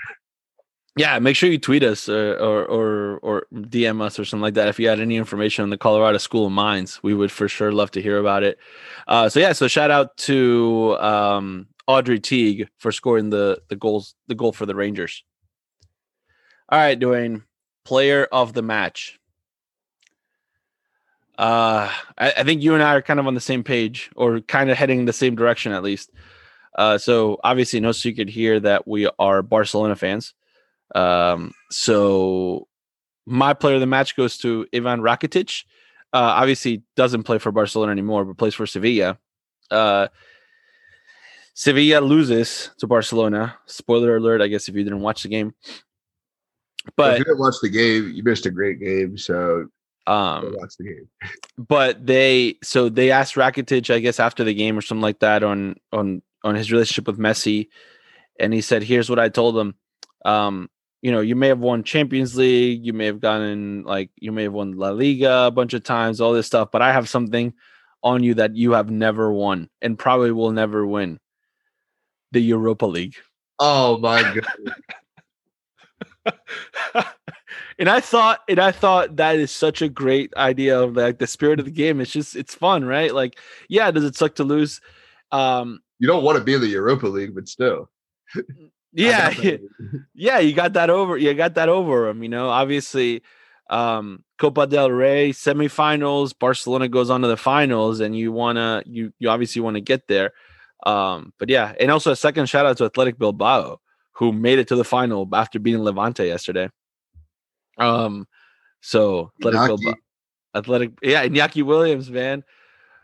Yeah, 0.96 1.18
make 1.20 1.36
sure 1.36 1.50
you 1.50 1.58
tweet 1.58 1.82
us 1.82 2.08
uh, 2.08 2.36
or 2.38 2.66
or 2.66 3.18
or 3.20 3.46
DM 3.54 4.02
us 4.02 4.18
or 4.18 4.26
something 4.26 4.42
like 4.42 4.54
that 4.54 4.68
if 4.68 4.78
you 4.78 4.88
had 4.88 5.00
any 5.00 5.16
information 5.16 5.62
on 5.62 5.70
the 5.70 5.78
Colorado 5.78 6.18
School 6.18 6.46
of 6.46 6.52
Mines. 6.52 7.02
We 7.02 7.14
would 7.14 7.32
for 7.32 7.48
sure 7.48 7.72
love 7.72 7.90
to 7.92 8.02
hear 8.02 8.18
about 8.18 8.42
it. 8.42 8.58
Uh, 9.08 9.28
so 9.30 9.40
yeah, 9.40 9.52
so 9.52 9.68
shout 9.68 9.90
out 9.90 10.16
to 10.18 10.96
um, 11.00 11.66
Audrey 11.86 12.20
Teague 12.20 12.68
for 12.78 12.92
scoring 12.92 13.30
the 13.30 13.62
the 13.68 13.76
goals 13.76 14.14
the 14.26 14.34
goal 14.34 14.52
for 14.52 14.66
the 14.66 14.74
Rangers. 14.74 15.24
All 16.68 16.78
right, 16.78 16.98
Dwayne, 16.98 17.44
player 17.86 18.26
of 18.30 18.52
the 18.52 18.62
match. 18.62 19.18
Uh, 21.38 21.90
I, 22.18 22.32
I, 22.38 22.44
think 22.44 22.62
you 22.62 22.74
and 22.74 22.82
I 22.82 22.94
are 22.94 23.02
kind 23.02 23.18
of 23.18 23.26
on 23.26 23.34
the 23.34 23.40
same 23.40 23.64
page, 23.64 24.10
or 24.16 24.40
kind 24.40 24.70
of 24.70 24.76
heading 24.76 25.06
the 25.06 25.12
same 25.12 25.34
direction 25.34 25.72
at 25.72 25.82
least. 25.82 26.10
Uh, 26.76 26.98
so 26.98 27.38
obviously, 27.42 27.80
no 27.80 27.92
secret 27.92 28.28
here 28.28 28.60
that 28.60 28.86
we 28.86 29.08
are 29.18 29.42
Barcelona 29.42 29.96
fans. 29.96 30.34
Um, 30.94 31.52
so 31.70 32.68
my 33.26 33.54
player 33.54 33.76
of 33.76 33.80
the 33.80 33.86
match 33.86 34.16
goes 34.16 34.36
to 34.38 34.66
Ivan 34.74 35.00
Rakitic. 35.00 35.64
Uh, 36.12 36.36
obviously, 36.36 36.82
doesn't 36.96 37.22
play 37.22 37.38
for 37.38 37.50
Barcelona 37.50 37.92
anymore, 37.92 38.24
but 38.24 38.36
plays 38.36 38.54
for 38.54 38.66
Sevilla. 38.66 39.18
Uh, 39.70 40.08
Sevilla 41.54 42.00
loses 42.00 42.70
to 42.78 42.86
Barcelona. 42.86 43.56
Spoiler 43.66 44.16
alert, 44.16 44.42
I 44.42 44.48
guess, 44.48 44.68
if 44.68 44.74
you 44.74 44.84
didn't 44.84 45.00
watch 45.00 45.22
the 45.22 45.28
game. 45.28 45.54
But 46.96 47.14
if 47.14 47.18
you 47.20 47.24
didn't 47.24 47.40
watch 47.40 47.56
the 47.62 47.68
game, 47.68 48.10
you 48.14 48.22
missed 48.22 48.46
a 48.46 48.50
great 48.50 48.80
game. 48.80 49.16
So 49.16 49.68
um, 50.06 50.54
watch 50.58 50.76
the 50.78 50.84
game. 50.84 51.08
but 51.58 52.04
they 52.04 52.56
so 52.62 52.88
they 52.88 53.10
asked 53.10 53.34
Rakitic, 53.34 53.92
I 53.94 54.00
guess, 54.00 54.20
after 54.20 54.44
the 54.44 54.54
game 54.54 54.76
or 54.76 54.82
something 54.82 55.02
like 55.02 55.20
that 55.20 55.42
on 55.42 55.76
on 55.92 56.22
on 56.44 56.54
his 56.54 56.72
relationship 56.72 57.06
with 57.06 57.18
Messi, 57.18 57.68
and 58.38 58.52
he 58.52 58.60
said, 58.60 58.82
"Here's 58.82 59.08
what 59.08 59.18
I 59.18 59.28
told 59.28 59.56
him. 59.56 59.74
Um, 60.24 60.68
you 61.02 61.10
know, 61.10 61.20
you 61.20 61.36
may 61.36 61.48
have 61.48 61.58
won 61.58 61.82
Champions 61.82 62.36
League, 62.36 62.86
you 62.86 62.92
may 62.92 63.06
have 63.06 63.20
gotten 63.20 63.82
like 63.84 64.10
you 64.16 64.32
may 64.32 64.44
have 64.44 64.52
won 64.52 64.72
La 64.72 64.90
Liga 64.90 65.46
a 65.46 65.50
bunch 65.50 65.74
of 65.74 65.82
times, 65.82 66.20
all 66.20 66.32
this 66.32 66.46
stuff, 66.46 66.70
but 66.72 66.82
I 66.82 66.92
have 66.92 67.08
something 67.08 67.54
on 68.04 68.22
you 68.22 68.34
that 68.34 68.56
you 68.56 68.72
have 68.72 68.90
never 68.90 69.32
won 69.32 69.68
and 69.80 69.98
probably 69.98 70.32
will 70.32 70.52
never 70.52 70.86
win. 70.86 71.18
The 72.32 72.40
Europa 72.40 72.86
League. 72.86 73.16
Oh 73.58 73.98
my 73.98 74.22
god. 74.22 74.74
and 77.78 77.88
I 77.88 78.00
thought, 78.00 78.40
and 78.48 78.58
I 78.58 78.72
thought 78.72 79.16
that 79.16 79.36
is 79.36 79.50
such 79.50 79.82
a 79.82 79.88
great 79.88 80.32
idea 80.36 80.80
of 80.80 80.96
like 80.96 81.18
the 81.18 81.26
spirit 81.26 81.58
of 81.58 81.64
the 81.64 81.70
game. 81.70 82.00
It's 82.00 82.10
just, 82.10 82.36
it's 82.36 82.54
fun, 82.54 82.84
right? 82.84 83.14
Like, 83.14 83.38
yeah, 83.68 83.90
does 83.90 84.04
it 84.04 84.16
suck 84.16 84.36
to 84.36 84.44
lose? 84.44 84.80
Um, 85.30 85.80
you 85.98 86.08
don't 86.08 86.24
want 86.24 86.36
to 86.38 86.44
be 86.44 86.54
in 86.54 86.60
the 86.60 86.66
Europa 86.66 87.06
League, 87.06 87.34
but 87.34 87.48
still. 87.48 87.88
yeah, 88.92 89.32
yeah, 90.14 90.38
you 90.38 90.52
got 90.52 90.72
that 90.74 90.90
over. 90.90 91.16
You 91.16 91.32
got 91.34 91.54
that 91.54 91.68
over 91.68 92.08
him. 92.08 92.22
You 92.22 92.28
know, 92.28 92.48
obviously, 92.48 93.22
um, 93.70 94.24
Copa 94.38 94.66
del 94.66 94.90
Rey 94.90 95.30
semifinals. 95.30 96.36
Barcelona 96.38 96.88
goes 96.88 97.08
on 97.08 97.22
to 97.22 97.28
the 97.28 97.36
finals, 97.36 98.00
and 98.00 98.16
you 98.16 98.32
wanna, 98.32 98.82
you 98.84 99.12
you 99.18 99.28
obviously 99.28 99.62
want 99.62 99.76
to 99.76 99.80
get 99.80 100.08
there. 100.08 100.32
Um, 100.84 101.32
but 101.38 101.48
yeah, 101.48 101.72
and 101.78 101.90
also 101.90 102.10
a 102.10 102.16
second 102.16 102.46
shout 102.46 102.66
out 102.66 102.76
to 102.78 102.84
Athletic 102.84 103.18
Bilbao, 103.18 103.80
who 104.12 104.32
made 104.32 104.58
it 104.58 104.68
to 104.68 104.76
the 104.76 104.84
final 104.84 105.28
after 105.32 105.58
beating 105.58 105.82
Levante 105.82 106.26
yesterday. 106.26 106.68
Um, 107.78 108.26
so 108.80 109.32
Athletic, 109.40 109.66
Bilbao, 109.66 109.94
Athletic, 110.54 110.90
yeah, 111.02 111.26
Iñaki 111.26 111.62
Williams, 111.62 112.10
man. 112.10 112.44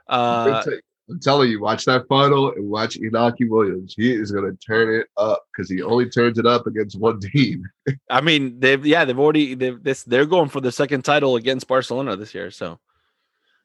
Uh, 0.08 0.62
I'm 1.10 1.20
telling 1.20 1.50
you, 1.50 1.60
watch 1.60 1.86
that 1.86 2.06
final 2.06 2.52
and 2.52 2.68
watch 2.68 2.98
Iñaki 2.98 3.48
Williams. 3.48 3.94
He 3.96 4.12
is 4.12 4.30
going 4.30 4.44
to 4.44 4.56
turn 4.58 4.94
it 4.94 5.06
up 5.16 5.42
because 5.50 5.70
he 5.70 5.82
only 5.82 6.08
turns 6.10 6.38
it 6.38 6.46
up 6.46 6.66
against 6.66 6.98
one 6.98 7.18
team. 7.32 7.64
I 8.10 8.20
mean, 8.20 8.60
they've 8.60 8.84
yeah, 8.84 9.04
they've 9.04 9.18
already 9.18 9.54
they've 9.54 9.82
this 9.82 10.02
they're 10.04 10.26
going 10.26 10.50
for 10.50 10.60
the 10.60 10.72
second 10.72 11.02
title 11.02 11.36
against 11.36 11.66
Barcelona 11.66 12.16
this 12.16 12.34
year. 12.34 12.50
So 12.50 12.78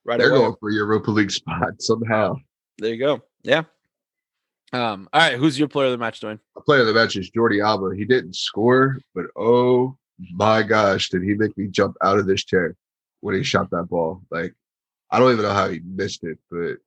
right, 0.05 0.17
they're 0.17 0.29
away. 0.29 0.39
going 0.39 0.55
for 0.59 0.69
Europa 0.69 1.11
League 1.11 1.31
spot 1.31 1.81
somehow. 1.81 2.35
There 2.77 2.93
you 2.93 2.99
go. 2.99 3.21
Yeah. 3.43 3.63
Um. 4.71 5.09
All 5.11 5.21
right. 5.21 5.37
Who's 5.37 5.59
your 5.59 5.67
player 5.67 5.87
of 5.87 5.91
the 5.91 5.97
match, 5.97 6.21
Dwayne? 6.21 6.39
A 6.55 6.61
player 6.61 6.81
of 6.81 6.87
the 6.87 6.93
match 6.93 7.17
is 7.17 7.29
Jordi 7.29 7.63
Alba. 7.63 7.95
He 7.95 8.05
didn't 8.05 8.35
score, 8.35 8.99
but 9.13 9.25
oh 9.35 9.97
my 10.33 10.63
gosh, 10.63 11.09
did 11.09 11.23
he 11.23 11.33
make 11.35 11.57
me 11.57 11.67
jump 11.67 11.95
out 12.01 12.19
of 12.19 12.27
this 12.27 12.43
chair 12.43 12.75
when 13.21 13.35
he 13.35 13.43
shot 13.43 13.69
that 13.71 13.89
ball? 13.89 14.21
Like, 14.31 14.53
I 15.11 15.19
don't 15.19 15.31
even 15.31 15.43
know 15.43 15.53
how 15.53 15.69
he 15.69 15.81
missed 15.85 16.23
it, 16.23 16.37
but 16.49 16.77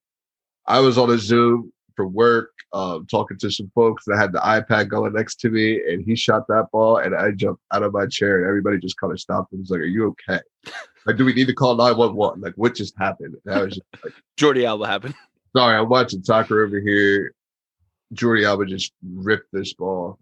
I 0.67 0.81
was 0.81 0.99
on 0.99 1.11
a 1.11 1.19
Zoom 1.19 1.73
for 1.95 2.07
work, 2.07 2.51
um, 2.73 3.07
talking 3.11 3.39
to 3.39 3.51
some 3.51 3.71
folks 3.75 4.05
that 4.07 4.19
had 4.19 4.33
the 4.33 4.39
iPad 4.41 4.89
going 4.89 5.15
next 5.15 5.37
to 5.41 5.49
me, 5.49 5.81
and 5.89 6.05
he 6.05 6.15
shot 6.15 6.47
that 6.49 6.67
ball, 6.73 6.99
and 6.99 7.15
I 7.15 7.31
jumped 7.31 7.63
out 7.73 7.83
of 7.83 7.93
my 7.93 8.07
chair, 8.07 8.39
and 8.39 8.47
everybody 8.47 8.79
just 8.79 8.99
kind 8.99 9.13
of 9.13 9.21
stopped 9.21 9.53
and 9.53 9.61
was 9.61 9.71
like, 9.71 9.81
"Are 9.81 9.85
you 9.85 10.09
okay? 10.09 10.41
Like, 11.07 11.17
do 11.17 11.25
we 11.25 11.33
need 11.33 11.47
to 11.47 11.55
call 11.55 11.77
nine 11.77 11.97
one 11.97 12.15
one? 12.17 12.41
Like, 12.41 12.55
what 12.57 12.75
just 12.75 12.95
happened?" 12.99 13.37
And 13.45 13.55
I 13.55 13.63
was 13.63 13.75
just 13.75 13.87
like, 14.05 14.13
"Jordi 14.37 14.65
Alba 14.65 14.87
happened." 14.87 15.15
Sorry, 15.57 15.77
I'm 15.77 15.89
watching 15.89 16.23
soccer 16.23 16.63
over 16.65 16.81
here. 16.81 17.33
Jordi 18.15 18.45
Alba 18.45 18.67
just 18.67 18.93
ripped 19.03 19.49
this 19.53 19.73
ball, 19.73 20.19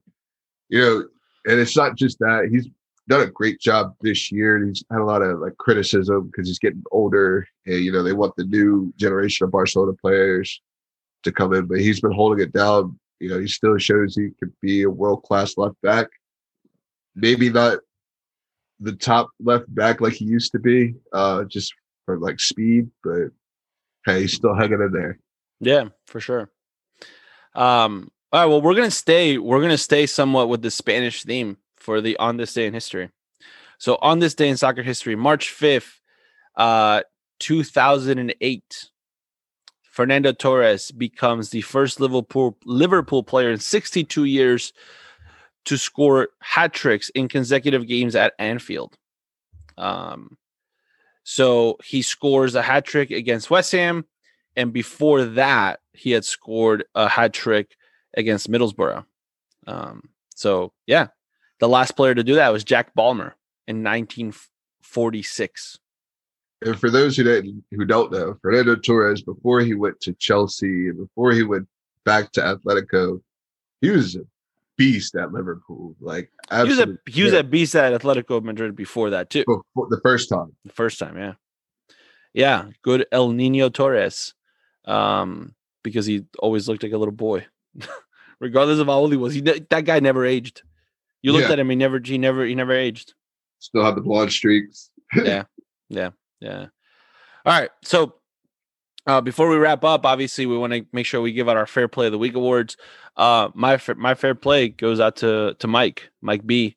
you 0.69 0.81
know, 0.81 1.09
and 1.47 1.61
it's 1.61 1.77
not 1.77 1.97
just 1.97 2.19
that 2.21 2.49
he's 2.51 2.69
done 3.09 3.23
a 3.23 3.31
great 3.31 3.61
job 3.61 3.95
this 4.01 4.33
year. 4.33 4.67
He's 4.67 4.83
had 4.91 5.01
a 5.01 5.05
lot 5.05 5.23
of 5.23 5.41
like 5.41 5.57
criticism 5.59 6.27
because 6.27 6.49
he's 6.49 6.59
getting 6.59 6.83
older, 6.91 7.47
and 7.67 7.81
you 7.81 7.93
know 7.93 8.03
they 8.03 8.13
want 8.13 8.35
the 8.37 8.45
new 8.45 8.93
generation 8.97 9.45
of 9.45 9.53
Barcelona 9.53 9.93
players 9.93 10.61
to 11.25 11.33
come 11.33 11.53
in, 11.55 11.67
but 11.67 11.81
he's 11.81 12.01
been 12.01 12.13
holding 12.13 12.43
it 12.43 12.53
down. 12.53 12.99
You 13.21 13.31
know, 13.31 13.39
he 13.39 13.49
still 13.49 13.79
shows 13.79 14.15
he 14.15 14.31
could 14.39 14.53
be 14.61 14.83
a 14.83 14.91
world 14.91 15.23
class 15.23 15.57
left 15.57 15.81
back. 15.83 16.09
Maybe 17.15 17.49
not 17.51 17.79
the 18.81 18.93
top 18.93 19.31
left 19.41 19.73
back 19.75 20.01
like 20.01 20.15
he 20.15 20.25
used 20.25 20.53
to 20.53 20.59
be, 20.59 20.95
uh, 21.13 21.45
just 21.45 21.73
for 22.05 22.19
like 22.19 22.41
speed, 22.41 22.91
but 23.03 23.29
hey, 24.05 24.23
he's 24.23 24.35
still 24.35 24.55
hanging 24.55 24.81
in 24.81 24.93
there. 24.93 25.19
Yeah, 25.61 25.89
for 26.07 26.21
sure. 26.21 26.51
Um, 27.55 28.11
all 28.33 28.41
right, 28.41 28.47
well, 28.47 28.61
we're 28.61 28.75
gonna 28.75 28.91
stay. 28.91 29.39
We're 29.39 29.61
gonna 29.61 29.79
stay 29.79 30.07
somewhat 30.07 30.49
with 30.49 30.63
the 30.63 30.71
Spanish 30.71 31.23
theme 31.23 31.59
for 31.85 32.01
the 32.01 32.17
on 32.17 32.39
this 32.39 32.55
day 32.55 32.67
in 32.67 32.75
history. 32.75 33.11
So 33.79 33.99
on 34.01 34.19
this 34.19 34.35
day 34.35 34.49
in 34.49 34.57
soccer 34.57 34.83
history, 34.83 35.15
March 35.15 35.51
5th, 35.51 36.01
uh, 36.57 37.03
2008, 37.41 38.89
Fernando 39.83 40.33
Torres 40.33 40.91
becomes 40.91 41.51
the 41.51 41.61
first 41.61 42.01
Liverpool 42.01 42.57
Liverpool 42.65 43.23
player 43.23 43.51
in 43.51 43.59
62 43.59 44.25
years 44.25 44.73
to 45.67 45.77
score 45.77 46.29
hat 46.41 46.73
tricks 46.73 47.11
in 47.11 47.29
consecutive 47.29 47.87
games 47.87 48.17
at 48.17 48.33
Anfield. 48.39 48.97
Um, 49.77 50.37
so 51.23 51.77
he 51.85 52.03
scores 52.03 52.55
a 52.55 52.63
hat 52.63 52.85
trick 52.85 53.11
against 53.11 53.51
West 53.51 53.73
Ham, 53.73 54.05
and 54.57 54.73
before 54.73 55.25
that, 55.25 55.81
he 55.93 56.11
had 56.11 56.25
scored 56.25 56.85
a 56.95 57.09
hat 57.09 57.33
trick 57.33 57.77
against 58.17 58.51
Middlesbrough. 58.51 59.05
Um, 59.67 60.11
so 60.35 60.73
yeah, 60.87 61.09
the 61.61 61.69
last 61.69 61.93
player 61.93 62.15
to 62.15 62.25
do 62.25 62.35
that 62.37 62.53
was 62.53 62.65
Jack 62.65 62.95
Balmer 62.95 63.37
in 63.67 63.83
1946. 63.83 65.79
And 66.63 66.79
for 66.79 66.91
those 66.91 67.17
who 67.17 67.25
don't 67.25 67.65
who 67.71 67.85
don't 67.85 68.11
know, 68.11 68.37
Fernando 68.41 68.75
Torres 68.77 69.23
before 69.23 69.61
he 69.61 69.75
went 69.75 70.01
to 70.01 70.15
Chelsea 70.15 70.89
and 70.89 70.97
before 70.97 71.33
he 71.33 71.43
went 71.43 71.69
back 72.05 72.33
to 72.33 72.41
Atletico, 72.41 73.21
he 73.81 73.91
was 73.91 74.17
a 74.17 74.21
beast 74.77 75.15
at 75.15 75.33
Liverpool. 75.33 75.95
Like 76.01 76.31
he 76.51 76.69
was 76.69 76.79
a 76.79 76.99
he 77.07 77.23
was 77.23 77.35
a 77.35 77.45
beast 77.45 77.75
at 77.75 78.01
Atletico 78.01 78.43
Madrid 78.43 78.75
before 78.75 79.11
that 79.11 79.31
too. 79.31 79.45
Before, 79.47 79.89
the 79.91 80.01
first 80.03 80.29
time. 80.29 80.55
The 80.65 80.73
first 80.73 80.99
time, 80.99 81.17
yeah. 81.19 81.35
Yeah, 82.33 82.67
good 82.83 83.07
El 83.13 83.31
Nino 83.31 83.69
Torres. 83.69 84.35
Um, 84.87 85.55
because 85.83 86.07
he 86.07 86.25
always 86.39 86.69
looked 86.69 86.83
like 86.83 86.93
a 86.93 86.99
little 86.99 87.13
boy. 87.13 87.47
Regardless 88.41 88.81
of 88.81 88.89
how 88.89 88.95
old 88.95 89.13
he 89.13 89.17
was. 89.17 89.35
He 89.35 89.41
that 89.41 89.85
guy 89.85 90.01
never 90.01 90.25
aged. 90.25 90.63
You 91.25 91.33
looked 91.33 91.47
yeah. 91.47 91.55
at 91.55 91.59
him, 91.59 91.71
he 91.71 91.77
never 91.77 91.99
he 92.05 92.19
never 92.19 92.45
he 92.45 92.55
never 92.55 92.75
aged. 92.75 93.15
Still 93.59 93.83
have 93.83 93.95
the 93.95 94.03
blonde 94.03 94.31
streaks. 94.31 94.91
yeah. 95.17 95.45
Yeah. 95.89 96.11
Yeah. 96.39 96.67
All 97.47 97.59
right. 97.59 97.71
So 97.83 98.17
uh, 99.07 99.23
before 99.23 99.49
we 99.49 99.57
wrap 99.57 99.85
up, 99.85 100.05
obviously 100.05 100.45
we 100.45 100.59
want 100.59 100.75
to 100.75 100.85
make 100.93 101.07
sure 101.07 101.23
we 101.23 101.33
give 101.33 101.49
out 101.49 101.57
our 101.57 101.67
Fair 101.67 101.89
Play 101.89 102.07
of 102.07 102.13
the 102.13 102.19
Week 102.19 102.35
awards. 102.35 102.77
Uh, 103.17 103.49
my 103.55 103.81
my 103.97 104.15
fair 104.15 104.35
play 104.35 104.69
goes 104.69 105.01
out 105.01 105.17
to 105.17 105.57
to 105.61 105.67
Mike, 105.67 106.11
Mike 106.21 106.47
B, 106.47 106.77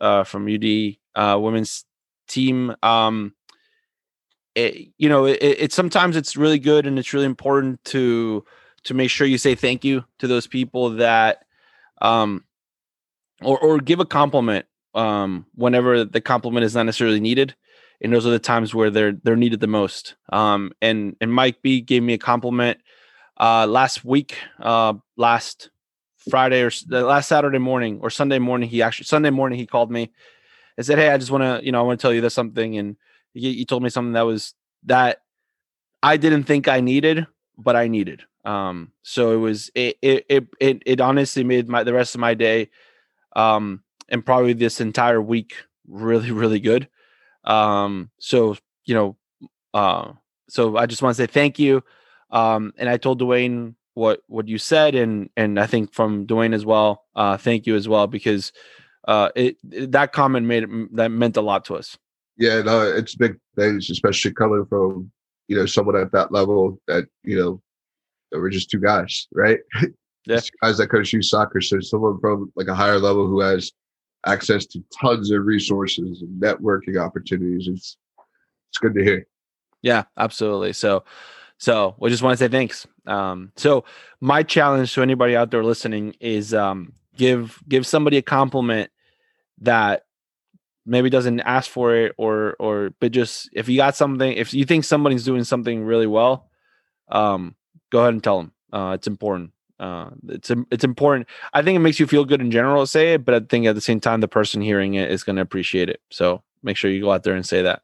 uh, 0.00 0.24
from 0.24 0.48
UD 0.48 0.96
uh, 1.14 1.38
women's 1.38 1.84
team. 2.26 2.74
Um, 2.82 3.34
it, 4.54 4.94
you 4.96 5.10
know, 5.10 5.26
it, 5.26 5.42
it 5.42 5.72
sometimes 5.74 6.16
it's 6.16 6.38
really 6.38 6.58
good 6.58 6.86
and 6.86 6.98
it's 6.98 7.12
really 7.12 7.26
important 7.26 7.84
to 7.84 8.46
to 8.84 8.94
make 8.94 9.10
sure 9.10 9.26
you 9.26 9.36
say 9.36 9.54
thank 9.54 9.84
you 9.84 10.04
to 10.20 10.26
those 10.26 10.46
people 10.46 10.88
that, 10.90 11.44
um, 12.00 12.44
or 13.44 13.58
or 13.58 13.78
give 13.78 14.00
a 14.00 14.06
compliment 14.06 14.66
um 14.94 15.46
whenever 15.54 16.04
the 16.04 16.20
compliment 16.20 16.64
is 16.64 16.74
not 16.74 16.84
necessarily 16.84 17.20
needed 17.20 17.54
and 18.00 18.12
those 18.12 18.26
are 18.26 18.30
the 18.30 18.38
times 18.38 18.74
where 18.74 18.90
they're 18.90 19.12
they're 19.12 19.36
needed 19.36 19.60
the 19.60 19.66
most. 19.66 20.14
Um, 20.30 20.72
and 20.82 21.16
and 21.20 21.32
Mike 21.32 21.62
B 21.62 21.80
gave 21.80 22.02
me 22.02 22.12
a 22.12 22.18
compliment 22.18 22.78
uh, 23.38 23.66
last 23.66 24.04
week, 24.04 24.36
uh, 24.60 24.94
last 25.16 25.70
Friday 26.30 26.62
or 26.62 26.70
last 26.88 27.28
Saturday 27.28 27.58
morning 27.58 28.00
or 28.02 28.10
Sunday 28.10 28.38
morning. 28.38 28.68
He 28.68 28.82
actually 28.82 29.06
Sunday 29.06 29.30
morning 29.30 29.58
he 29.58 29.66
called 29.66 29.90
me 29.90 30.10
and 30.76 30.84
said, 30.84 30.98
"Hey, 30.98 31.08
I 31.08 31.18
just 31.18 31.30
want 31.30 31.42
to 31.42 31.64
you 31.64 31.72
know 31.72 31.80
I 31.80 31.82
want 31.82 31.98
to 31.98 32.02
tell 32.02 32.12
you 32.12 32.20
this 32.20 32.34
something." 32.34 32.76
And 32.76 32.96
he, 33.32 33.54
he 33.54 33.64
told 33.64 33.82
me 33.82 33.88
something 33.88 34.12
that 34.12 34.26
was 34.26 34.54
that 34.84 35.22
I 36.02 36.16
didn't 36.16 36.44
think 36.44 36.68
I 36.68 36.80
needed, 36.80 37.26
but 37.56 37.76
I 37.76 37.88
needed. 37.88 38.22
Um, 38.44 38.92
so 39.02 39.32
it 39.32 39.38
was 39.38 39.70
it 39.74 39.96
it 40.02 40.26
it 40.28 40.48
it, 40.60 40.82
it 40.84 41.00
honestly 41.00 41.44
made 41.44 41.68
my 41.68 41.84
the 41.84 41.94
rest 41.94 42.14
of 42.14 42.20
my 42.20 42.34
day 42.34 42.68
um 43.36 43.82
and 44.08 44.24
probably 44.24 44.52
this 44.52 44.80
entire 44.80 45.20
week 45.20 45.54
really 45.86 46.30
really 46.30 46.60
good 46.60 46.88
um, 47.44 48.10
so 48.18 48.56
you 48.84 48.94
know, 48.94 49.16
uh, 49.72 50.12
so 50.48 50.76
I 50.76 50.86
just 50.86 51.02
want 51.02 51.16
to 51.16 51.22
say 51.22 51.26
thank 51.26 51.58
you. 51.58 51.82
Um, 52.30 52.72
and 52.76 52.88
I 52.88 52.96
told 52.96 53.20
Dwayne 53.20 53.74
what 53.94 54.22
what 54.26 54.48
you 54.48 54.58
said, 54.58 54.94
and 54.94 55.30
and 55.36 55.60
I 55.60 55.66
think 55.66 55.92
from 55.92 56.26
Dwayne 56.26 56.54
as 56.54 56.64
well, 56.64 57.04
uh, 57.14 57.36
thank 57.36 57.66
you 57.66 57.76
as 57.76 57.88
well 57.88 58.06
because 58.06 58.52
uh, 59.06 59.30
it, 59.36 59.56
it 59.70 59.92
that 59.92 60.12
comment 60.12 60.46
made 60.46 60.64
that 60.92 61.10
meant 61.10 61.36
a 61.36 61.42
lot 61.42 61.64
to 61.66 61.76
us. 61.76 61.96
Yeah, 62.36 62.62
no, 62.62 62.82
it's 62.82 63.14
big 63.14 63.38
things, 63.56 63.90
especially 63.90 64.32
coming 64.32 64.66
from 64.68 65.10
you 65.48 65.56
know 65.56 65.66
someone 65.66 65.96
at 65.96 66.12
that 66.12 66.32
level 66.32 66.80
that 66.88 67.04
you 67.22 67.38
know 67.38 67.62
we're 68.32 68.50
just 68.50 68.70
two 68.70 68.80
guys, 68.80 69.28
right? 69.32 69.60
Yeah, 70.26 70.40
guys 70.62 70.78
that 70.78 70.88
coach 70.88 71.12
you 71.12 71.22
soccer. 71.22 71.60
So 71.60 71.80
someone 71.80 72.18
from 72.20 72.52
like 72.56 72.68
a 72.68 72.74
higher 72.74 72.98
level 72.98 73.26
who 73.26 73.40
has 73.40 73.72
access 74.26 74.64
to 74.66 74.82
tons 75.00 75.30
of 75.30 75.44
resources 75.44 76.22
and 76.22 76.40
networking 76.40 77.00
opportunities. 77.00 77.68
It's 77.68 77.96
it's 78.70 78.78
good 78.78 78.94
to 78.94 79.04
hear. 79.04 79.26
Yeah, 79.82 80.04
absolutely. 80.16 80.72
So 80.72 81.04
so 81.58 81.94
we 81.98 82.10
just 82.10 82.22
want 82.22 82.38
to 82.38 82.44
say 82.44 82.48
thanks. 82.48 82.86
Um, 83.06 83.52
so 83.56 83.84
my 84.20 84.42
challenge 84.42 84.94
to 84.94 85.02
anybody 85.02 85.36
out 85.36 85.50
there 85.50 85.62
listening 85.62 86.14
is 86.20 86.54
um, 86.54 86.94
give 87.16 87.62
give 87.68 87.86
somebody 87.86 88.16
a 88.16 88.22
compliment 88.22 88.90
that 89.60 90.04
maybe 90.86 91.10
doesn't 91.10 91.40
ask 91.40 91.70
for 91.70 91.94
it 91.94 92.12
or 92.18 92.56
or 92.58 92.90
but 93.00 93.12
just 93.12 93.48
if 93.52 93.68
you 93.68 93.76
got 93.76 93.96
something 93.96 94.32
if 94.32 94.52
you 94.52 94.64
think 94.64 94.84
somebody's 94.84 95.24
doing 95.24 95.44
something 95.44 95.82
really 95.82 96.06
well 96.06 96.50
um 97.08 97.54
go 97.90 98.00
ahead 98.00 98.12
and 98.12 98.22
tell 98.22 98.38
them 98.38 98.52
uh 98.72 98.92
it's 98.94 99.06
important 99.06 99.50
uh, 99.80 100.10
it's 100.28 100.50
it's 100.70 100.84
important. 100.84 101.28
I 101.52 101.62
think 101.62 101.76
it 101.76 101.80
makes 101.80 101.98
you 101.98 102.06
feel 102.06 102.24
good 102.24 102.40
in 102.40 102.50
general 102.50 102.82
to 102.82 102.86
say 102.86 103.14
it, 103.14 103.24
but 103.24 103.34
I 103.34 103.40
think 103.40 103.66
at 103.66 103.74
the 103.74 103.80
same 103.80 104.00
time, 104.00 104.20
the 104.20 104.28
person 104.28 104.62
hearing 104.62 104.94
it 104.94 105.10
is 105.10 105.24
going 105.24 105.36
to 105.36 105.42
appreciate 105.42 105.88
it. 105.88 106.00
So 106.10 106.42
make 106.62 106.76
sure 106.76 106.90
you 106.90 107.00
go 107.00 107.12
out 107.12 107.24
there 107.24 107.34
and 107.34 107.44
say 107.44 107.62
that. 107.62 107.82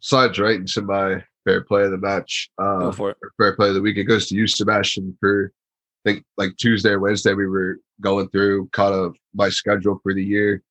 Besides 0.00 0.38
writing 0.38 0.66
some 0.66 0.86
my 0.86 1.24
fair 1.44 1.62
play 1.62 1.84
of 1.84 1.90
the 1.90 1.98
match, 1.98 2.50
uh, 2.58 2.80
go 2.80 2.92
for 2.92 3.10
it. 3.10 3.16
Fair 3.38 3.56
play 3.56 3.68
of 3.68 3.74
the 3.74 3.80
week. 3.80 3.96
It 3.96 4.04
goes 4.04 4.28
to 4.28 4.34
you, 4.34 4.46
Sebastian. 4.46 5.16
For 5.20 5.52
I 6.04 6.10
think 6.10 6.24
like 6.36 6.56
Tuesday 6.58 6.90
or 6.90 7.00
Wednesday, 7.00 7.34
we 7.34 7.46
were 7.46 7.78
going 8.00 8.28
through 8.28 8.68
kind 8.68 8.94
of 8.94 9.16
my 9.34 9.48
schedule 9.48 10.00
for 10.02 10.12
the 10.12 10.24
year. 10.24 10.62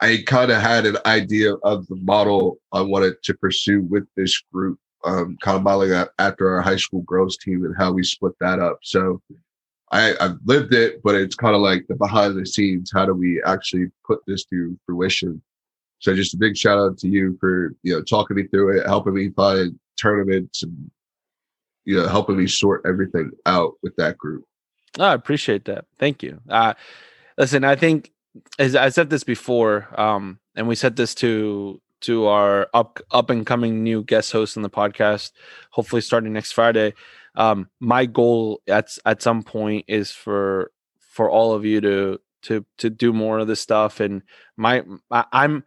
I 0.00 0.22
kind 0.26 0.50
of 0.50 0.60
had 0.60 0.84
an 0.84 0.98
idea 1.06 1.54
of 1.54 1.86
the 1.86 1.96
model 1.96 2.58
I 2.72 2.82
wanted 2.82 3.22
to 3.22 3.34
pursue 3.34 3.80
with 3.82 4.06
this 4.14 4.38
group, 4.52 4.78
um, 5.04 5.38
kind 5.40 5.56
of 5.56 5.62
modeling 5.62 5.88
that 5.90 6.10
after 6.18 6.50
our 6.50 6.60
high 6.60 6.76
school 6.76 7.00
girls 7.02 7.38
team 7.38 7.64
and 7.64 7.74
how 7.78 7.92
we 7.92 8.02
split 8.02 8.34
that 8.40 8.58
up. 8.58 8.80
So 8.82 9.22
I, 9.92 10.14
I've 10.20 10.38
lived 10.44 10.74
it, 10.74 11.02
but 11.02 11.14
it's 11.14 11.36
kind 11.36 11.54
of 11.54 11.60
like 11.60 11.86
the 11.88 11.94
behind 11.94 12.36
the 12.36 12.46
scenes. 12.46 12.90
How 12.92 13.06
do 13.06 13.14
we 13.14 13.42
actually 13.44 13.86
put 14.04 14.20
this 14.26 14.44
to 14.46 14.78
fruition? 14.84 15.40
So 16.00 16.14
just 16.14 16.34
a 16.34 16.38
big 16.38 16.56
shout 16.56 16.78
out 16.78 16.98
to 16.98 17.08
you 17.08 17.36
for 17.40 17.74
you 17.82 17.94
know 17.94 18.02
talking 18.02 18.36
me 18.36 18.46
through 18.48 18.78
it, 18.78 18.86
helping 18.86 19.14
me 19.14 19.30
find 19.30 19.78
tournaments, 20.00 20.62
and 20.62 20.90
you 21.84 21.96
know 21.96 22.08
helping 22.08 22.36
me 22.36 22.46
sort 22.46 22.82
everything 22.84 23.30
out 23.46 23.74
with 23.82 23.94
that 23.96 24.18
group. 24.18 24.44
Oh, 24.98 25.04
I 25.04 25.14
appreciate 25.14 25.66
that. 25.66 25.84
Thank 25.98 26.22
you. 26.22 26.40
Uh, 26.48 26.74
listen, 27.38 27.64
I 27.64 27.76
think 27.76 28.12
as 28.58 28.74
I 28.74 28.88
said 28.88 29.08
this 29.08 29.24
before, 29.24 29.88
um, 29.98 30.40
and 30.56 30.66
we 30.66 30.74
said 30.74 30.96
this 30.96 31.14
to 31.16 31.80
to 32.02 32.26
our 32.26 32.68
up 32.74 33.00
up 33.12 33.30
and 33.30 33.46
coming 33.46 33.82
new 33.82 34.02
guest 34.02 34.32
host 34.32 34.56
on 34.56 34.62
the 34.62 34.70
podcast, 34.70 35.30
hopefully 35.70 36.02
starting 36.02 36.32
next 36.32 36.52
Friday 36.52 36.92
um, 37.36 37.68
my 37.80 38.06
goal 38.06 38.62
at 38.66 38.88
at 39.04 39.22
some 39.22 39.42
point 39.42 39.84
is 39.88 40.10
for 40.10 40.72
for 40.98 41.30
all 41.30 41.52
of 41.52 41.64
you 41.64 41.80
to 41.80 42.20
to 42.42 42.64
to 42.78 42.90
do 42.90 43.12
more 43.12 43.38
of 43.38 43.46
this 43.46 43.60
stuff. 43.60 44.00
And 44.00 44.22
my 44.56 44.82
i'm 45.32 45.64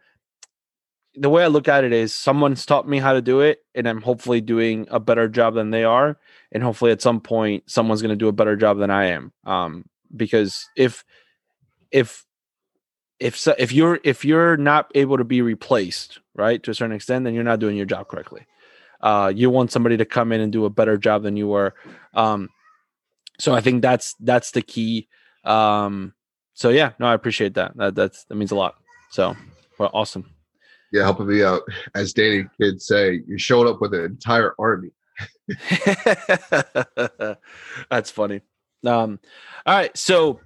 the 1.14 1.28
way 1.28 1.42
i 1.42 1.48
look 1.48 1.68
at 1.68 1.84
it 1.84 1.92
is 1.92 2.14
someone's 2.14 2.64
taught 2.64 2.88
me 2.88 2.98
how 2.98 3.12
to 3.12 3.22
do 3.22 3.40
it 3.40 3.58
and 3.74 3.88
i'm 3.88 4.00
hopefully 4.00 4.40
doing 4.40 4.86
a 4.90 5.00
better 5.00 5.28
job 5.28 5.54
than 5.54 5.70
they 5.70 5.84
are. 5.84 6.18
And 6.52 6.62
hopefully 6.62 6.90
at 6.90 7.02
some 7.02 7.20
point 7.20 7.64
someone's 7.70 8.02
going 8.02 8.10
to 8.10 8.16
do 8.16 8.28
a 8.28 8.32
better 8.32 8.56
job 8.56 8.78
than 8.78 8.90
i 8.90 9.06
am. 9.06 9.32
Um 9.44 9.84
because 10.14 10.68
if 10.76 11.04
if 11.92 12.24
if 13.20 13.36
so, 13.36 13.54
if 13.58 13.72
you're 13.72 14.00
if 14.02 14.24
you're 14.24 14.56
not 14.56 14.90
able 14.94 15.18
to 15.18 15.24
be 15.24 15.42
replaced 15.42 16.20
right 16.34 16.62
to 16.62 16.70
a 16.70 16.74
certain 16.74 16.96
extent 16.96 17.24
then 17.24 17.34
you're 17.34 17.44
not 17.44 17.60
doing 17.60 17.76
your 17.76 17.86
job 17.86 18.08
correctly 18.08 18.46
uh, 19.00 19.32
you 19.34 19.50
want 19.50 19.72
somebody 19.72 19.96
to 19.96 20.04
come 20.04 20.32
in 20.32 20.40
and 20.40 20.52
do 20.52 20.64
a 20.64 20.70
better 20.70 20.96
job 20.96 21.22
than 21.22 21.36
you 21.36 21.48
were. 21.48 21.74
Um, 22.14 22.48
so 23.38 23.54
I 23.54 23.60
think 23.60 23.82
that's 23.82 24.14
that's 24.20 24.50
the 24.50 24.62
key. 24.62 25.08
Um, 25.44 26.14
so 26.54 26.68
yeah, 26.68 26.92
no, 26.98 27.06
I 27.06 27.14
appreciate 27.14 27.54
that. 27.54 27.76
That 27.76 27.94
that's 27.94 28.24
that 28.24 28.34
means 28.34 28.50
a 28.50 28.56
lot. 28.56 28.74
So 29.10 29.36
well, 29.78 29.90
awesome. 29.94 30.30
Yeah, 30.92 31.04
helping 31.04 31.28
me 31.28 31.42
out. 31.42 31.62
As 31.94 32.12
Danny 32.12 32.44
kids 32.60 32.86
say, 32.86 33.22
you 33.26 33.38
showed 33.38 33.66
up 33.66 33.80
with 33.80 33.94
an 33.94 34.04
entire 34.04 34.54
army. 34.58 34.90
that's 37.90 38.10
funny. 38.10 38.40
Um, 38.84 39.20
all 39.66 39.74
right, 39.76 39.96
so 39.96 40.40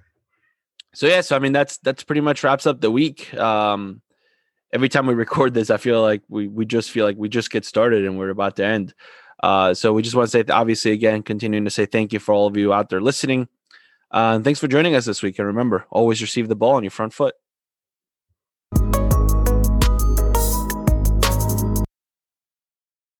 so 0.93 1.07
yeah, 1.07 1.21
so 1.21 1.35
I 1.35 1.39
mean 1.39 1.51
that's 1.51 1.77
that's 1.79 2.03
pretty 2.03 2.21
much 2.21 2.43
wraps 2.43 2.65
up 2.65 2.79
the 2.79 2.91
week. 2.91 3.33
Um, 3.33 4.01
every 4.75 4.89
time 4.89 5.07
we 5.07 5.13
record 5.13 5.53
this, 5.53 5.69
I 5.69 5.77
feel 5.77 6.01
like 6.01 6.21
we 6.27 6.49
we 6.49 6.65
just 6.65 6.91
feel 6.91 7.05
like 7.05 7.15
we 7.17 7.29
just 7.29 7.49
get 7.49 7.63
started 7.65 8.05
and 8.05 8.19
we're 8.19 8.29
about 8.29 8.57
to 8.57 8.65
end. 8.65 8.93
Uh, 9.41 9.73
so 9.73 9.93
we 9.93 10.01
just 10.01 10.15
want 10.15 10.29
to 10.29 10.31
say, 10.31 10.43
obviously, 10.51 10.91
again, 10.91 11.23
continuing 11.23 11.63
to 11.63 11.71
say 11.71 11.85
thank 11.85 12.11
you 12.11 12.19
for 12.19 12.33
all 12.33 12.45
of 12.45 12.57
you 12.57 12.73
out 12.73 12.89
there 12.89 13.01
listening. 13.01 13.47
Uh, 14.11 14.33
and 14.35 14.43
thanks 14.43 14.59
for 14.59 14.67
joining 14.67 14.93
us 14.95 15.05
this 15.05 15.23
week. 15.23 15.39
And 15.39 15.47
remember, 15.47 15.85
always 15.89 16.21
receive 16.21 16.49
the 16.49 16.55
ball 16.55 16.75
on 16.75 16.83
your 16.83 16.91
front 16.91 17.13
foot. 17.13 17.35